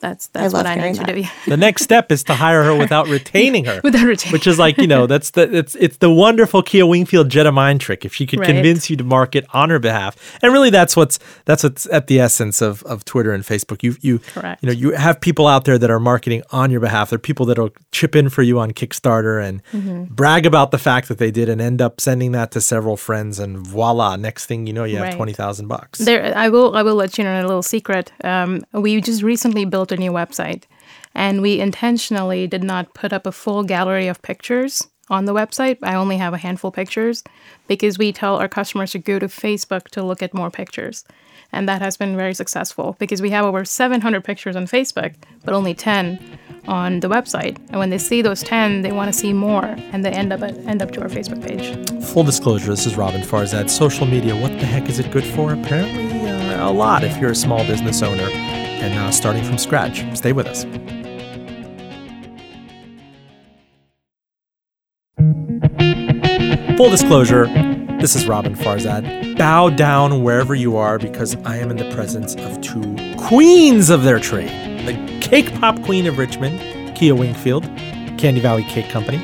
That's 0.00 0.28
that's 0.28 0.54
I 0.54 0.56
what 0.56 0.66
I 0.66 0.74
need 0.76 0.94
to 0.96 1.04
do. 1.04 1.24
the 1.46 1.56
next 1.56 1.82
step 1.82 2.12
is 2.12 2.22
to 2.24 2.34
hire 2.34 2.62
her 2.62 2.76
without 2.76 3.08
retaining 3.08 3.64
her. 3.64 3.80
without 3.82 4.06
retaining, 4.06 4.32
which 4.32 4.46
is 4.46 4.58
like 4.58 4.78
you 4.78 4.86
know 4.86 5.06
that's 5.06 5.30
the 5.30 5.54
it's 5.54 5.74
it's 5.76 5.96
the 5.98 6.10
wonderful 6.10 6.62
Kia 6.62 6.86
Wingfield 6.86 7.28
Jedi 7.28 7.52
mind 7.52 7.80
trick. 7.80 8.04
If 8.04 8.14
she 8.14 8.26
could 8.26 8.40
right. 8.40 8.46
convince 8.46 8.88
you 8.90 8.96
to 8.96 9.04
market 9.04 9.46
on 9.52 9.70
her 9.70 9.78
behalf, 9.78 10.38
and 10.42 10.52
really 10.52 10.70
that's 10.70 10.96
what's 10.96 11.18
that's 11.44 11.64
what's 11.64 11.86
at 11.86 12.06
the 12.06 12.20
essence 12.20 12.62
of, 12.62 12.82
of 12.84 13.04
Twitter 13.04 13.32
and 13.32 13.44
Facebook. 13.44 13.82
You 13.82 13.96
you 14.00 14.20
Correct. 14.20 14.62
you 14.62 14.68
know 14.68 14.72
you 14.72 14.92
have 14.92 15.20
people 15.20 15.46
out 15.46 15.64
there 15.64 15.78
that 15.78 15.90
are 15.90 16.00
marketing 16.00 16.42
on 16.50 16.70
your 16.70 16.80
behalf. 16.80 17.10
There 17.10 17.16
are 17.16 17.20
people 17.20 17.46
that'll 17.46 17.70
chip 17.90 18.14
in 18.14 18.28
for 18.28 18.42
you 18.42 18.58
on 18.60 18.72
Kickstarter 18.72 19.42
and 19.42 19.62
mm-hmm. 19.72 20.04
brag 20.04 20.46
about 20.46 20.70
the 20.70 20.78
fact 20.78 21.08
that 21.08 21.18
they 21.18 21.30
did, 21.30 21.48
and 21.48 21.60
end 21.60 21.82
up 21.82 22.00
sending 22.00 22.32
that 22.32 22.52
to 22.52 22.60
several 22.60 22.96
friends, 22.96 23.38
and 23.38 23.58
voila! 23.58 24.16
Next 24.16 24.46
thing 24.46 24.66
you 24.66 24.72
know, 24.72 24.84
you 24.84 24.96
have 24.96 25.06
right. 25.06 25.16
twenty 25.16 25.32
thousand 25.32 25.66
bucks. 25.66 25.98
There, 25.98 26.32
I 26.36 26.48
will 26.48 26.76
I 26.76 26.82
will 26.82 26.94
let 26.94 27.18
you 27.18 27.24
know 27.24 27.40
a 27.40 27.42
little 27.42 27.62
secret. 27.62 28.12
Um, 28.22 28.64
we 28.72 29.00
just 29.00 29.22
recently 29.22 29.64
built 29.64 29.87
built 29.88 29.98
a 29.98 30.00
new 30.00 30.12
website. 30.12 30.64
And 31.14 31.42
we 31.42 31.60
intentionally 31.60 32.46
did 32.46 32.62
not 32.62 32.94
put 32.94 33.12
up 33.12 33.26
a 33.26 33.32
full 33.32 33.64
gallery 33.64 34.08
of 34.08 34.22
pictures 34.22 34.86
on 35.10 35.24
the 35.24 35.34
website. 35.34 35.78
I 35.82 35.94
only 35.94 36.18
have 36.18 36.34
a 36.34 36.38
handful 36.38 36.68
of 36.68 36.74
pictures 36.74 37.24
because 37.66 37.98
we 37.98 38.12
tell 38.12 38.36
our 38.36 38.48
customers 38.48 38.92
to 38.92 38.98
go 38.98 39.18
to 39.18 39.26
Facebook 39.26 39.88
to 39.88 40.02
look 40.02 40.22
at 40.22 40.34
more 40.34 40.50
pictures. 40.50 41.04
And 41.50 41.66
that 41.66 41.80
has 41.80 41.96
been 41.96 42.14
very 42.14 42.34
successful 42.34 42.94
because 42.98 43.22
we 43.22 43.30
have 43.30 43.46
over 43.46 43.64
700 43.64 44.22
pictures 44.22 44.54
on 44.54 44.66
Facebook, 44.66 45.14
but 45.44 45.54
only 45.54 45.72
10 45.72 46.38
on 46.66 47.00
the 47.00 47.08
website. 47.08 47.56
And 47.70 47.78
when 47.78 47.88
they 47.88 47.96
see 47.96 48.20
those 48.20 48.42
10, 48.42 48.82
they 48.82 48.92
want 48.92 49.10
to 49.10 49.18
see 49.18 49.32
more 49.32 49.64
and 49.64 50.04
they 50.04 50.10
end 50.10 50.30
up 50.30 50.42
at, 50.42 50.58
end 50.66 50.82
up 50.82 50.90
to 50.92 51.00
our 51.00 51.08
Facebook 51.08 51.42
page. 51.42 52.04
Full 52.04 52.24
disclosure, 52.24 52.70
this 52.70 52.84
is 52.84 52.94
Roben 52.94 53.24
Farzad. 53.24 53.70
Social 53.70 54.06
media, 54.06 54.36
what 54.36 54.52
the 54.52 54.66
heck 54.66 54.90
is 54.90 54.98
it 54.98 55.10
good 55.10 55.24
for? 55.24 55.54
Apparently, 55.54 56.28
uh, 56.28 56.68
a 56.68 56.70
lot 56.70 57.02
if 57.02 57.16
you're 57.16 57.30
a 57.30 57.34
small 57.34 57.64
business 57.66 58.02
owner 58.02 58.28
and 58.78 58.98
uh, 58.98 59.10
starting 59.10 59.44
from 59.44 59.58
scratch. 59.58 60.04
Stay 60.16 60.32
with 60.32 60.46
us. 60.46 60.64
Full 66.76 66.90
disclosure, 66.90 67.46
this 67.98 68.14
is 68.14 68.26
Roben 68.26 68.56
Farzad. 68.56 69.36
Bow 69.36 69.68
down 69.68 70.22
wherever 70.22 70.54
you 70.54 70.76
are 70.76 70.98
because 70.98 71.34
I 71.44 71.56
am 71.56 71.70
in 71.72 71.76
the 71.76 71.90
presence 71.92 72.36
of 72.36 72.60
two 72.60 72.96
queens 73.16 73.90
of 73.90 74.04
their 74.04 74.20
trade 74.20 74.68
the 74.86 75.18
cake 75.20 75.52
pop 75.60 75.82
queen 75.82 76.06
of 76.06 76.16
Richmond, 76.18 76.96
Kia 76.96 77.14
Wingfield, 77.14 77.64
Candy 78.16 78.40
Valley 78.40 78.62
Cake 78.62 78.88
Company, 78.88 79.18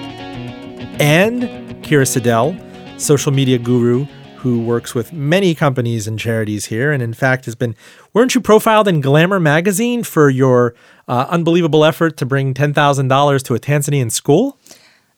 and 1.01 1.45
Kira 1.83 2.07
Siddell, 2.07 2.55
social 3.01 3.33
media 3.33 3.59
guru 3.59 4.07
who 4.45 4.61
works 4.61 4.95
with 4.95 5.11
many 5.11 5.55
companies 5.55 6.07
and 6.07 6.19
charities 6.19 6.67
here, 6.67 6.93
and 6.93 7.03
in 7.03 7.15
fact 7.15 7.47
has 7.47 7.55
been. 7.55 7.75
Weren't 8.13 8.35
you 8.35 8.43
profiled 8.43 8.87
in 8.87 9.01
Glamour 9.01 9.41
magazine 9.41 10.05
for 10.05 10.29
your 10.29 10.75
uh, 11.09 11.25
unbelievable 11.31 11.83
effort 11.83 12.19
to 12.19 12.27
bring 12.27 12.53
ten 12.53 12.75
thousand 12.75 13.09
dollars 13.09 13.43
to 13.45 13.55
a 13.55 13.59
Tanzanian 13.59 14.13
school? 14.13 14.59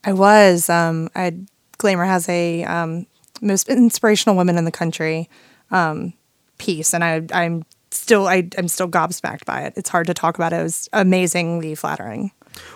I 0.05 0.13
was. 0.13 0.71
Um, 0.71 1.11
I 1.17 1.37
Glamour 1.79 2.05
has 2.05 2.29
a 2.29 2.63
um, 2.65 3.07
most 3.43 3.69
inspirational 3.69 4.37
women 4.37 4.57
in 4.57 4.65
the 4.65 4.71
country 4.71 5.29
um, 5.73 6.13
piece, 6.59 6.95
and 6.95 7.03
I, 7.03 7.27
I'm 7.35 7.65
still 7.91 8.29
I, 8.29 8.49
I'm 8.57 8.69
still 8.69 8.89
gobsmacked 8.89 9.45
by 9.45 9.63
it. 9.63 9.73
It's 9.77 9.89
hard 9.89 10.07
to 10.07 10.15
talk 10.15 10.37
about 10.37 10.53
it. 10.53 10.61
It 10.61 10.63
was 10.63 10.89
amazingly 10.93 11.75
flattering. 11.75 12.31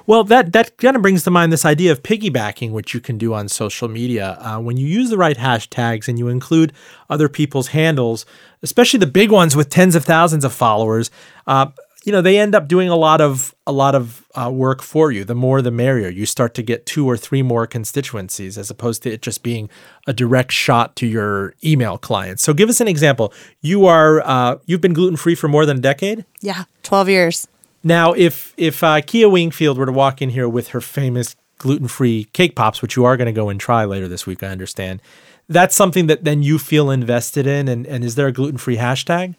Well, 0.06 0.24
that 0.24 0.52
that 0.52 0.76
kind 0.78 0.96
of 0.96 1.02
brings 1.02 1.22
to 1.24 1.30
mind 1.30 1.52
this 1.52 1.64
idea 1.64 1.92
of 1.92 2.02
piggybacking, 2.02 2.72
which 2.72 2.94
you 2.94 3.00
can 3.00 3.18
do 3.18 3.34
on 3.34 3.48
social 3.48 3.88
media. 3.88 4.38
Uh, 4.40 4.60
when 4.60 4.76
you 4.76 4.86
use 4.86 5.10
the 5.10 5.18
right 5.18 5.36
hashtags 5.36 6.08
and 6.08 6.18
you 6.18 6.28
include 6.28 6.72
other 7.08 7.28
people's 7.28 7.68
handles, 7.68 8.26
especially 8.62 8.98
the 8.98 9.06
big 9.06 9.30
ones 9.30 9.56
with 9.56 9.68
tens 9.68 9.94
of 9.94 10.04
thousands 10.04 10.44
of 10.44 10.52
followers, 10.52 11.10
uh, 11.46 11.66
you 12.04 12.12
know 12.12 12.22
they 12.22 12.38
end 12.38 12.54
up 12.54 12.68
doing 12.68 12.88
a 12.88 12.96
lot 12.96 13.20
of 13.20 13.54
a 13.66 13.72
lot 13.72 13.94
of 13.94 14.24
uh, 14.34 14.50
work 14.50 14.82
for 14.82 15.12
you. 15.12 15.24
The 15.24 15.34
more, 15.34 15.60
the 15.60 15.70
merrier. 15.70 16.08
You 16.08 16.26
start 16.26 16.54
to 16.54 16.62
get 16.62 16.86
two 16.86 17.08
or 17.08 17.16
three 17.16 17.42
more 17.42 17.66
constituencies, 17.66 18.56
as 18.56 18.70
opposed 18.70 19.02
to 19.02 19.12
it 19.12 19.22
just 19.22 19.42
being 19.42 19.68
a 20.06 20.12
direct 20.12 20.52
shot 20.52 20.96
to 20.96 21.06
your 21.06 21.54
email 21.64 21.98
clients. 21.98 22.42
So, 22.42 22.54
give 22.54 22.68
us 22.68 22.80
an 22.80 22.88
example. 22.88 23.32
You 23.60 23.86
are 23.86 24.20
uh, 24.20 24.58
you've 24.66 24.80
been 24.80 24.94
gluten 24.94 25.16
free 25.16 25.34
for 25.34 25.48
more 25.48 25.66
than 25.66 25.78
a 25.78 25.80
decade. 25.80 26.24
Yeah, 26.40 26.64
twelve 26.82 27.08
years. 27.08 27.46
Now, 27.82 28.12
if 28.12 28.54
if 28.56 28.82
uh, 28.82 29.00
Kia 29.00 29.28
Wingfield 29.28 29.78
were 29.78 29.86
to 29.86 29.92
walk 29.92 30.20
in 30.20 30.30
here 30.30 30.48
with 30.48 30.68
her 30.68 30.80
famous 30.80 31.36
gluten 31.58 31.88
free 31.88 32.24
cake 32.32 32.54
pops, 32.56 32.82
which 32.82 32.96
you 32.96 33.04
are 33.04 33.16
going 33.16 33.26
to 33.26 33.32
go 33.32 33.48
and 33.48 33.60
try 33.60 33.84
later 33.84 34.08
this 34.08 34.26
week, 34.26 34.42
I 34.42 34.48
understand. 34.48 35.00
That's 35.48 35.74
something 35.74 36.06
that 36.06 36.24
then 36.24 36.42
you 36.42 36.58
feel 36.58 36.90
invested 36.90 37.46
in, 37.46 37.68
and, 37.68 37.86
and 37.86 38.04
is 38.04 38.14
there 38.14 38.28
a 38.28 38.32
gluten 38.32 38.58
free 38.58 38.76
hashtag? 38.76 39.34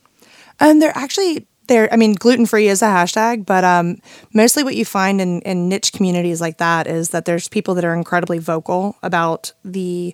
Um, 0.60 0.80
they're 0.80 0.96
actually 0.96 1.48
there. 1.68 1.92
I 1.92 1.96
mean, 1.96 2.16
gluten 2.16 2.46
free 2.46 2.68
is 2.68 2.82
a 2.82 2.86
hashtag, 2.86 3.46
but 3.46 3.64
um, 3.64 3.98
mostly 4.34 4.64
what 4.64 4.76
you 4.76 4.86
find 4.86 5.22
in, 5.22 5.42
in 5.42 5.70
niche 5.70 5.94
communities 5.94 6.42
like 6.42 6.58
that 6.58 6.86
is 6.86 7.10
that 7.10 7.26
there's 7.26 7.48
people 7.48 7.76
that 7.76 7.86
are 7.86 7.94
incredibly 7.94 8.40
vocal 8.40 8.98
about 9.02 9.54
the 9.64 10.14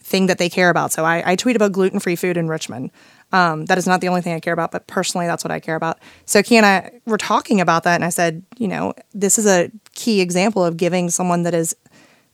thing 0.00 0.26
that 0.26 0.38
they 0.38 0.50
care 0.50 0.70
about. 0.70 0.92
So 0.92 1.04
I, 1.04 1.32
I 1.32 1.36
tweet 1.36 1.56
about 1.56 1.72
gluten 1.72 2.00
free 2.00 2.16
food 2.16 2.36
in 2.36 2.48
Richmond. 2.48 2.90
Um, 3.32 3.66
that 3.66 3.78
is 3.78 3.86
not 3.86 4.00
the 4.00 4.08
only 4.08 4.22
thing 4.22 4.34
I 4.34 4.40
care 4.40 4.52
about, 4.52 4.72
but 4.72 4.86
personally, 4.86 5.26
that's 5.26 5.44
what 5.44 5.52
I 5.52 5.60
care 5.60 5.76
about. 5.76 5.98
So 6.24 6.42
Kia 6.42 6.58
and 6.58 6.66
I 6.66 6.90
were 7.06 7.18
talking 7.18 7.60
about 7.60 7.84
that, 7.84 7.94
and 7.94 8.04
I 8.04 8.08
said, 8.08 8.42
you 8.58 8.66
know, 8.66 8.92
this 9.14 9.38
is 9.38 9.46
a 9.46 9.70
key 9.94 10.20
example 10.20 10.64
of 10.64 10.76
giving 10.76 11.10
someone 11.10 11.44
that 11.44 11.54
is 11.54 11.76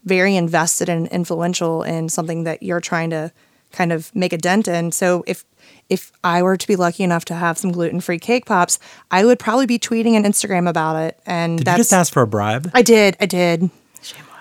very 0.05 0.35
invested 0.35 0.89
and 0.89 1.07
influential 1.09 1.83
in 1.83 2.09
something 2.09 2.43
that 2.45 2.63
you're 2.63 2.79
trying 2.79 3.09
to 3.11 3.31
kind 3.71 3.91
of 3.91 4.13
make 4.15 4.33
a 4.33 4.37
dent 4.37 4.67
in. 4.67 4.91
So 4.91 5.23
if 5.27 5.45
if 5.89 6.11
I 6.23 6.41
were 6.41 6.57
to 6.57 6.67
be 6.67 6.75
lucky 6.75 7.03
enough 7.03 7.25
to 7.25 7.33
have 7.33 7.57
some 7.57 7.71
gluten 7.71 8.01
free 8.01 8.19
cake 8.19 8.45
pops, 8.45 8.79
I 9.11 9.23
would 9.25 9.39
probably 9.39 9.65
be 9.65 9.79
tweeting 9.79 10.13
and 10.13 10.25
Instagram 10.25 10.67
about 10.67 10.95
it. 10.97 11.19
And 11.25 11.59
Did 11.59 11.67
that's 11.67 11.77
you 11.77 11.83
just 11.83 11.93
ask 11.93 12.13
for 12.13 12.21
a 12.21 12.27
bribe? 12.27 12.71
I 12.73 12.81
did, 12.81 13.15
I 13.19 13.25
did. 13.25 13.69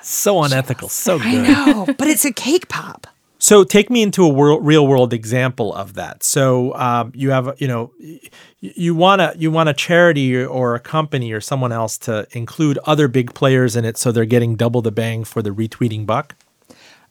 So 0.03 0.43
unethical, 0.43 0.89
so 0.89 1.19
good. 1.19 1.27
I 1.27 1.35
know, 1.49 1.87
but 1.99 2.07
it's 2.07 2.25
a 2.25 2.33
cake 2.33 2.69
pop. 2.69 3.09
So 3.47 3.63
take 3.63 3.91
me 3.91 4.03
into 4.03 4.25
a 4.25 4.29
world, 4.29 4.67
real 4.67 4.89
world 4.89 5.13
example 5.13 5.73
of 5.73 5.95
that. 5.95 6.25
So 6.25 6.75
um, 6.75 7.13
you 7.15 7.31
have, 7.31 7.55
you 7.61 7.69
know, 7.69 7.93
you 8.59 8.93
want 8.97 9.21
to 9.21 9.35
you 9.39 9.53
want 9.53 9.69
a 9.69 9.73
charity 9.73 10.37
or 10.45 10.75
a 10.75 10.81
company 10.81 11.31
or 11.31 11.41
someone 11.41 11.71
else 11.71 11.97
to 11.99 12.27
include 12.33 12.77
other 12.87 13.07
big 13.07 13.35
players 13.35 13.77
in 13.77 13.85
it, 13.85 13.99
so 13.99 14.11
they're 14.11 14.25
getting 14.25 14.57
double 14.57 14.83
the 14.83 14.91
bang 14.91 15.23
for 15.23 15.43
the 15.43 15.51
retweeting 15.51 16.05
buck. 16.05 16.35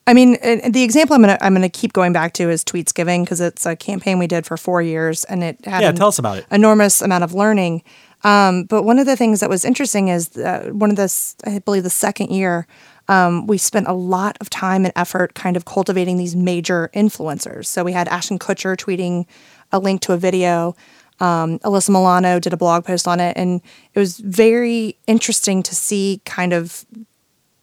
I 0.07 0.13
mean, 0.13 0.33
the 0.69 0.83
example 0.83 1.15
I'm 1.15 1.21
gonna 1.21 1.37
I'm 1.39 1.53
gonna 1.53 1.69
keep 1.69 1.93
going 1.93 2.11
back 2.11 2.33
to 2.33 2.49
is 2.49 2.65
TweetsGiving 2.65 3.23
because 3.23 3.39
it's 3.39 3.65
a 3.65 3.77
campaign 3.77 4.19
we 4.19 4.27
did 4.27 4.45
for 4.45 4.57
four 4.57 4.81
years 4.81 5.23
and 5.23 5.41
it 5.41 5.63
had 5.63 5.83
Yeah, 5.83 5.89
an 5.91 5.95
tell 5.95 6.09
us 6.09 6.19
about 6.19 6.37
it. 6.39 6.45
enormous 6.51 7.01
amount 7.01 7.23
of 7.23 7.33
learning. 7.33 7.81
Um, 8.25 8.65
but 8.65 8.83
one 8.83 8.99
of 8.99 9.05
the 9.05 9.15
things 9.15 9.39
that 9.39 9.49
was 9.49 9.63
interesting 9.63 10.09
is 10.09 10.35
uh, 10.35 10.69
one 10.73 10.89
of 10.89 10.97
the 10.97 11.09
I 11.45 11.59
believe 11.59 11.83
the 11.83 11.89
second 11.89 12.31
year 12.31 12.67
um, 13.07 13.47
we 13.47 13.57
spent 13.57 13.87
a 13.87 13.93
lot 13.93 14.37
of 14.41 14.49
time 14.49 14.85
and 14.85 14.93
effort 14.95 15.35
kind 15.35 15.55
of 15.55 15.65
cultivating 15.65 16.17
these 16.17 16.35
major 16.35 16.89
influencers. 16.93 17.65
So 17.65 17.83
we 17.83 17.91
had 17.91 18.07
Ashton 18.07 18.39
Kutcher 18.39 18.75
tweeting 18.75 19.25
a 19.71 19.79
link 19.79 20.01
to 20.01 20.13
a 20.13 20.17
video. 20.17 20.75
Um, 21.19 21.59
Alyssa 21.59 21.89
Milano 21.89 22.39
did 22.39 22.53
a 22.53 22.57
blog 22.57 22.85
post 22.85 23.07
on 23.07 23.19
it, 23.19 23.37
and 23.37 23.61
it 23.93 23.99
was 23.99 24.17
very 24.17 24.97
interesting 25.07 25.63
to 25.63 25.75
see 25.75 26.21
kind 26.25 26.53
of 26.53 26.85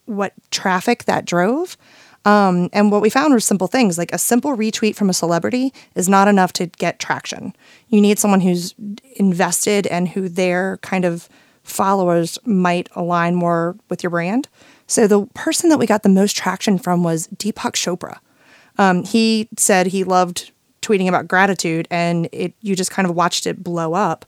what 0.07 0.33
traffic 0.51 1.05
that 1.05 1.25
drove. 1.25 1.77
Um, 2.25 2.71
and 2.73 2.93
what 2.93 3.03
we 3.03 3.11
found 3.11 3.33
were 3.33 3.41
simple 3.41 3.67
things 3.67 3.99
like 3.99 4.13
a 4.13 4.19
simple 4.19 4.57
retweet 4.57 4.95
from 4.95 5.11
a 5.11 5.15
celebrity 5.15 5.73
is 5.97 6.09
not 6.09 6.29
enough 6.29 6.53
to 6.55 6.67
get 6.67 7.01
traction. 7.01 7.53
You 7.89 8.01
need 8.01 8.19
someone 8.19 8.41
who's 8.41 8.75
invested 9.17 9.89
and 9.89 10.09
who 10.09 10.29
their 10.29 10.77
kind 10.79 11.05
of 11.05 11.29
followers 11.65 12.39
might 12.45 12.89
align 12.95 13.35
more 13.35 13.77
with 13.89 14.03
your 14.03 14.11
brand. 14.11 14.49
So 14.87 15.07
the 15.07 15.27
person 15.35 15.71
that 15.71 15.79
we 15.79 15.87
got 15.87 16.03
the 16.03 16.09
most 16.09 16.37
traction 16.37 16.79
from 16.79 17.03
was 17.03 17.29
Deepak 17.29 17.73
Chopra. 17.73 18.19
Um, 18.79 19.05
he 19.05 19.49
said 19.57 19.87
he 19.87 20.05
loved 20.05 20.51
tweeting 20.81 21.09
about 21.09 21.29
gratitude, 21.29 21.87
and 21.91 22.29
it 22.33 22.55
you 22.61 22.75
just 22.75 22.91
kind 22.91 23.09
of 23.09 23.15
watched 23.15 23.47
it 23.47 23.63
blow 23.63 23.95
up. 23.95 24.25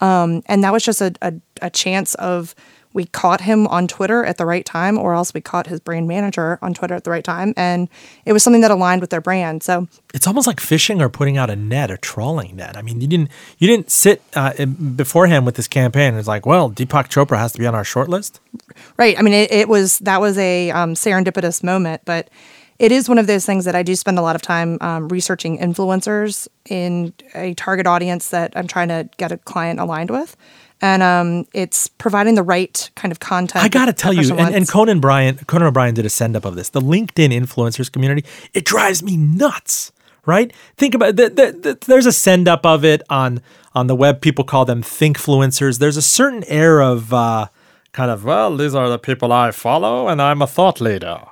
Um, 0.00 0.42
and 0.46 0.62
that 0.62 0.72
was 0.72 0.84
just 0.84 1.00
a, 1.00 1.12
a, 1.22 1.34
a 1.60 1.70
chance 1.70 2.14
of 2.16 2.54
we 2.98 3.06
caught 3.06 3.42
him 3.42 3.68
on 3.68 3.86
Twitter 3.86 4.24
at 4.24 4.38
the 4.38 4.44
right 4.44 4.64
time, 4.64 4.98
or 4.98 5.14
else 5.14 5.32
we 5.32 5.40
caught 5.40 5.68
his 5.68 5.78
brand 5.78 6.08
manager 6.08 6.58
on 6.60 6.74
Twitter 6.74 6.94
at 6.94 7.04
the 7.04 7.12
right 7.12 7.22
time, 7.22 7.54
and 7.56 7.88
it 8.26 8.32
was 8.32 8.42
something 8.42 8.60
that 8.60 8.72
aligned 8.72 9.00
with 9.00 9.10
their 9.10 9.20
brand. 9.20 9.62
So 9.62 9.86
It's 10.12 10.26
almost 10.26 10.48
like 10.48 10.58
fishing 10.58 11.00
or 11.00 11.08
putting 11.08 11.38
out 11.38 11.48
a 11.48 11.54
net, 11.54 11.92
a 11.92 11.96
trawling 11.96 12.56
net. 12.56 12.76
I 12.76 12.82
mean, 12.82 13.00
you 13.00 13.06
didn't 13.06 13.30
you 13.58 13.68
didn't 13.68 13.92
sit 13.92 14.20
uh, 14.34 14.66
beforehand 14.66 15.46
with 15.46 15.54
this 15.54 15.68
campaign. 15.68 16.14
It's 16.14 16.26
like, 16.26 16.44
well, 16.44 16.72
Deepak 16.72 17.08
Chopra 17.08 17.38
has 17.38 17.52
to 17.52 17.60
be 17.60 17.68
on 17.68 17.74
our 17.76 17.84
short 17.84 18.08
list. 18.08 18.40
Right. 18.96 19.16
I 19.16 19.22
mean, 19.22 19.34
it, 19.34 19.52
it 19.52 19.68
was 19.68 20.00
that 20.00 20.20
was 20.20 20.36
a 20.36 20.72
um, 20.72 20.94
serendipitous 20.94 21.62
moment, 21.62 22.02
but 22.04 22.28
it 22.80 22.90
is 22.90 23.08
one 23.08 23.18
of 23.18 23.28
those 23.28 23.46
things 23.46 23.64
that 23.64 23.76
I 23.76 23.84
do 23.84 23.94
spend 23.94 24.18
a 24.18 24.22
lot 24.22 24.34
of 24.34 24.42
time 24.42 24.76
um, 24.80 25.08
researching 25.08 25.58
influencers 25.58 26.48
in 26.68 27.12
a 27.36 27.54
target 27.54 27.86
audience 27.86 28.30
that 28.30 28.52
I'm 28.56 28.66
trying 28.66 28.88
to 28.88 29.08
get 29.18 29.30
a 29.30 29.36
client 29.36 29.78
aligned 29.78 30.10
with. 30.10 30.36
And 30.80 31.02
um, 31.02 31.46
it's 31.52 31.88
providing 31.88 32.36
the 32.36 32.42
right 32.42 32.88
kind 32.94 33.10
of 33.10 33.18
content. 33.18 33.64
I 33.64 33.68
got 33.68 33.86
to 33.86 33.92
tell 33.92 34.12
you, 34.12 34.36
and, 34.36 34.54
and. 34.54 34.68
Conan 34.68 35.00
Bryant, 35.00 35.46
Conan 35.48 35.66
O'Brien 35.66 35.94
did 35.94 36.06
a 36.06 36.10
send 36.10 36.36
up 36.36 36.44
of 36.44 36.54
this. 36.54 36.68
The 36.68 36.80
LinkedIn 36.80 37.30
influencers 37.32 37.90
community, 37.90 38.24
it 38.54 38.64
drives 38.64 39.02
me 39.02 39.16
nuts. 39.16 39.92
Right? 40.24 40.52
Think 40.76 40.94
about 40.94 41.16
the, 41.16 41.30
the, 41.30 41.52
the, 41.52 41.78
there's 41.86 42.04
a 42.04 42.12
send 42.12 42.48
up 42.48 42.66
of 42.66 42.84
it 42.84 43.02
on 43.08 43.40
on 43.74 43.86
the 43.86 43.94
web. 43.94 44.20
People 44.20 44.44
call 44.44 44.66
them 44.66 44.82
thinkfluencers. 44.82 45.78
There's 45.78 45.96
a 45.96 46.02
certain 46.02 46.44
air 46.44 46.82
of 46.82 47.14
uh, 47.14 47.46
kind 47.92 48.10
of 48.10 48.24
well, 48.24 48.54
these 48.54 48.74
are 48.74 48.90
the 48.90 48.98
people 48.98 49.32
I 49.32 49.52
follow, 49.52 50.06
and 50.06 50.20
I'm 50.20 50.42
a 50.42 50.46
thought 50.46 50.80
leader. 50.80 51.22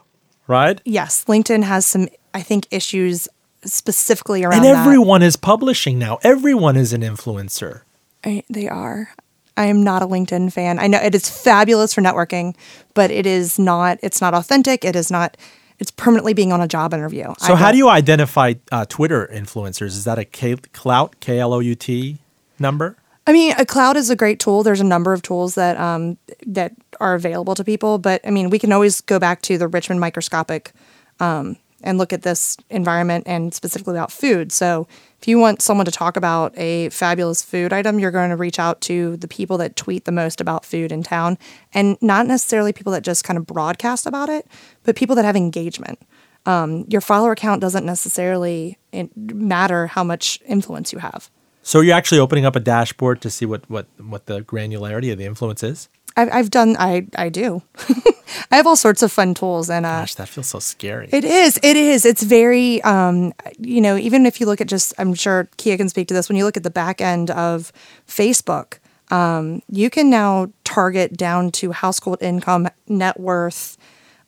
Right? 0.49 0.81
yes, 0.85 1.25
LinkedIn 1.25 1.65
has 1.65 1.85
some, 1.85 2.09
I 2.33 2.41
think, 2.41 2.69
issues 2.71 3.29
specifically 3.65 4.45
around 4.45 4.65
And 4.65 4.77
everyone 4.77 5.23
is 5.23 5.37
publishing 5.37 5.99
now. 5.99 6.19
Everyone 6.23 6.77
is 6.77 6.93
an 6.93 7.03
influencer. 7.03 7.83
I, 8.25 8.45
they 8.49 8.69
are. 8.69 9.11
I 9.57 9.67
am 9.67 9.83
not 9.83 10.03
a 10.03 10.07
LinkedIn 10.07 10.53
fan. 10.53 10.79
I 10.79 10.87
know 10.87 10.99
it 10.99 11.15
is 11.15 11.29
fabulous 11.29 11.95
for 11.95 12.03
networking, 12.03 12.55
but 12.95 13.11
it 13.11 13.27
is 13.27 13.59
not. 13.59 13.99
It's 14.03 14.21
not 14.21 14.35
authentic. 14.35 14.85
It 14.85 14.97
is 14.97 15.11
not. 15.11 15.37
It's 15.79 15.91
permanently 15.91 16.33
being 16.33 16.53
on 16.53 16.61
a 16.61 16.69
job 16.69 16.95
interview. 16.95 17.35
So 17.39 17.55
how 17.55 17.71
do 17.71 17.77
you 17.77 17.89
identify 17.89 18.55
uh, 18.73 18.87
Twitter 18.89 19.29
influencers? 19.33 19.89
Is 19.89 20.05
that 20.05 20.19
a 20.19 20.25
K- 20.25 20.57
Klout 20.57 21.15
K 21.21 21.39
L 21.39 21.53
O 21.53 21.61
U 21.61 21.75
T 21.75 22.19
number? 22.59 22.97
I 23.27 23.33
mean, 23.33 23.53
a 23.59 23.65
Klout 23.65 23.97
is 23.97 24.09
a 24.09 24.17
great 24.17 24.39
tool. 24.39 24.63
There's 24.63 24.81
a 24.81 24.85
number 24.85 25.13
of 25.13 25.21
tools 25.21 25.55
that 25.57 25.77
um, 25.79 26.17
that 26.47 26.73
are 27.01 27.15
available 27.15 27.55
to 27.55 27.65
people, 27.65 27.99
but 27.99 28.21
I 28.27 28.31
mean, 28.31 28.51
we 28.51 28.59
can 28.59 28.73
always 28.73 29.01
go 29.01 29.19
back 29.19 29.43
to 29.43 29.59
the 29.59 29.69
Richmond 29.69 30.01
microscopic 30.01 30.73
um, 31.21 31.57
and 31.83 31.99
look 31.99 32.13
at 32.13 32.23
this 32.23 32.57
environment 32.71 33.25
and 33.27 33.53
specifically 33.53 33.95
about 33.95 34.11
food. 34.11 34.51
So 34.53 34.87
if 35.21 35.29
you 35.29 35.39
want 35.39 35.63
someone 35.63 35.87
to 35.87 35.93
talk 35.93 36.17
about 36.17 36.57
a 36.57 36.89
fabulous 36.91 37.43
food 37.43 37.73
item, 37.73 37.99
you're 37.99 38.11
going 38.11 38.31
to 38.31 38.37
reach 38.37 38.59
out 38.59 38.81
to 38.83 39.17
the 39.17 39.29
people 39.29 39.59
that 39.59 39.77
tweet 39.77 40.05
the 40.05 40.13
most 40.13 40.41
about 40.41 40.65
food 40.65 40.93
in 40.93 41.03
town 41.03 41.39
and 41.75 41.97
not 42.01 42.27
necessarily 42.27 42.73
people 42.73 42.93
that 42.93 43.03
just 43.03 43.25
kind 43.25 43.39
of 43.39 43.47
broadcast 43.47 44.07
about 44.07 44.29
it, 44.29 44.47
but 44.85 44.97
people 44.97 45.17
that 45.17 45.25
have 45.25 45.37
engagement. 45.37 45.99
Um, 46.47 46.85
your 46.89 47.01
follower 47.01 47.35
count 47.35 47.61
doesn't 47.61 47.85
necessarily 47.85 48.79
matter 49.17 49.89
how 49.89 50.05
much 50.05 50.41
influence 50.47 50.93
you 50.93 51.01
have. 51.01 51.29
So 51.63 51.81
you're 51.81 51.97
actually 51.97 52.21
opening 52.21 52.47
up 52.47 52.55
a 52.55 52.61
dashboard 52.61 53.21
to 53.23 53.31
see 53.31 53.45
what 53.45 53.69
what 53.69 53.87
what 53.99 54.27
the 54.27 54.41
granularity 54.41 55.11
of 55.11 55.19
the 55.19 55.25
influence 55.25 55.65
is. 55.65 55.89
I've, 56.17 56.33
I've 56.33 56.51
done. 56.51 56.77
I 56.79 57.07
I 57.17 57.29
do. 57.29 57.63
I 58.51 58.57
have 58.57 58.67
all 58.67 58.77
sorts 58.77 59.03
of 59.03 59.13
fun 59.13 59.35
tools, 59.35 59.69
and 59.69 59.85
uh, 59.85 60.01
gosh, 60.01 60.15
that 60.15 60.29
feels 60.29 60.47
so 60.47 60.59
scary. 60.59 61.09
It 61.13 61.25
is. 61.25 61.59
It 61.63 61.77
is. 61.77 62.05
It's 62.05 62.23
very. 62.23 62.83
Um, 62.83 63.35
you 63.59 63.81
know, 63.81 63.97
even 63.97 64.25
if 64.25 64.41
you 64.41 64.47
look 64.47 64.61
at 64.61 64.67
just, 64.67 64.95
I'm 64.99 65.15
sure 65.15 65.49
Kia 65.59 65.77
can 65.77 65.89
speak 65.89 66.09
to 66.09 66.15
this. 66.15 66.29
When 66.29 66.37
you 66.37 66.45
look 66.45 66.57
at 66.57 66.63
the 66.63 66.71
back 66.71 67.01
end 67.01 67.31
of 67.31 67.73
Facebook, 68.09 68.79
um, 69.11 69.63
you 69.71 69.91
can 69.91 70.09
now 70.09 70.51
target 70.65 71.17
down 71.17 71.53
to 71.53 71.73
household 71.73 72.23
income, 72.23 72.69
net 72.89 73.21
worth, 73.21 73.77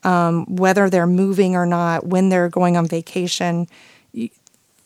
um, 0.03 0.45
whether 0.55 0.89
they're 0.89 1.07
moving 1.07 1.55
or 1.55 1.65
not, 1.65 2.05
when 2.05 2.29
they're 2.29 2.49
going 2.49 2.77
on 2.77 2.85
vacation. 2.85 3.67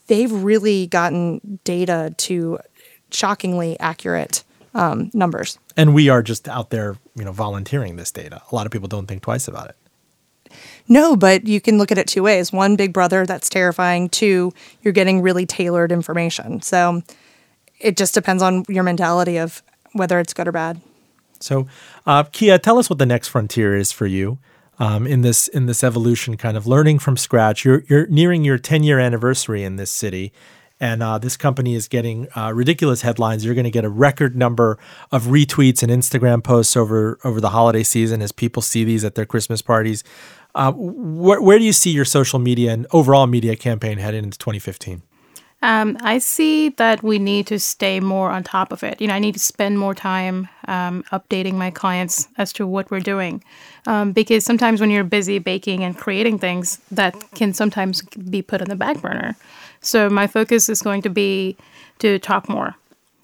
They've 0.07 0.31
really 0.31 0.87
gotten 0.87 1.59
data 1.63 2.13
to 2.17 2.59
shockingly 3.11 3.79
accurate 3.79 4.43
um, 4.73 5.11
numbers. 5.13 5.59
And 5.77 5.93
we 5.93 6.09
are 6.09 6.21
just 6.21 6.47
out 6.47 6.69
there, 6.69 6.97
you 7.15 7.23
know, 7.23 7.31
volunteering 7.31 7.95
this 7.95 8.11
data. 8.11 8.41
A 8.51 8.55
lot 8.55 8.65
of 8.65 8.71
people 8.71 8.87
don't 8.87 9.07
think 9.07 9.21
twice 9.21 9.47
about 9.47 9.69
it. 9.69 9.77
No, 10.87 11.15
but 11.15 11.47
you 11.47 11.61
can 11.61 11.77
look 11.77 11.91
at 11.91 11.97
it 11.97 12.07
two 12.07 12.23
ways. 12.23 12.51
One, 12.51 12.75
Big 12.75 12.93
Brother, 12.93 13.25
that's 13.25 13.49
terrifying. 13.49 14.09
Two, 14.09 14.53
you're 14.81 14.93
getting 14.93 15.21
really 15.21 15.45
tailored 15.45 15.91
information. 15.91 16.61
So 16.61 17.01
it 17.79 17.97
just 17.97 18.13
depends 18.13 18.43
on 18.43 18.65
your 18.67 18.83
mentality 18.83 19.37
of 19.37 19.63
whether 19.93 20.19
it's 20.19 20.33
good 20.33 20.47
or 20.47 20.51
bad. 20.51 20.81
So, 21.39 21.67
uh, 22.05 22.23
Kia, 22.23 22.57
tell 22.57 22.77
us 22.79 22.89
what 22.89 22.99
the 22.99 23.05
next 23.05 23.27
frontier 23.27 23.75
is 23.75 23.91
for 23.91 24.07
you 24.07 24.39
um, 24.79 25.05
in 25.05 25.21
this 25.21 25.47
in 25.47 25.65
this 25.65 25.83
evolution, 25.83 26.37
kind 26.37 26.57
of 26.57 26.65
learning 26.65 26.99
from 26.99 27.17
scratch. 27.17 27.65
You're 27.65 27.83
you're 27.87 28.07
nearing 28.07 28.43
your 28.43 28.57
10 28.57 28.83
year 28.83 28.99
anniversary 28.99 29.63
in 29.63 29.75
this 29.75 29.91
city, 29.91 30.31
and 30.83 31.01
uh, 31.01 31.17
this 31.17 31.37
company 31.37 31.75
is 31.75 31.87
getting 31.87 32.27
uh, 32.35 32.51
ridiculous 32.53 33.03
headlines. 33.03 33.45
You're 33.45 33.55
going 33.55 33.63
to 33.63 33.71
get 33.71 33.85
a 33.85 33.89
record 33.89 34.35
number 34.35 34.77
of 35.13 35.27
retweets 35.27 35.81
and 35.81 35.89
Instagram 35.89 36.43
posts 36.43 36.75
over 36.75 37.17
over 37.23 37.39
the 37.39 37.51
holiday 37.51 37.83
season 37.83 38.21
as 38.21 38.33
people 38.33 38.61
see 38.61 38.83
these 38.83 39.05
at 39.05 39.15
their 39.15 39.25
Christmas 39.25 39.61
parties. 39.61 40.03
Uh, 40.53 40.73
wh- 40.73 41.41
where 41.41 41.57
do 41.57 41.63
you 41.63 41.71
see 41.71 41.91
your 41.91 42.03
social 42.03 42.37
media 42.37 42.73
and 42.73 42.85
overall 42.91 43.27
media 43.27 43.55
campaign 43.55 43.97
headed 43.97 44.25
into 44.25 44.37
2015? 44.37 45.01
Um, 45.61 45.97
I 46.01 46.17
see 46.17 46.67
that 46.71 47.01
we 47.01 47.17
need 47.17 47.47
to 47.47 47.57
stay 47.57 48.01
more 48.01 48.29
on 48.29 48.43
top 48.43 48.73
of 48.73 48.83
it. 48.83 48.99
You 48.99 49.07
know, 49.07 49.13
I 49.13 49.19
need 49.19 49.35
to 49.35 49.39
spend 49.39 49.79
more 49.79 49.95
time 49.95 50.49
um, 50.67 51.05
updating 51.13 51.53
my 51.53 51.71
clients 51.71 52.27
as 52.37 52.51
to 52.53 52.67
what 52.67 52.91
we're 52.91 52.99
doing, 52.99 53.41
um, 53.87 54.11
because 54.11 54.43
sometimes 54.43 54.81
when 54.81 54.89
you're 54.89 55.05
busy 55.05 55.39
baking 55.39 55.85
and 55.85 55.97
creating 55.97 56.39
things, 56.39 56.81
that 56.91 57.15
can 57.35 57.53
sometimes 57.53 58.01
be 58.01 58.41
put 58.41 58.61
on 58.61 58.67
the 58.67 58.75
back 58.75 58.99
burner. 58.99 59.37
So 59.83 60.09
my 60.09 60.27
focus 60.27 60.69
is 60.69 60.81
going 60.81 61.03
to 61.03 61.09
be 61.09 61.55
to 61.99 62.17
talk 62.17 62.49
more, 62.49 62.75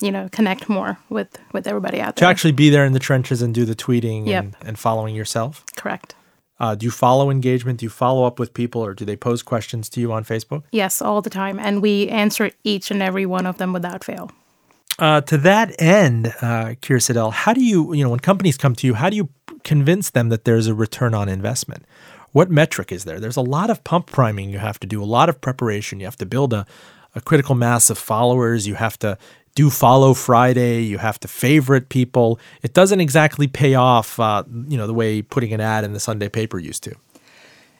you 0.01 0.12
know, 0.12 0.30
connect 0.32 0.70
more 0.70 0.97
with 1.10 1.38
with 1.53 1.66
everybody 1.66 1.99
out 1.99 2.16
there. 2.16 2.28
To 2.28 2.30
actually 2.30 2.51
be 2.51 2.70
there 2.70 2.86
in 2.86 2.93
the 2.93 2.99
trenches 2.99 3.41
and 3.41 3.55
do 3.55 3.66
the 3.66 3.76
tweeting 3.76 4.28
yep. 4.28 4.43
and, 4.43 4.55
and 4.62 4.80
following 4.80 5.16
yourself. 5.16 5.64
Correct. 5.76 6.16
Uh, 6.60 6.76
do 6.76 6.86
you 6.86 6.91
follow 6.91 7.32
engagement? 7.32 7.80
Do 7.80 7.86
you 7.86 7.89
follow 7.89 8.26
up 8.26 8.38
with 8.38 8.53
people, 8.53 8.84
or 8.84 8.93
do 8.93 9.05
they 9.05 9.16
pose 9.16 9.41
questions 9.41 9.88
to 9.89 10.01
you 10.01 10.12
on 10.12 10.26
Facebook? 10.26 10.64
Yes, 10.72 11.01
all 11.01 11.22
the 11.22 11.30
time, 11.30 11.57
and 11.57 11.82
we 11.82 12.10
answer 12.10 12.51
each 12.66 12.91
and 12.91 13.01
every 13.01 13.26
one 13.26 13.45
of 13.45 13.57
them 13.57 13.72
without 13.72 14.03
fail. 14.03 14.30
Uh, 14.99 15.22
to 15.22 15.38
that 15.38 15.74
end, 15.82 16.28
uh, 16.41 16.76
Kira 16.82 16.99
Siddell, 16.99 17.32
how 17.32 17.53
do 17.53 17.64
you, 17.64 17.93
you 17.93 18.03
know, 18.03 18.10
when 18.10 18.20
companies 18.20 18.57
come 18.57 18.76
to 18.76 18.86
you, 18.86 18.95
how 18.95 19.10
do 19.10 19.16
you 19.16 19.30
convince 19.64 20.10
them 20.10 20.28
that 20.28 20.43
there's 20.43 20.68
a 20.68 20.74
return 20.74 21.14
on 21.14 21.30
investment? 21.30 21.86
What 22.32 22.49
metric 22.49 22.91
is 22.91 23.05
there? 23.05 23.19
There's 23.19 23.38
a 23.38 23.41
lot 23.41 23.69
of 23.69 23.84
pump 23.84 24.07
priming 24.07 24.49
you 24.49 24.59
have 24.59 24.80
to 24.82 24.88
do, 24.88 25.01
a 25.01 25.05
lot 25.05 25.30
of 25.30 25.41
preparation. 25.41 25.99
You 25.99 26.05
have 26.05 26.17
to 26.17 26.25
build 26.25 26.53
a, 26.53 26.65
a 27.15 27.21
critical 27.21 27.55
mass 27.55 27.89
of 27.89 27.97
followers. 27.97 28.67
You 28.67 28.75
have 28.75 28.97
to 28.99 29.17
do 29.55 29.69
follow 29.69 30.13
Friday. 30.13 30.82
You 30.84 30.99
have 30.99 31.19
to 31.21 31.27
favorite 31.27 31.89
people. 31.89 32.39
It 32.61 32.73
doesn't 32.73 32.99
exactly 32.99 33.47
pay 33.47 33.75
off, 33.75 34.19
uh, 34.19 34.43
you 34.67 34.77
know, 34.77 34.88
the 34.88 34.93
way 34.93 35.21
putting 35.21 35.53
an 35.53 35.61
ad 35.61 35.84
in 35.84 35.93
the 35.93 35.99
Sunday 35.99 36.30
paper 36.30 36.59
used 36.59 36.84
to. 36.84 36.95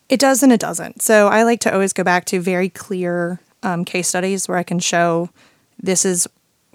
It 0.09 0.19
does 0.19 0.41
and 0.41 0.51
it 0.51 0.59
doesn't. 0.59 1.01
So 1.01 1.27
I 1.27 1.43
like 1.43 1.59
to 1.61 1.73
always 1.73 1.93
go 1.93 2.03
back 2.03 2.25
to 2.25 2.41
very 2.41 2.69
clear 2.69 3.39
um, 3.61 3.85
case 3.85 4.07
studies 4.07 4.47
where 4.47 4.57
I 4.57 4.63
can 4.63 4.79
show 4.79 5.29
this 5.81 6.03
is, 6.03 6.27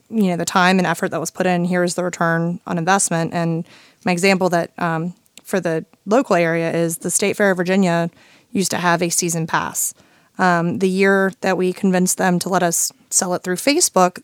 you 0.09 0.29
know, 0.29 0.37
the 0.37 0.45
time 0.45 0.79
and 0.79 0.87
effort 0.87 1.11
that 1.11 1.21
was 1.21 1.33
put 1.33 1.47
in. 1.47 1.65
Here 1.65 1.83
is 1.83 1.97
the 1.97 2.05
return 2.05 2.61
on 2.67 2.79
investment. 2.79 3.35
And 3.35 3.67
my 4.05 4.13
example 4.13 4.49
that 4.51 4.71
um, 4.79 5.15
for 5.45 5.61
the 5.61 5.85
local 6.07 6.35
area 6.35 6.73
is 6.73 6.99
the 6.99 7.11
State 7.11 7.37
Fair 7.37 7.53
of 7.53 7.57
Virginia 7.57 8.11
used 8.51 8.71
to 8.71 8.79
have 8.79 9.03
a 9.03 9.11
season 9.11 9.47
pass. 9.47 9.95
Um, 10.39 10.79
the 10.79 10.89
year 10.89 11.33
that 11.43 11.57
we 11.57 11.73
convinced 11.73 12.19
them 12.19 12.39
to 12.41 12.49
let 12.49 12.63
us 12.63 12.91
sell 13.11 13.35
it 13.35 13.43
through 13.43 13.57
Facebook, 13.57 14.23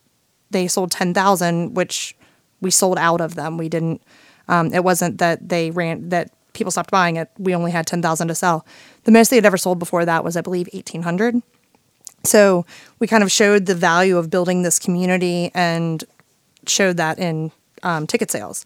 they 0.51 0.66
sold 0.66 0.91
10,000, 0.91 1.75
which 1.75 2.16
we 2.61 2.71
sold 2.71 2.99
out 2.99 3.21
of 3.21 3.35
them. 3.37 3.57
We 3.57 3.68
didn't, 3.68 4.03
um, 4.49 4.73
it 4.73 4.83
wasn't 4.83 5.18
that 5.18 5.49
they 5.49 5.71
ran, 5.71 6.09
that 6.09 6.33
people 6.53 6.71
stopped 6.71 6.91
buying 6.91 7.16
it. 7.16 7.31
We 7.39 7.55
only 7.55 7.71
had 7.71 7.87
10,000 7.87 8.29
to 8.29 8.35
sell. 8.35 8.66
The 9.05 9.12
most 9.12 9.29
they 9.29 9.37
had 9.37 9.47
ever 9.47 9.57
sold 9.57 9.79
before 9.79 10.05
that 10.05 10.25
was, 10.25 10.37
I 10.37 10.41
believe, 10.41 10.68
1,800. 10.73 11.43
So 12.25 12.66
we 12.99 13.07
kind 13.07 13.23
of 13.23 13.31
showed 13.31 13.66
the 13.66 13.75
value 13.75 14.18
of 14.18 14.31
building 14.31 14.62
this 14.62 14.79
community 14.79 15.51
and 15.55 16.03
showed 16.66 16.97
that 16.99 17.18
in 17.18 17.53
um, 17.83 18.07
ticket 18.07 18.31
sales. 18.31 18.64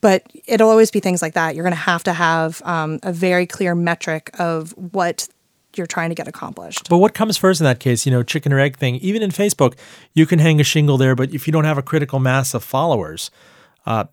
But 0.00 0.22
it'll 0.46 0.70
always 0.70 0.90
be 0.90 1.00
things 1.00 1.20
like 1.20 1.34
that. 1.34 1.54
You're 1.54 1.64
going 1.64 1.72
to 1.72 1.76
have 1.76 2.04
to 2.04 2.12
have 2.12 2.62
um, 2.64 3.00
a 3.02 3.12
very 3.12 3.46
clear 3.46 3.74
metric 3.74 4.30
of 4.38 4.72
what 4.72 5.28
you're 5.76 5.86
trying 5.86 6.08
to 6.08 6.14
get 6.14 6.26
accomplished. 6.26 6.88
But 6.88 6.98
what 6.98 7.14
comes 7.14 7.36
first 7.36 7.60
in 7.60 7.64
that 7.64 7.80
case? 7.80 8.06
You 8.06 8.12
know, 8.12 8.22
chicken 8.22 8.52
or 8.52 8.58
egg 8.58 8.76
thing. 8.76 8.96
Even 8.96 9.22
in 9.22 9.30
Facebook, 9.30 9.76
you 10.14 10.26
can 10.26 10.38
hang 10.38 10.60
a 10.60 10.64
shingle 10.64 10.96
there, 10.96 11.14
but 11.14 11.32
if 11.32 11.46
you 11.46 11.52
don't 11.52 11.64
have 11.64 11.78
a 11.78 11.82
critical 11.82 12.18
mass 12.18 12.54
of 12.54 12.64
followers, 12.64 13.30
uh, 13.86 14.04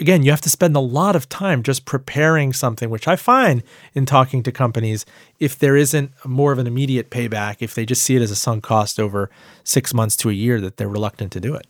again, 0.00 0.22
you 0.22 0.30
have 0.30 0.40
to 0.42 0.50
spend 0.50 0.76
a 0.76 0.80
lot 0.80 1.16
of 1.16 1.28
time 1.28 1.62
just 1.62 1.86
preparing 1.86 2.52
something, 2.52 2.90
which 2.90 3.08
I 3.08 3.16
find 3.16 3.62
in 3.94 4.06
talking 4.06 4.42
to 4.42 4.52
companies, 4.52 5.06
if 5.40 5.58
there 5.58 5.76
isn't 5.76 6.12
more 6.26 6.52
of 6.52 6.58
an 6.58 6.66
immediate 6.66 7.10
payback, 7.10 7.56
if 7.60 7.74
they 7.74 7.86
just 7.86 8.02
see 8.02 8.16
it 8.16 8.22
as 8.22 8.30
a 8.30 8.36
sunk 8.36 8.64
cost 8.64 9.00
over 9.00 9.30
six 9.62 9.94
months 9.94 10.16
to 10.18 10.30
a 10.30 10.32
year, 10.32 10.60
that 10.60 10.76
they're 10.76 10.88
reluctant 10.88 11.32
to 11.32 11.40
do 11.40 11.54
it. 11.54 11.66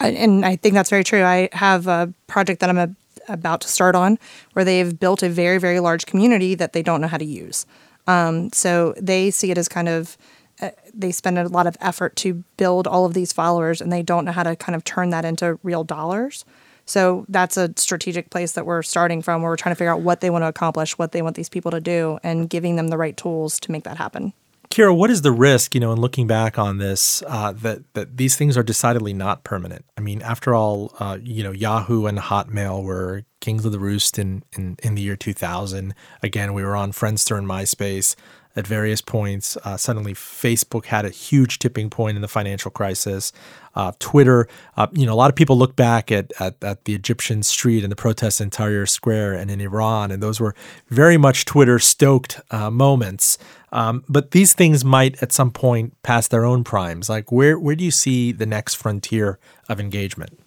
And 0.00 0.44
I 0.44 0.56
think 0.56 0.74
that's 0.74 0.90
very 0.90 1.04
true. 1.04 1.22
I 1.22 1.48
have 1.52 1.86
a 1.86 2.12
project 2.26 2.60
that 2.60 2.68
I'm 2.68 2.78
a 2.78 2.94
about 3.28 3.60
to 3.62 3.68
start 3.68 3.94
on, 3.94 4.18
where 4.52 4.64
they've 4.64 4.98
built 4.98 5.22
a 5.22 5.28
very, 5.28 5.58
very 5.58 5.80
large 5.80 6.06
community 6.06 6.54
that 6.54 6.72
they 6.72 6.82
don't 6.82 7.00
know 7.00 7.08
how 7.08 7.18
to 7.18 7.24
use. 7.24 7.66
Um, 8.06 8.52
so 8.52 8.94
they 9.00 9.30
see 9.30 9.50
it 9.50 9.58
as 9.58 9.68
kind 9.68 9.88
of, 9.88 10.16
uh, 10.60 10.70
they 10.92 11.10
spend 11.10 11.38
a 11.38 11.48
lot 11.48 11.66
of 11.66 11.76
effort 11.80 12.16
to 12.16 12.44
build 12.56 12.86
all 12.86 13.06
of 13.06 13.14
these 13.14 13.32
followers 13.32 13.80
and 13.80 13.92
they 13.92 14.02
don't 14.02 14.24
know 14.24 14.32
how 14.32 14.42
to 14.42 14.54
kind 14.56 14.76
of 14.76 14.84
turn 14.84 15.10
that 15.10 15.24
into 15.24 15.58
real 15.62 15.84
dollars. 15.84 16.44
So 16.86 17.24
that's 17.28 17.56
a 17.56 17.72
strategic 17.76 18.30
place 18.30 18.52
that 18.52 18.66
we're 18.66 18.82
starting 18.82 19.22
from 19.22 19.40
where 19.40 19.50
we're 19.50 19.56
trying 19.56 19.74
to 19.74 19.78
figure 19.78 19.92
out 19.92 20.02
what 20.02 20.20
they 20.20 20.28
want 20.28 20.42
to 20.42 20.48
accomplish, 20.48 20.98
what 20.98 21.12
they 21.12 21.22
want 21.22 21.34
these 21.34 21.48
people 21.48 21.70
to 21.70 21.80
do, 21.80 22.18
and 22.22 22.50
giving 22.50 22.76
them 22.76 22.88
the 22.88 22.98
right 22.98 23.16
tools 23.16 23.58
to 23.60 23.72
make 23.72 23.84
that 23.84 23.96
happen. 23.96 24.34
Kira, 24.74 24.92
what 24.92 25.08
is 25.08 25.22
the 25.22 25.30
risk, 25.30 25.76
you 25.76 25.80
know, 25.80 25.92
in 25.92 26.00
looking 26.00 26.26
back 26.26 26.58
on 26.58 26.78
this, 26.78 27.22
uh, 27.28 27.52
that 27.52 27.84
that 27.94 28.16
these 28.16 28.34
things 28.34 28.56
are 28.56 28.64
decidedly 28.64 29.12
not 29.12 29.44
permanent? 29.44 29.84
I 29.96 30.00
mean, 30.00 30.20
after 30.20 30.52
all, 30.52 30.92
uh, 30.98 31.16
you 31.22 31.44
know, 31.44 31.52
Yahoo 31.52 32.06
and 32.06 32.18
Hotmail 32.18 32.82
were 32.82 33.22
kings 33.44 33.66
of 33.66 33.72
the 33.72 33.78
roost 33.78 34.18
in, 34.18 34.42
in, 34.54 34.76
in 34.82 34.94
the 34.94 35.02
year 35.02 35.16
2000. 35.16 35.94
Again, 36.22 36.54
we 36.54 36.64
were 36.64 36.74
on 36.74 36.92
Friendster 36.92 37.36
and 37.36 37.46
MySpace 37.46 38.16
at 38.56 38.66
various 38.66 39.02
points. 39.02 39.58
Uh, 39.64 39.76
suddenly, 39.76 40.14
Facebook 40.14 40.86
had 40.86 41.04
a 41.04 41.10
huge 41.10 41.58
tipping 41.58 41.90
point 41.90 42.16
in 42.16 42.22
the 42.22 42.28
financial 42.28 42.70
crisis. 42.70 43.32
Uh, 43.74 43.92
Twitter, 43.98 44.48
uh, 44.78 44.86
you 44.92 45.04
know, 45.04 45.12
a 45.12 45.16
lot 45.16 45.28
of 45.28 45.36
people 45.36 45.58
look 45.58 45.76
back 45.76 46.10
at, 46.10 46.32
at, 46.40 46.62
at, 46.62 46.84
the 46.84 46.94
Egyptian 46.94 47.42
street 47.42 47.82
and 47.82 47.92
the 47.92 47.96
protests 47.96 48.40
in 48.40 48.48
Tahrir 48.48 48.88
Square 48.88 49.34
and 49.34 49.50
in 49.50 49.60
Iran, 49.60 50.10
and 50.10 50.22
those 50.22 50.40
were 50.40 50.54
very 50.88 51.18
much 51.18 51.44
Twitter 51.44 51.78
stoked 51.78 52.40
uh, 52.50 52.70
moments. 52.70 53.36
Um, 53.72 54.04
but 54.08 54.30
these 54.30 54.54
things 54.54 54.86
might 54.86 55.22
at 55.22 55.32
some 55.32 55.50
point 55.50 56.00
pass 56.02 56.28
their 56.28 56.46
own 56.46 56.64
primes. 56.64 57.10
Like, 57.10 57.30
where, 57.30 57.58
where 57.58 57.74
do 57.74 57.84
you 57.84 57.90
see 57.90 58.32
the 58.32 58.46
next 58.46 58.76
frontier 58.76 59.38
of 59.68 59.80
engagement? 59.80 60.38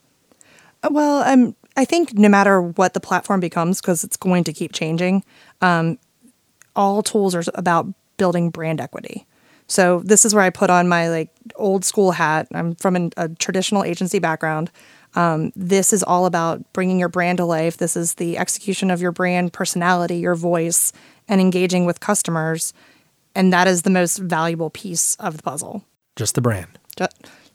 Uh, 0.81 0.89
well, 0.91 1.21
um, 1.23 1.55
I 1.77 1.85
think 1.85 2.15
no 2.15 2.27
matter 2.27 2.61
what 2.61 2.93
the 2.93 2.99
platform 2.99 3.39
becomes, 3.39 3.79
because 3.79 4.03
it's 4.03 4.17
going 4.17 4.43
to 4.45 4.53
keep 4.53 4.73
changing, 4.73 5.23
um, 5.61 5.99
all 6.75 7.03
tools 7.03 7.35
are 7.35 7.43
about 7.53 7.87
building 8.17 8.49
brand 8.49 8.81
equity. 8.81 9.25
So 9.67 9.99
this 10.03 10.25
is 10.25 10.33
where 10.33 10.43
I 10.43 10.49
put 10.49 10.69
on 10.69 10.89
my 10.89 11.09
like 11.09 11.29
old 11.55 11.85
school 11.85 12.11
hat. 12.11 12.47
I'm 12.53 12.75
from 12.75 12.95
an, 12.95 13.11
a 13.15 13.29
traditional 13.29 13.83
agency 13.83 14.17
background. 14.17 14.71
Um, 15.15 15.51
this 15.55 15.93
is 15.93 16.03
all 16.03 16.25
about 16.25 16.61
bringing 16.73 16.99
your 16.99 17.09
brand 17.09 17.37
to 17.37 17.45
life. 17.45 17.77
This 17.77 17.95
is 17.95 18.15
the 18.15 18.37
execution 18.37 18.89
of 18.89 19.01
your 19.01 19.11
brand 19.11 19.53
personality, 19.53 20.17
your 20.17 20.35
voice, 20.35 20.93
and 21.27 21.39
engaging 21.39 21.85
with 21.85 21.99
customers. 21.99 22.73
And 23.35 23.53
that 23.53 23.67
is 23.67 23.83
the 23.83 23.89
most 23.89 24.17
valuable 24.17 24.69
piece 24.69 25.15
of 25.15 25.37
the 25.37 25.43
puzzle. 25.43 25.83
Just 26.15 26.35
the 26.35 26.41
brand. 26.41 26.79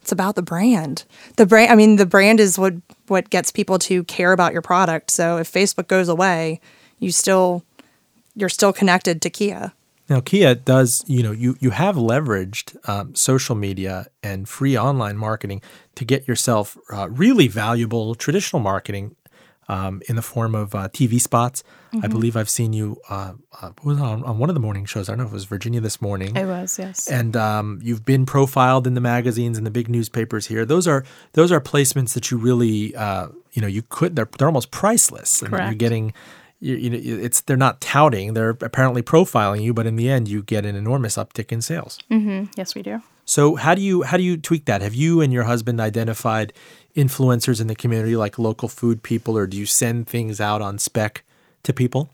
It's 0.03 0.13
about 0.13 0.35
the 0.35 0.43
brand. 0.43 1.05
The 1.37 1.47
brand 1.47 1.71
I 1.71 1.77
mean 1.77 1.97
the 1.97 2.07
brand 2.07 2.41
is 2.41 2.59
what 2.59 2.75
what 3.13 3.31
gets 3.31 3.53
people 3.53 3.79
to 3.79 4.03
care 4.05 4.33
about 4.33 4.53
your 4.53 4.63
product. 4.63 5.11
So 5.11 5.37
if 5.37 5.51
Facebook 5.51 5.87
goes 5.87 6.09
away, 6.09 6.61
you 6.99 7.13
still 7.13 7.65
you're 8.35 8.49
still 8.49 8.73
connected 8.73 9.23
to 9.23 9.31
Kia. 9.31 9.73
Now, 10.09 10.21
Kia 10.21 10.55
does, 10.55 11.05
you 11.07 11.23
know, 11.23 11.33
you, 11.33 11.57
you 11.61 11.71
have 11.71 11.97
leveraged 11.97 12.77
um, 12.89 13.15
social 13.15 13.55
media 13.55 14.07
and 14.23 14.49
free 14.49 14.77
online 14.77 15.17
marketing 15.17 15.63
to 15.95 16.05
get 16.05 16.27
yourself 16.27 16.77
uh, 16.93 17.09
really 17.09 17.49
valuable 17.49 18.15
traditional 18.15 18.61
marketing 18.61 19.17
um, 19.69 20.03
in 20.09 20.17
the 20.17 20.23
form 20.23 20.55
of 20.55 20.75
uh, 20.75 20.89
TV 20.89 21.21
spots. 21.21 21.63
I 22.03 22.07
believe 22.07 22.39
I've 22.39 22.49
seen 22.49 22.73
you 22.73 22.99
uh, 23.11 23.35
uh, 23.61 23.71
what 23.83 23.85
was 23.85 23.99
it, 23.99 24.03
on, 24.03 24.25
on 24.25 24.39
one 24.39 24.49
of 24.49 24.55
the 24.55 24.61
morning 24.61 24.87
shows. 24.87 25.11
I 25.11 25.13
don't 25.13 25.19
know 25.19 25.25
if 25.25 25.31
it 25.33 25.35
was 25.35 25.45
Virginia 25.45 25.79
This 25.81 26.01
Morning. 26.01 26.35
It 26.35 26.47
was, 26.47 26.79
yes. 26.79 27.07
and 27.07 27.37
um, 27.37 27.81
you've 27.83 28.05
been 28.05 28.25
profiled 28.25 28.87
in 28.87 28.95
the 28.95 29.01
magazines 29.01 29.59
and 29.59 29.67
the 29.67 29.71
big 29.71 29.91
newspapers 29.91 30.47
here. 30.47 30.65
Those 30.65 30.89
are 30.89 31.05
those 31.35 31.53
are 31.53 31.61
placements 31.61 32.15
that 32.15 32.31
you 32.31 32.39
really, 32.39 32.97
uh, 32.97 33.29
you 33.53 33.61
know, 33.61 33.69
you 33.69 33.83
could. 33.83 34.17
They're 34.17 34.29
they're 34.39 34.49
almost 34.49 34.71
priceless. 34.71 35.43
And 35.43 35.53
You're 35.67 35.75
getting, 35.75 36.15
you, 36.61 36.77
you 36.77 36.91
know, 36.91 36.99
it's 36.99 37.43
they're 37.43 37.59
not 37.59 37.83
touting. 37.83 38.33
They're 38.33 38.57
apparently 38.63 39.03
profiling 39.03 39.63
you, 39.63 39.75
but 39.75 39.87
in 39.87 39.97
the 39.97 40.09
end, 40.09 40.29
you 40.29 40.43
get 40.43 40.65
an 40.65 40.75
enormous 40.77 41.17
uptick 41.17 41.53
in 41.53 41.61
sales. 41.61 41.99
yes, 42.57 42.75
we 42.75 42.83
do. 42.83 43.03
So 43.25 43.57
how 43.57 43.75
do 43.75 43.83
you 43.83 44.03
how 44.03 44.17
do 44.17 44.23
you 44.23 44.37
tweak 44.37 44.65
that? 44.67 44.83
Have 44.83 44.95
you 44.95 45.21
and 45.21 45.33
your 45.33 45.45
husband 45.45 45.81
identified 45.81 46.53
influencers 46.97 47.61
in 47.61 47.67
the 47.67 47.75
community 47.75 48.17
like 48.17 48.39
local 48.39 48.69
food 48.69 49.03
people, 49.03 49.37
or 49.37 49.47
do 49.47 49.57
you 49.57 49.67
send 49.67 50.09
things 50.09 50.41
out 50.41 50.61
on 50.61 50.79
spec 50.79 51.25
to 51.63 51.73
people? 51.73 52.11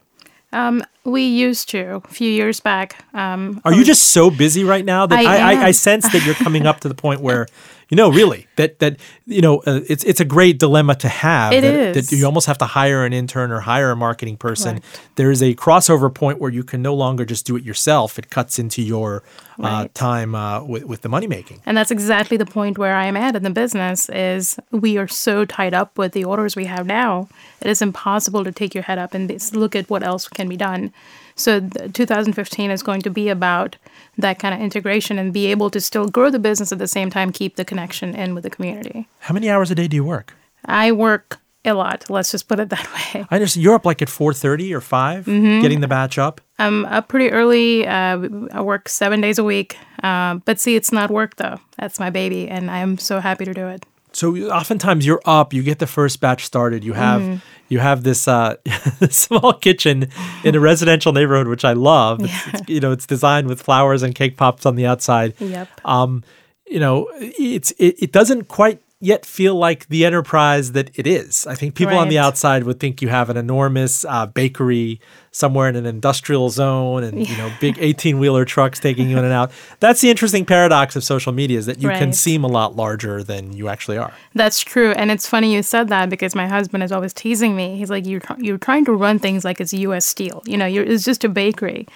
Um, 0.53 0.83
we 1.05 1.25
used 1.25 1.69
to 1.71 1.97
a 1.97 2.09
few 2.09 2.31
years 2.31 2.61
back. 2.61 3.05
Um, 3.15 3.61
Are 3.65 3.75
you 3.75 3.85
just 3.85 4.05
so 4.05 4.31
busy 4.31 4.65
right 4.65 4.85
now 4.85 5.07
that 5.07 5.19
I 5.19 5.25
I, 5.25 5.53
I, 5.53 5.65
I 5.67 5.71
sense 5.73 6.11
that 6.13 6.25
you're 6.25 6.35
coming 6.35 6.67
up 6.67 6.81
to 6.81 6.89
the 6.89 6.95
point 6.95 7.21
where, 7.27 7.47
you 7.89 7.97
know, 7.97 8.11
really 8.11 8.47
that 8.57 8.81
that 8.81 8.99
you 9.27 9.41
know 9.41 9.61
uh, 9.61 9.81
it's 9.89 10.05
it's 10.05 10.21
a 10.21 10.25
great 10.25 10.59
dilemma 10.59 10.95
to 10.97 11.09
have. 11.09 11.53
It 11.53 11.63
that, 11.63 11.75
is. 11.75 12.09
that 12.09 12.17
you 12.17 12.27
almost 12.27 12.47
have 12.47 12.59
to 12.59 12.67
hire 12.67 13.05
an 13.05 13.15
intern 13.15 13.51
or 13.51 13.61
hire 13.61 13.91
a 13.91 13.97
marketing 13.97 14.37
person. 14.37 14.83
There 15.17 15.31
is 15.31 15.43
a 15.43 15.55
crossover 15.55 16.13
point 16.13 16.39
where 16.39 16.51
you 16.51 16.65
can 16.65 16.83
no 16.83 16.95
longer 16.95 17.25
just 17.25 17.47
do 17.47 17.57
it 17.57 17.65
yourself. 17.65 18.19
It 18.19 18.29
cuts 18.29 18.59
into 18.59 18.83
your 18.83 19.23
uh, 19.59 19.89
time 19.95 20.35
uh, 20.35 20.63
with 20.65 20.85
with 20.85 21.01
the 21.01 21.09
money 21.09 21.27
making. 21.27 21.63
And 21.65 21.77
that's 21.77 21.91
exactly 21.91 22.37
the 22.37 22.47
point 22.47 22.77
where 22.77 22.95
I 22.95 23.07
am 23.07 23.17
at 23.17 23.35
in 23.35 23.43
the 23.43 23.51
business 23.51 24.11
is 24.11 24.59
we 24.71 24.99
are 24.99 25.09
so 25.09 25.47
tied 25.47 25.73
up 25.73 25.97
with 25.97 26.13
the 26.13 26.25
orders 26.25 26.57
we 26.57 26.67
have 26.67 26.87
now. 26.87 27.29
It 27.63 27.69
is 27.71 27.81
impossible 27.81 28.45
to 28.45 28.53
take 28.53 28.75
your 28.75 28.85
head 28.85 28.99
up 28.99 29.15
and 29.15 29.31
look 29.55 29.75
at 29.75 29.89
what 29.89 30.03
else 30.03 30.29
can 30.29 30.49
be 30.49 30.57
done. 30.57 30.93
So 31.39 31.61
the 31.61 31.89
2015 31.89 32.71
is 32.71 32.83
going 32.83 33.01
to 33.03 33.11
be 33.11 33.29
about 33.29 33.77
that 34.19 34.39
kind 34.39 34.55
of 34.55 34.61
integration 34.61 35.19
and 35.19 35.33
be 35.33 35.47
able 35.47 35.71
to 35.71 35.81
still 35.81 36.09
grow 36.09 36.31
the 36.31 36.39
business 36.39 36.73
at 36.73 36.79
the 36.79 36.89
same 36.89 37.11
time 37.11 37.33
keep 37.33 37.57
the 37.57 37.65
connection 37.65 38.15
in 38.15 38.35
with 38.35 38.43
the 38.45 38.51
community. 38.51 39.07
How 39.21 39.33
many 39.35 39.49
hours 39.49 39.71
a 39.71 39.75
day 39.75 39.87
do 39.89 39.97
you 39.97 40.05
work? 40.05 40.35
I 40.65 40.91
work 40.93 41.39
a 41.65 41.73
lot, 41.75 42.09
let's 42.09 42.31
just 42.31 42.49
put 42.49 42.59
it 42.61 42.71
that 42.71 42.89
way. 43.15 43.27
I 43.31 43.35
understand 43.37 43.63
you're 43.65 43.75
up 43.75 43.85
like 43.87 44.01
at 44.03 44.09
four 44.09 44.33
thirty 44.33 44.73
or 44.75 44.81
5 44.81 45.27
Mm-hmm. 45.27 45.61
getting 45.63 45.81
the 45.81 45.89
batch 45.89 46.19
up. 46.19 46.41
I'm 46.59 46.85
up 46.87 47.09
pretty 47.09 47.31
early. 47.31 47.87
Uh, 47.87 48.29
I 48.53 48.61
work 48.63 48.89
seven 48.89 49.21
days 49.21 49.39
a 49.39 49.45
week. 49.45 49.77
Uh, 50.03 50.37
but 50.45 50.59
see, 50.59 50.77
it's 50.77 50.93
not 50.93 51.11
work 51.11 51.37
though. 51.37 51.61
That's 51.79 52.01
my 52.01 52.11
baby, 52.11 52.49
and 52.49 52.71
I 52.71 52.79
am 52.79 52.99
so 52.99 53.21
happy 53.21 53.45
to 53.45 53.55
do 53.55 53.67
it. 53.69 53.85
So 54.19 54.37
oftentimes 54.37 55.07
you're 55.07 55.23
up, 55.25 55.55
you 55.55 55.63
get 55.63 55.79
the 55.79 55.87
first 55.87 56.21
batch 56.21 56.45
started, 56.45 56.83
you 56.83 56.95
have 56.95 57.23
Mm-hmm. 57.23 57.37
you 57.69 57.79
have 57.79 58.03
this 58.03 58.27
uh, 58.27 58.57
small 59.11 59.53
kitchen 59.53 60.09
in 60.45 60.55
a 60.55 60.61
residential 60.61 61.13
neighborhood, 61.13 61.47
which 61.49 61.65
I 61.65 61.75
love. 61.75 62.21
It's, 62.23 62.47
it's, 62.49 62.69
you 62.69 62.81
know, 62.81 62.93
it's 62.93 63.07
designed 63.07 63.47
with 63.47 63.63
flowers 63.63 64.03
and 64.03 64.15
cake 64.15 64.37
pops 64.37 64.67
on 64.67 64.75
the 64.77 64.87
outside. 64.87 65.35
Yep. 65.39 65.69
Um, 65.85 66.25
you 66.67 66.81
know, 66.81 67.09
it's 67.15 67.71
it, 67.73 67.95
it 68.03 68.13
doesn't 68.13 68.49
quite 68.49 68.83
yet 69.01 69.25
feel 69.25 69.55
like 69.55 69.89
the 69.89 70.05
enterprise 70.05 70.73
that 70.73 70.91
it 70.99 71.07
is. 71.07 71.47
I 71.47 71.55
think 71.55 71.77
people 71.77 71.97
on 71.97 72.09
the 72.09 72.19
outside 72.19 72.65
would 72.65 72.81
think 72.81 73.01
you 73.01 73.09
have 73.09 73.31
an 73.31 73.37
enormous 73.37 74.05
uh, 74.05 74.27
bakery 74.27 75.01
somewhere 75.31 75.69
in 75.69 75.77
an 75.77 75.87
industrial 75.87 76.51
zone 76.51 77.05
and 77.05 77.29
you 77.29 77.37
know 77.37 77.53
big 77.61 77.77
18 77.81 78.19
wheeler 78.19 78.45
trucks 78.45 78.81
taking 78.81 79.09
you 79.09 79.17
in 79.17 79.25
and 79.25 79.33
out. 79.33 79.53
That's 79.79 80.01
the 80.01 80.11
interesting 80.11 80.45
paradox 80.45 80.97
of 80.97 81.05
social 81.05 81.33
media 81.33 81.59
is 81.59 81.67
that 81.67 81.81
you 81.81 81.91
can 81.91 82.13
seem 82.13 82.43
a 82.43 82.49
lot 82.49 82.75
larger 82.75 83.23
than 83.23 83.53
you 83.53 83.69
actually 83.69 83.99
are. 83.99 84.13
That's 84.35 84.61
true, 84.61 84.91
and 84.93 85.13
it's 85.13 85.29
funny 85.29 85.55
you 85.55 85.63
said 85.63 85.89
that 85.89 86.11
because 86.11 86.35
my 86.35 86.49
husband 86.49 86.83
is 86.83 86.91
always 86.91 87.13
teasing 87.13 87.55
me. 87.55 87.77
He's 87.77 87.91
like, 87.91 88.05
"You're 88.05 88.23
you're 88.39 88.59
trying 88.59 88.85
to 88.87 88.93
run 88.93 89.21
things 89.21 89.45
like 89.45 89.61
it's 89.61 89.73
U.S. 89.73 90.07
Steel. 90.07 90.43
You 90.45 90.57
know, 90.57 90.67
you're, 90.67 90.85
it's 90.85 91.05
just 91.05 91.23
a 91.23 91.29
bakery." 91.29 91.87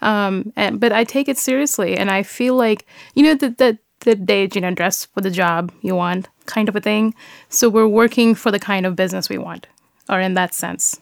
Um, 0.00 0.52
and, 0.54 0.78
but 0.78 0.92
I 0.92 1.02
take 1.02 1.28
it 1.28 1.38
seriously, 1.38 1.96
and 1.96 2.08
I 2.10 2.22
feel 2.22 2.54
like 2.54 2.86
you 3.14 3.24
know 3.24 3.34
that 3.34 3.58
that 3.58 3.78
the 4.04 4.14
days 4.14 4.50
you 4.54 4.60
know 4.60 4.70
dress 4.72 5.06
for 5.06 5.20
the 5.20 5.30
job 5.30 5.72
you 5.82 5.94
want 5.94 6.28
kind 6.46 6.68
of 6.68 6.76
a 6.76 6.80
thing. 6.80 7.14
So 7.48 7.68
we're 7.68 7.88
working 7.88 8.34
for 8.34 8.50
the 8.50 8.58
kind 8.58 8.84
of 8.86 8.96
business 8.96 9.28
we 9.28 9.38
want, 9.38 9.66
or 10.08 10.20
in 10.20 10.34
that 10.34 10.54
sense. 10.54 11.00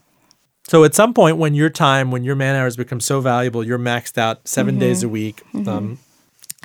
So 0.69 0.85
at 0.85 0.95
some 0.95 1.15
point, 1.15 1.37
when 1.37 1.55
your 1.55 1.71
time, 1.71 2.11
when 2.13 2.23
your 2.23 2.37
man 2.37 2.55
hours 2.55 2.77
become 2.77 3.01
so 3.01 3.21
valuable, 3.21 3.65
you're 3.65 3.79
maxed 3.79 4.17
out 4.19 4.47
7 4.47 4.75
Mm-hmm. 4.75 4.81
days 4.81 5.03
a 5.03 5.09
week, 5.09 5.43
um, 5.67 5.99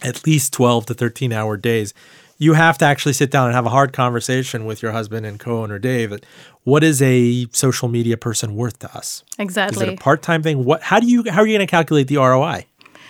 at 0.04 0.28
least 0.28 0.54
12 0.54 0.86
to 0.88 0.94
13 0.94 1.32
hour 1.34 1.58
days. 1.58 1.94
You 2.38 2.54
have 2.54 2.78
to 2.80 2.86
actually 2.86 3.14
sit 3.14 3.32
down 3.32 3.48
and 3.48 3.56
have 3.56 3.66
a 3.66 3.70
hard 3.70 3.94
conversation 3.94 4.66
with 4.66 4.82
your 4.84 4.92
husband 4.92 5.26
and 5.26 5.40
co-owner 5.40 5.80
Dave. 5.80 6.10
That 6.10 6.26
what 6.66 6.84
is 6.84 7.02
a 7.02 7.48
social 7.54 7.88
media 7.88 8.18
person 8.18 8.56
worth 8.56 8.78
to 8.80 8.96
us? 8.96 9.24
Exactly. 9.40 9.78
Is 9.88 9.94
it 9.94 10.00
a 10.00 10.02
part-time 10.04 10.44
thing? 10.44 10.66
What? 10.66 10.82
How 10.84 11.00
do 11.00 11.08
you? 11.08 11.24
How 11.32 11.40
are 11.42 11.48
you 11.48 11.56
going 11.58 11.66
to 11.66 11.72
calculate 11.72 12.08
the 12.10 12.18
ROI? 12.18 12.66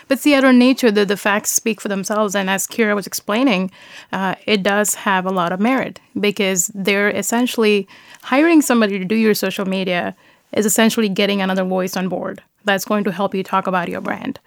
But 0.08 0.20
see, 0.20 0.36
out 0.36 0.44
of 0.44 0.56
nature, 0.56 0.92
the, 0.92 1.06
the 1.06 1.18
facts 1.18 1.52
speak 1.52 1.82
for 1.82 1.88
themselves. 1.88 2.36
And 2.36 2.50
as 2.50 2.68
Kira 2.68 2.96
was 2.96 3.08
explaining, 3.08 3.72
uh, 4.12 4.36
it 4.46 4.64
does 4.64 4.96
have 4.96 5.26
a 5.26 5.32
lot 5.32 5.52
of 5.52 5.60
merit 5.60 6.00
because 6.20 6.72
they're 6.76 7.10
essentially 7.10 7.88
hiring 8.24 8.62
somebody 8.62 9.00
to 9.00 9.06
do 9.06 9.16
your 9.16 9.34
social 9.34 9.66
media 9.66 10.16
is 10.54 10.66
essentially 10.66 11.10
getting 11.10 11.42
another 11.42 11.64
voice 11.64 11.98
on 11.98 12.08
board 12.08 12.42
that's 12.64 12.86
going 12.86 13.04
to 13.04 13.12
help 13.12 13.36
you 13.36 13.44
talk 13.44 13.68
about 13.68 13.90
your 13.90 14.02
brand. 14.02 14.40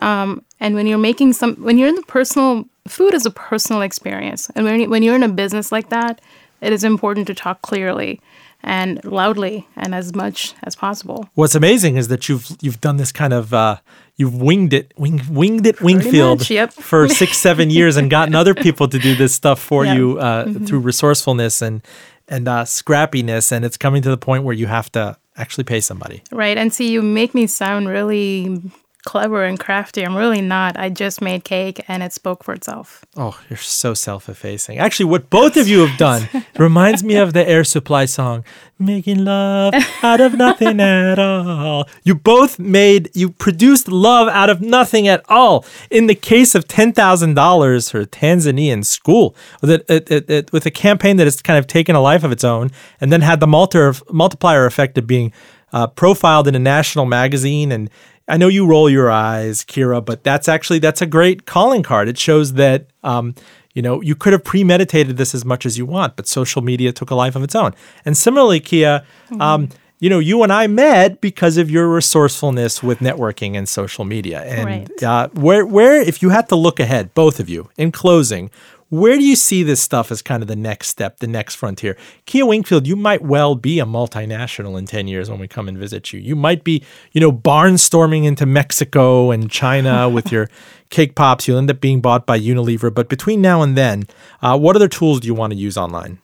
Um, 0.00 0.44
and 0.60 0.74
when 0.74 0.86
you're 0.86 0.98
making 0.98 1.34
some, 1.34 1.56
when 1.56 1.78
you're 1.78 1.88
in 1.88 1.94
the 1.94 2.02
personal, 2.02 2.64
food 2.88 3.14
is 3.14 3.26
a 3.26 3.30
personal 3.30 3.82
experience. 3.82 4.50
And 4.54 4.64
when, 4.64 4.88
when 4.88 5.02
you're 5.02 5.16
in 5.16 5.22
a 5.22 5.28
business 5.28 5.70
like 5.70 5.90
that, 5.90 6.20
it 6.60 6.72
is 6.72 6.84
important 6.84 7.26
to 7.26 7.34
talk 7.34 7.62
clearly 7.62 8.20
and 8.62 9.04
loudly 9.04 9.68
and 9.76 9.94
as 9.94 10.14
much 10.14 10.54
as 10.62 10.76
possible. 10.76 11.28
What's 11.34 11.54
amazing 11.54 11.96
is 11.96 12.08
that 12.08 12.28
you've 12.28 12.56
you've 12.60 12.80
done 12.80 12.96
this 12.96 13.12
kind 13.12 13.32
of 13.32 13.52
uh, 13.52 13.78
you've 14.16 14.40
winged 14.40 14.72
it, 14.72 14.92
wing, 14.96 15.20
winged 15.30 15.66
it, 15.66 15.80
Wingfield 15.80 16.40
much, 16.40 16.50
yep. 16.50 16.72
for 16.90 17.08
six 17.08 17.38
seven 17.38 17.70
years 17.78 17.96
and 17.96 18.10
gotten 18.10 18.34
other 18.34 18.54
people 18.54 18.88
to 18.88 18.98
do 18.98 19.14
this 19.14 19.34
stuff 19.34 19.60
for 19.60 19.84
Yep. 19.84 19.96
you 19.96 20.18
uh, 20.18 20.52
through 20.66 20.80
resourcefulness 20.80 21.62
and 21.62 21.82
and 22.28 22.48
uh, 22.48 22.64
scrappiness, 22.64 23.52
and 23.52 23.64
it's 23.64 23.76
coming 23.76 24.00
to 24.02 24.08
the 24.08 24.16
point 24.16 24.44
where 24.44 24.54
you 24.54 24.66
have 24.66 24.90
to 24.92 25.16
actually 25.36 25.64
pay 25.64 25.80
somebody. 25.80 26.22
Right. 26.30 26.56
And 26.56 26.72
see, 26.72 26.90
you 26.90 27.02
make 27.02 27.34
me 27.34 27.46
sound 27.46 27.88
really 27.88 28.60
clever 29.04 29.44
and 29.44 29.58
crafty. 29.58 30.04
I'm 30.04 30.16
really 30.16 30.40
not. 30.40 30.78
I 30.78 30.88
just 30.88 31.20
made 31.20 31.44
cake 31.44 31.84
and 31.88 32.02
it 32.02 32.12
spoke 32.12 32.44
for 32.44 32.54
itself. 32.54 33.04
Oh, 33.16 33.38
you're 33.50 33.56
so 33.56 33.94
self-effacing. 33.94 34.78
Actually, 34.78 35.06
what 35.06 35.30
both 35.30 35.56
of 35.56 35.68
you 35.68 35.84
have 35.86 35.98
done 35.98 36.28
reminds 36.58 37.02
me 37.02 37.16
of 37.16 37.32
the 37.32 37.46
Air 37.46 37.64
Supply 37.64 38.04
song, 38.04 38.44
"Making 38.78 39.24
Love 39.24 39.74
Out 40.02 40.20
of 40.20 40.34
Nothing 40.34 40.80
at 40.80 41.18
All." 41.18 41.88
You 42.04 42.14
both 42.14 42.58
made, 42.58 43.10
you 43.14 43.30
produced 43.30 43.88
love 43.88 44.28
out 44.28 44.50
of 44.50 44.60
nothing 44.60 45.08
at 45.08 45.22
all. 45.28 45.64
In 45.90 46.06
the 46.06 46.14
case 46.14 46.54
of 46.54 46.68
ten 46.68 46.92
thousand 46.92 47.34
dollars 47.34 47.90
for 47.90 48.00
a 48.00 48.06
Tanzanian 48.06 48.84
school, 48.84 49.34
it, 49.62 49.84
it, 49.88 50.52
with 50.52 50.64
a 50.66 50.70
campaign 50.70 51.16
that 51.16 51.26
has 51.26 51.42
kind 51.42 51.58
of 51.58 51.66
taken 51.66 51.96
a 51.96 52.00
life 52.00 52.24
of 52.24 52.32
its 52.32 52.44
own, 52.44 52.70
and 53.00 53.12
then 53.12 53.20
had 53.20 53.40
the 53.40 53.46
multi- 53.46 54.00
multiplier 54.10 54.66
effect 54.66 54.96
of 54.96 55.06
being 55.06 55.32
uh, 55.72 55.86
profiled 55.86 56.46
in 56.48 56.54
a 56.54 56.58
national 56.58 57.06
magazine 57.06 57.72
and 57.72 57.90
I 58.28 58.36
know 58.36 58.46
you 58.48 58.64
roll 58.66 58.88
your 58.88 59.10
eyes, 59.10 59.64
Kira, 59.64 60.02
but 60.02 60.22
that's 60.22 60.48
actually 60.48 60.78
that's 60.78 61.02
a 61.02 61.06
great 61.06 61.44
calling 61.44 61.82
card. 61.82 62.08
It 62.08 62.16
shows 62.16 62.52
that 62.54 62.86
um, 63.02 63.34
you 63.74 63.82
know 63.82 64.00
you 64.00 64.14
could 64.14 64.32
have 64.32 64.44
premeditated 64.44 65.16
this 65.16 65.34
as 65.34 65.44
much 65.44 65.66
as 65.66 65.76
you 65.76 65.84
want, 65.84 66.14
but 66.14 66.28
social 66.28 66.62
media 66.62 66.92
took 66.92 67.10
a 67.10 67.16
life 67.16 67.34
of 67.34 67.42
its 67.42 67.54
own. 67.56 67.74
And 68.04 68.16
similarly, 68.16 68.60
Kia, 68.60 69.04
um, 69.40 69.70
you 69.98 70.08
know, 70.08 70.20
you 70.20 70.42
and 70.44 70.52
I 70.52 70.66
met 70.68 71.20
because 71.20 71.56
of 71.56 71.68
your 71.70 71.88
resourcefulness 71.88 72.80
with 72.82 73.00
networking 73.00 73.56
and 73.56 73.68
social 73.68 74.04
media. 74.04 74.40
And 74.42 74.66
Right. 74.66 75.02
uh, 75.02 75.28
where 75.34 75.66
where 75.66 76.00
if 76.00 76.22
you 76.22 76.30
had 76.30 76.48
to 76.50 76.56
look 76.56 76.78
ahead, 76.78 77.14
both 77.14 77.40
of 77.40 77.48
you, 77.48 77.70
in 77.76 77.90
closing. 77.92 78.50
Where 78.92 79.16
do 79.16 79.24
you 79.24 79.36
see 79.36 79.62
this 79.62 79.80
stuff 79.80 80.12
as 80.12 80.20
kind 80.20 80.42
of 80.42 80.48
the 80.48 80.54
next 80.54 80.88
step, 80.88 81.20
the 81.20 81.26
next 81.26 81.54
frontier? 81.54 81.96
Kia 82.26 82.44
Wingfield, 82.44 82.86
you 82.86 82.94
might 82.94 83.22
well 83.22 83.54
be 83.54 83.80
a 83.80 83.86
multinational 83.86 84.78
in 84.78 84.84
10 84.84 85.08
years 85.08 85.30
when 85.30 85.40
we 85.40 85.48
come 85.48 85.66
and 85.66 85.78
visit 85.78 86.12
you. 86.12 86.20
You 86.20 86.36
might 86.36 86.62
be, 86.62 86.84
you 87.12 87.20
know, 87.22 87.32
barnstorming 87.32 88.26
into 88.26 88.44
Mexico 88.44 89.30
and 89.30 89.50
China 89.50 90.08
with 90.10 90.30
your 90.30 90.50
cake 90.90 91.14
pops. 91.14 91.48
You'll 91.48 91.56
end 91.56 91.70
up 91.70 91.80
being 91.80 92.02
bought 92.02 92.26
by 92.26 92.38
Unilever. 92.38 92.92
But 92.92 93.08
between 93.08 93.40
now 93.40 93.62
and 93.62 93.78
then, 93.78 94.02
uh, 94.42 94.58
what 94.58 94.76
other 94.76 94.88
tools 94.88 95.20
do 95.20 95.26
you 95.26 95.32
want 95.32 95.54
to 95.54 95.58
use 95.58 95.78
online? 95.78 96.18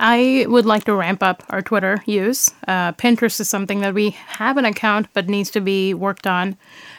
I 0.00 0.46
would 0.48 0.66
like 0.66 0.82
to 0.86 0.94
ramp 0.96 1.22
up 1.22 1.44
our 1.50 1.62
Twitter 1.62 2.02
use. 2.06 2.50
Uh, 2.66 2.90
Pinterest 2.94 3.38
is 3.38 3.48
something 3.48 3.82
that 3.82 3.94
we 3.94 4.10
have 4.10 4.56
an 4.56 4.64
account 4.64 5.06
but 5.12 5.28
needs 5.28 5.52
to 5.52 5.60
be 5.60 5.94
worked 5.94 6.26
on. 6.26 6.56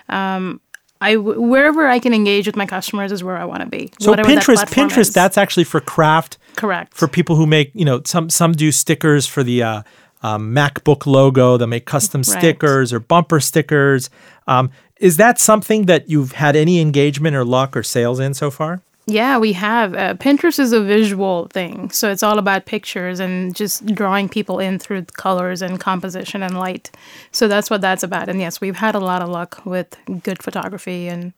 Um, 0.07 0.61
I 1.01 1.17
wherever 1.17 1.87
I 1.87 1.99
can 1.99 2.13
engage 2.13 2.45
with 2.45 2.55
my 2.55 2.65
customers 2.67 3.11
is 3.11 3.23
where 3.23 3.35
I 3.37 3.45
want 3.45 3.61
to 3.61 3.67
be. 3.67 3.91
So 3.99 4.11
whatever 4.11 4.29
that 4.33 4.43
Pinterest, 4.43 4.63
Pinterest, 4.65 4.97
is. 4.99 5.13
that's 5.13 5.37
actually 5.37 5.63
for 5.65 5.81
craft. 5.81 6.37
correct. 6.55 6.93
For 6.93 7.07
people 7.07 7.35
who 7.35 7.45
make, 7.47 7.71
you 7.73 7.83
know, 7.85 8.01
some 8.05 8.29
some 8.29 8.51
do 8.53 8.71
stickers 8.71 9.25
for 9.25 9.43
the 9.43 9.63
uh, 9.63 9.81
um, 10.21 10.53
MacBook 10.55 11.05
logo. 11.05 11.57
They 11.57 11.65
make 11.65 11.85
custom 11.85 12.19
Right. 12.19 12.25
stickers 12.39 12.93
or 12.93 12.99
bumper 12.99 13.39
stickers. 13.39 14.09
Um, 14.47 14.69
is 14.97 15.17
that 15.17 15.39
something 15.39 15.87
that 15.87 16.09
you've 16.09 16.33
had 16.33 16.55
any 16.55 16.79
engagement 16.79 17.35
or 17.35 17.43
luck 17.43 17.75
or 17.75 17.81
sales 17.83 18.19
in 18.19 18.35
so 18.35 18.51
far? 18.51 18.81
Yeah, 19.07 19.39
we 19.39 19.53
have. 19.53 19.93
Uh, 19.93 20.13
Pinterest 20.13 20.59
is 20.59 20.73
a 20.73 20.81
visual 20.81 21.47
thing. 21.47 21.89
So 21.89 22.11
it's 22.11 22.23
all 22.23 22.37
about 22.37 22.65
pictures 22.65 23.19
and 23.19 23.55
just 23.55 23.85
drawing 23.87 24.29
people 24.29 24.59
in 24.59 24.79
through 24.79 25.05
colors 25.05 25.61
and 25.61 25.79
composition 25.79 26.43
and 26.43 26.57
light. 26.57 26.91
So 27.31 27.47
that's 27.47 27.69
what 27.69 27.81
that's 27.81 28.03
about. 28.03 28.29
And 28.29 28.39
yes, 28.39 28.61
we've 28.61 28.75
had 28.75 28.95
a 28.95 28.99
lot 28.99 29.21
of 29.21 29.29
luck 29.29 29.61
with 29.65 29.97
good 30.23 30.41
photography 30.41 31.07
and 31.07 31.33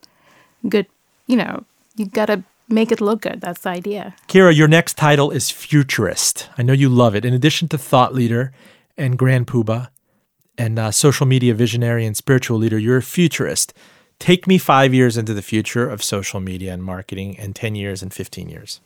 good, 0.68 0.88
you 1.28 1.38
know, 1.38 1.64
you 1.96 2.06
got 2.06 2.26
to 2.26 2.44
make 2.70 2.92
it 2.92 3.02
look 3.02 3.22
good. 3.22 3.42
That's 3.42 3.62
the 3.62 3.70
idea. 3.70 4.16
Kira, 4.28 4.56
your 4.56 4.68
next 4.68 4.98
title 4.98 5.32
is 5.32 5.50
futurist. 5.50 6.50
I 6.58 6.64
know 6.64 6.74
you 6.74 6.90
love 6.90 7.16
it. 7.16 7.26
In 7.26 7.34
addition 7.34 7.68
to 7.70 7.78
thought 7.78 8.14
leader 8.14 8.52
and 8.98 9.18
grand 9.18 9.48
poobah 9.48 9.90
and 10.58 10.78
uh, 10.78 10.92
social 10.92 11.26
media 11.26 11.54
visionary 11.54 12.06
and 12.06 12.16
spiritual 12.16 12.58
leader, 12.58 12.78
you're 12.78 12.98
a 12.98 13.02
futurist. 13.02 13.74
Take 14.24 14.48
me 14.48 14.58
five 14.58 14.94
years 14.94 15.18
into 15.18 15.34
the 15.34 15.42
future 15.42 15.86
of 15.86 16.02
social 16.02 16.40
media 16.40 16.72
and 16.72 16.82
marketing, 16.82 17.38
and 17.38 17.54
10 17.54 17.76
years 17.76 18.02
and 18.02 18.14
15 18.14 18.48
years. 18.48 18.80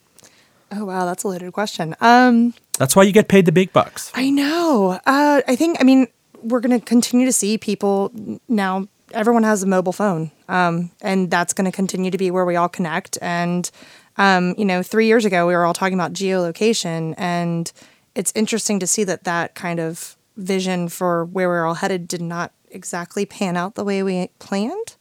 Oh 0.71 0.83
wow, 0.83 1.05
that's 1.05 1.23
a 1.25 1.27
loaded 1.27 1.53
question. 1.53 1.95
Um, 2.01 2.55
That's 2.79 2.95
why 2.95 3.03
you 3.03 3.11
get 3.11 3.27
paid 3.27 3.45
the 3.45 3.51
big 3.51 3.71
bucks. 3.71 4.11
I 4.15 4.31
know. 4.31 4.99
Uh, 5.05 5.43
I 5.47 5.55
think. 5.55 5.77
I 5.79 5.83
mean, 5.83 6.07
we're 6.41 6.59
going 6.59 6.79
to 6.79 6.83
continue 6.83 7.27
to 7.27 7.31
see 7.31 7.59
people 7.59 8.11
now. 8.49 8.87
Everyone 9.13 9.43
has 9.43 9.61
a 9.61 9.67
mobile 9.67 9.93
phone, 9.93 10.31
um, 10.49 10.89
and 11.01 11.29
that's 11.29 11.53
going 11.53 11.65
to 11.65 11.71
continue 11.71 12.09
to 12.09 12.17
be 12.17 12.31
where 12.31 12.43
we 12.43 12.55
all 12.55 12.67
connect. 12.67 13.19
And 13.21 13.69
um, 14.17 14.55
you 14.57 14.65
know, 14.65 14.81
three 14.81 15.05
years 15.05 15.23
ago, 15.23 15.45
we 15.45 15.53
were 15.53 15.65
all 15.65 15.75
talking 15.75 15.93
about 15.93 16.13
geolocation, 16.13 17.13
and 17.15 17.71
it's 18.15 18.33
interesting 18.33 18.79
to 18.79 18.87
see 18.87 19.03
that 19.03 19.25
that 19.25 19.53
kind 19.53 19.79
of 19.79 20.17
vision 20.35 20.89
for 20.89 21.25
where 21.25 21.47
we're 21.47 21.67
all 21.67 21.75
headed 21.75 22.07
did 22.07 22.23
not 22.23 22.53
exactly 22.71 23.25
pan 23.25 23.55
out 23.55 23.75
the 23.75 23.83
way 23.83 24.01
we 24.01 24.29
planned. 24.39 24.95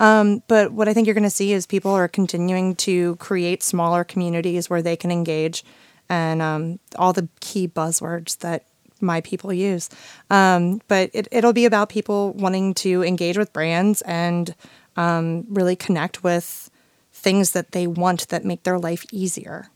Um, 0.00 0.42
but 0.46 0.72
what 0.72 0.88
I 0.88 0.94
think 0.94 1.06
you're 1.06 1.14
going 1.14 1.24
to 1.24 1.30
see 1.30 1.52
is 1.52 1.66
people 1.66 1.90
are 1.92 2.08
continuing 2.08 2.76
to 2.76 3.16
create 3.16 3.62
smaller 3.62 4.04
communities 4.04 4.70
where 4.70 4.82
they 4.82 4.96
can 4.96 5.10
engage, 5.10 5.64
and 6.08 6.40
um, 6.40 6.78
all 6.96 7.12
the 7.12 7.28
key 7.40 7.68
buzzwords 7.68 8.38
that 8.38 8.64
my 9.00 9.20
people 9.20 9.52
use. 9.52 9.90
Um, 10.30 10.80
but 10.88 11.10
it, 11.12 11.28
it'll 11.30 11.52
be 11.52 11.64
about 11.64 11.88
people 11.88 12.32
wanting 12.32 12.74
to 12.74 13.02
engage 13.04 13.38
with 13.38 13.52
brands 13.52 14.02
and 14.02 14.54
um, 14.96 15.44
really 15.48 15.76
connect 15.76 16.24
with 16.24 16.70
things 17.12 17.52
that 17.52 17.72
they 17.72 17.86
want 17.86 18.28
that 18.28 18.44
make 18.44 18.62
their 18.64 18.78
life 18.78 19.04
easier. 19.12 19.68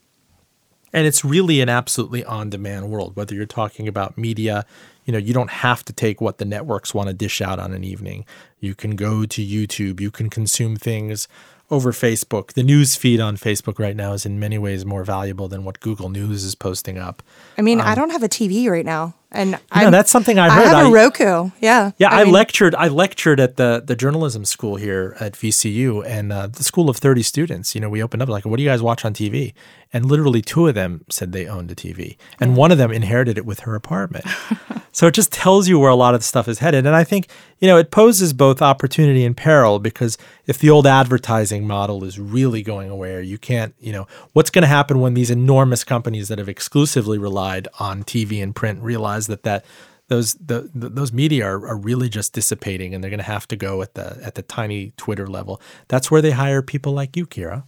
And 0.93 1.07
it's 1.07 1.25
really 1.25 1.61
an 1.61 1.68
absolutely 1.68 2.25
on 2.25 2.51
demand 2.51 2.91
world, 2.91 3.16
whether 3.16 3.35
you're 3.35 3.47
talking 3.47 3.89
about 3.89 4.18
media, 4.18 4.66
you 5.05 5.12
know, 5.12 5.18
you 5.18 5.33
don't 5.33 5.51
have 5.51 5.85
to 5.87 5.93
take 5.93 6.20
what 6.20 6.39
the 6.39 6.45
networks 6.45 6.93
want 6.93 7.09
to 7.09 7.14
dish 7.14 7.41
out 7.41 7.59
on 7.59 7.73
an 7.73 7.83
evening. 7.83 8.27
You 8.63 8.77
can 8.77 8.95
go 8.95 9.27
to 9.27 9.45
YouTube, 9.45 10.01
you 10.01 10.13
can 10.13 10.31
consume 10.31 10.77
things 10.77 11.27
over 11.69 11.91
Facebook. 11.91 12.53
The 12.53 12.63
news 12.63 12.95
feed 12.95 13.19
on 13.19 13.37
Facebook 13.37 13.81
right 13.81 13.97
now 13.97 14.13
is 14.13 14.25
in 14.25 14.39
many 14.39 14.57
ways 14.57 14.87
more 14.87 15.03
valuable 15.05 15.49
than 15.49 15.65
what 15.65 15.81
Google 15.81 16.11
News 16.11 16.45
is 16.45 16.55
posting 16.55 16.97
up. 16.97 17.25
I 17.59 17.63
mean, 17.63 17.81
I 17.81 17.91
um, 17.91 17.97
don't 17.97 18.11
have 18.11 18.23
a 18.23 18.29
TV 18.29 18.69
right 18.71 18.85
now, 18.85 19.15
and 19.33 19.59
know, 19.85 19.91
that's 19.91 20.11
something 20.11 20.39
I 20.39 20.49
heard. 20.51 20.66
I 20.66 20.68
have 20.68 20.87
a 20.87 20.89
I- 20.89 20.93
Roku. 20.93 21.51
Yeah, 21.61 21.93
Yeah, 21.99 22.09
I, 22.09 22.24
mean, 22.24 22.33
lectured. 22.33 22.74
I 22.74 22.89
lectured 22.89 23.41
at 23.41 23.57
the 23.57 23.83
the 23.85 23.97
journalism 23.97 24.45
school 24.45 24.76
here 24.76 25.16
at 25.20 25.33
VCU, 25.33 26.05
and 26.07 26.33
uh, 26.33 26.47
the 26.47 26.62
school 26.62 26.89
of 26.91 26.99
thirty 26.99 27.22
students. 27.22 27.74
You 27.74 27.80
know, 27.80 27.89
we 27.89 28.03
opened 28.03 28.22
up 28.22 28.28
like, 28.28 28.45
"What 28.45 28.57
do 28.57 28.62
you 28.62 28.68
guys 28.68 28.83
watch 28.83 29.05
on 29.05 29.14
TV?" 29.14 29.55
And 29.95 30.07
literally 30.07 30.41
two 30.41 30.68
of 30.68 30.74
them 30.74 31.05
said 31.11 31.33
they 31.33 31.47
owned 31.47 31.70
a 31.70 31.74
TV, 31.74 32.16
and 32.41 32.57
one 32.57 32.72
of 32.72 32.78
them 32.78 32.91
inherited 32.91 33.37
it 33.37 33.45
with 33.45 33.61
her 33.61 33.74
apartment. 33.74 34.24
so 34.93 35.07
it 35.07 35.12
just 35.14 35.33
tells 35.33 35.68
you 35.68 35.78
where 35.78 35.91
a 35.91 35.95
lot 35.95 36.14
of 36.14 36.20
the 36.20 36.24
stuff 36.24 36.49
is 36.49 36.61
headed. 36.61 36.87
And 36.87 36.97
I 36.97 37.05
think 37.05 37.28
you 37.61 37.68
know 37.68 37.76
it 37.76 37.91
poses 37.91 38.33
both 38.33 38.62
opportunity 38.62 39.24
and 39.24 39.37
peril 39.37 39.78
because 39.78 40.16
if 40.47 40.59
the 40.59 40.70
old 40.70 40.87
advertising 40.87 41.66
model 41.66 42.05
is 42.05 42.18
really 42.18 42.62
going 42.62 42.91
away, 42.91 43.14
or 43.14 43.20
you 43.20 43.39
can't, 43.39 43.74
you 43.80 43.93
know, 43.93 44.07
what's 44.33 44.51
going 44.51 44.62
to 44.62 44.68
happen 44.68 45.01
when 45.01 45.14
these 45.14 45.30
enormous 45.30 45.85
companies 45.85 46.28
that 46.28 46.39
have 46.39 46.49
exclusively 46.49 47.18
relied 47.18 47.68
on 47.78 48.03
TV 48.03 48.43
and 48.43 48.55
print 48.55 48.80
realize 48.83 49.22
that 49.27 49.43
that 49.43 49.64
those 50.09 50.35
the, 50.35 50.70
the 50.75 50.89
those 50.89 51.12
media 51.12 51.47
are, 51.47 51.66
are 51.66 51.77
really 51.77 52.09
just 52.09 52.33
dissipating 52.33 52.95
and 52.95 53.03
they're 53.03 53.11
going 53.11 53.18
to 53.18 53.25
have 53.25 53.49
to 53.49 53.57
go 53.57 53.83
at 53.83 53.95
the 53.95 54.20
at 54.23 54.35
the 54.35 54.43
tiny 54.43 54.93
Twitter 54.97 55.27
level. 55.27 55.61
That's 55.89 56.11
where 56.11 56.23
they 56.23 56.33
hire 56.33 56.62
people 56.62 56.93
like 56.93 57.16
you, 57.16 57.27
Kira. 57.27 57.64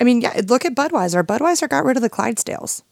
I 0.00 0.04
mean, 0.04 0.20
yeah, 0.20 0.40
look 0.48 0.64
at 0.64 0.74
Budweiser. 0.74 1.22
Budweiser 1.22 1.68
got 1.68 1.84
rid 1.84 1.96
of 1.96 2.02
the 2.02 2.10
Clydesdales. 2.10 2.82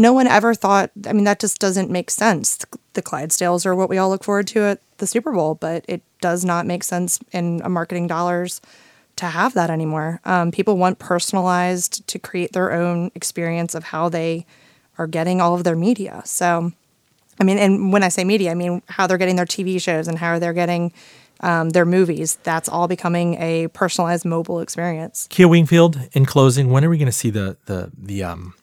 No 0.00 0.12
one 0.12 0.28
ever 0.28 0.54
thought, 0.54 0.92
I 1.08 1.12
mean, 1.12 1.24
that 1.24 1.40
just 1.40 1.58
doesn't 1.58 1.90
make 1.90 2.08
sense. 2.08 2.64
The 2.92 3.02
Clydesdales 3.02 3.66
are 3.66 3.74
what 3.74 3.88
we 3.88 3.98
all 3.98 4.08
look 4.08 4.22
forward 4.22 4.46
to 4.48 4.60
at 4.60 4.80
the 4.98 5.08
Super 5.08 5.32
Bowl, 5.32 5.56
but 5.56 5.84
it 5.88 6.02
does 6.20 6.44
not 6.44 6.66
make 6.66 6.84
sense 6.84 7.18
in 7.32 7.60
marketing 7.68 8.06
dollars 8.06 8.60
to 9.16 9.26
have 9.26 9.54
that 9.54 9.70
anymore. 9.70 10.20
Um, 10.24 10.52
people 10.52 10.76
want 10.76 11.00
personalized 11.00 12.06
to 12.06 12.18
create 12.20 12.52
their 12.52 12.72
own 12.72 13.10
experience 13.16 13.74
of 13.74 13.84
how 13.84 14.08
they 14.08 14.46
are 14.96 15.08
getting 15.08 15.40
all 15.40 15.56
of 15.56 15.64
their 15.64 15.76
media. 15.76 16.22
So, 16.24 16.72
I 17.40 17.44
mean, 17.44 17.58
and 17.58 17.92
when 17.92 18.02
I 18.02 18.08
say 18.08 18.24
media, 18.24 18.50
I 18.50 18.54
mean 18.54 18.82
how 18.88 19.06
they're 19.06 19.18
getting 19.18 19.36
their 19.36 19.46
TV 19.46 19.80
shows 19.80 20.08
and 20.08 20.18
how 20.18 20.38
they're 20.38 20.52
getting 20.52 20.92
um, 21.40 21.70
their 21.70 21.84
movies. 21.84 22.36
That's 22.42 22.68
all 22.68 22.88
becoming 22.88 23.34
a 23.34 23.68
personalized 23.68 24.24
mobile 24.24 24.60
experience. 24.60 25.26
Kia 25.30 25.46
Wingfield. 25.46 25.98
In 26.12 26.24
closing, 26.24 26.70
when 26.70 26.84
are 26.84 26.90
we 26.90 26.98
going 26.98 27.06
to 27.06 27.12
see 27.12 27.30
the 27.30 27.56
the 27.66 27.90
the 27.96 28.24
um 28.24 28.54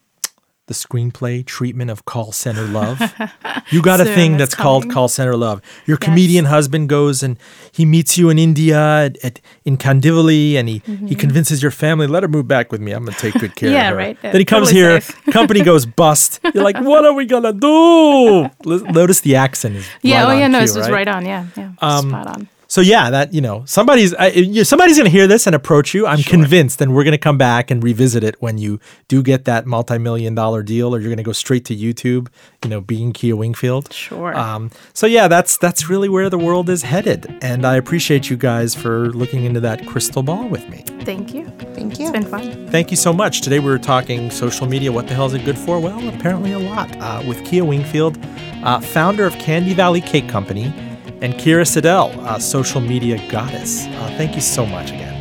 the 0.68 0.74
screenplay 0.74 1.46
treatment 1.46 1.92
of 1.92 2.06
Call 2.06 2.32
Center 2.32 2.64
Love? 2.66 3.00
You 3.72 3.82
got 3.82 4.00
a 4.00 4.06
thing 4.06 4.34
it's 4.34 4.40
that's 4.40 4.56
called. 4.56 4.92
Call 4.92 5.08
Center 5.08 5.36
Love. 5.36 5.60
Your 5.88 5.98
comedian 5.98 6.46
husband 6.46 6.88
goes 6.88 7.24
and 7.24 7.40
he 7.72 7.84
meets 7.84 8.16
you 8.16 8.30
in 8.30 8.38
India 8.38 8.78
at, 9.06 9.18
at 9.26 9.42
in 9.66 9.76
Kandivali, 9.78 10.54
and 10.54 10.70
he 10.70 10.84
he 11.08 11.16
convinces 11.16 11.64
your 11.64 11.72
family 11.72 12.06
let 12.06 12.22
her 12.22 12.30
move 12.30 12.48
back 12.48 12.72
with 12.72 12.80
me. 12.80 12.92
I'm 12.92 13.04
gonna 13.06 13.18
take 13.18 13.34
good 13.40 13.56
care 13.60 13.70
Mm-hmm. 13.70 13.76
Yeah, 13.76 13.88
of 13.88 13.94
her. 13.94 13.98
right. 13.98 14.22
Then 14.22 14.36
he 14.36 14.46
comes 14.46 14.70
Totally 14.70 14.82
here, 15.02 15.02
company 15.32 15.62
goes 15.64 15.86
bust. 16.02 16.40
You're 16.54 16.64
like, 16.64 16.78
what 16.80 17.06
are 17.06 17.14
we 17.14 17.26
gonna 17.26 17.54
do? 17.54 18.50
Notice 18.66 19.22
the 19.22 19.36
accent 19.36 19.78
is 19.78 19.88
Yeah, 20.04 20.28
oh 20.28 20.32
yeah, 20.32 20.48
no, 20.48 20.60
cue, 20.60 20.64
it's 20.66 20.76
just 20.76 20.92
right? 20.92 21.08
right 21.08 21.16
on. 21.16 21.26
Yeah, 21.26 21.48
yeah, 21.58 21.72
Um, 21.80 22.10
spot 22.10 22.28
on. 22.28 22.48
So 22.68 22.82
yeah, 22.82 23.10
that 23.10 23.34
you 23.34 23.42
know, 23.42 23.64
somebody's 23.66 24.14
I, 24.14 24.28
you, 24.28 24.64
somebody's 24.64 24.98
going 24.98 25.06
to 25.06 25.12
hear 25.12 25.28
this 25.28 25.48
and 25.48 25.56
approach 25.56 25.94
you. 25.94 26.08
I'm 26.08 26.24
convinced, 26.24 26.82
and 26.82 26.96
we're 26.96 27.04
going 27.04 27.14
to 27.14 27.18
come 27.18 27.38
back 27.38 27.72
and 27.72 27.84
revisit 27.84 28.24
it 28.24 28.36
when 28.40 28.58
you 28.58 28.80
do 29.08 29.22
get 29.22 29.46
that 29.46 29.66
multi-million 29.66 30.36
dollar 30.36 30.64
deal, 30.64 30.94
or 30.94 31.00
you're 31.00 31.10
going 31.10 31.18
to 31.18 31.24
go 31.24 31.32
straight 31.32 31.66
to 31.66 31.76
YouTube. 31.76 32.28
You 32.64 32.70
know, 32.70 32.82
being 32.82 33.14
Kia 33.14 33.36
Wingfield. 33.36 33.94
Sure. 33.94 34.36
Um, 34.36 34.72
so 34.94 35.08
yeah, 35.08 35.28
that's 35.28 35.58
that's 35.58 35.90
really 35.90 36.10
where 36.10 36.30
the 36.30 36.40
world 36.40 36.70
is 36.70 36.84
headed, 36.84 37.38
and 37.42 37.66
I 37.66 37.76
appreciate 37.76 38.30
you 38.30 38.38
guys 38.38 38.74
for 38.76 39.10
looking 39.12 39.46
into 39.46 39.60
that 39.62 39.86
crystal 39.86 40.24
ball 40.24 40.48
with 40.48 40.68
me. 40.70 40.84
Thank 41.02 41.34
you. 41.34 41.48
Thank 41.76 42.00
you. 42.00 42.06
It's 42.06 42.12
been 42.12 42.26
fun. 42.26 42.68
Thank 42.70 42.90
you 42.90 42.98
so 42.98 43.14
much. 43.14 43.42
Today 43.42 43.60
we 43.60 43.70
were 43.70 43.78
talking 43.78 44.32
social 44.32 44.68
media. 44.68 44.92
What 44.92 45.08
the 45.08 45.14
hell 45.14 45.28
is 45.28 45.34
it 45.34 45.46
good 45.46 45.58
for? 45.58 45.80
Well, 45.80 46.08
apparently 46.10 46.54
a 46.54 46.60
lot. 46.60 46.96
Uh, 46.98 47.24
with 47.28 47.46
Kia 47.46 47.64
Wingfield, 47.64 48.18
uh, 48.64 48.80
founder 48.80 49.26
of 49.26 49.34
Candy 49.34 49.74
Valley 49.74 50.02
Cake 50.02 50.28
Company, 50.28 50.74
and 51.22 51.34
Kira 51.36 51.66
Siddell, 51.66 52.16
uh, 52.20 52.40
social 52.40 52.82
media 52.82 53.18
goddess. 53.30 53.86
Uh, 53.86 54.14
thank 54.18 54.36
you 54.36 54.42
so 54.42 54.66
much 54.66 54.92
again. 54.92 55.14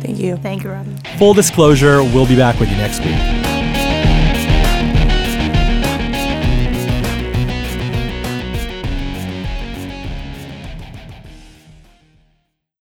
Thank 0.00 0.18
you. 0.18 0.36
Thank 0.36 0.62
you, 0.64 0.70
Roben. 0.70 1.18
Full 1.18 1.34
disclosure, 1.34 2.02
we'll 2.02 2.26
be 2.26 2.36
back 2.36 2.58
with 2.58 2.70
you 2.70 2.76
next 2.76 3.00
week. 3.00 3.49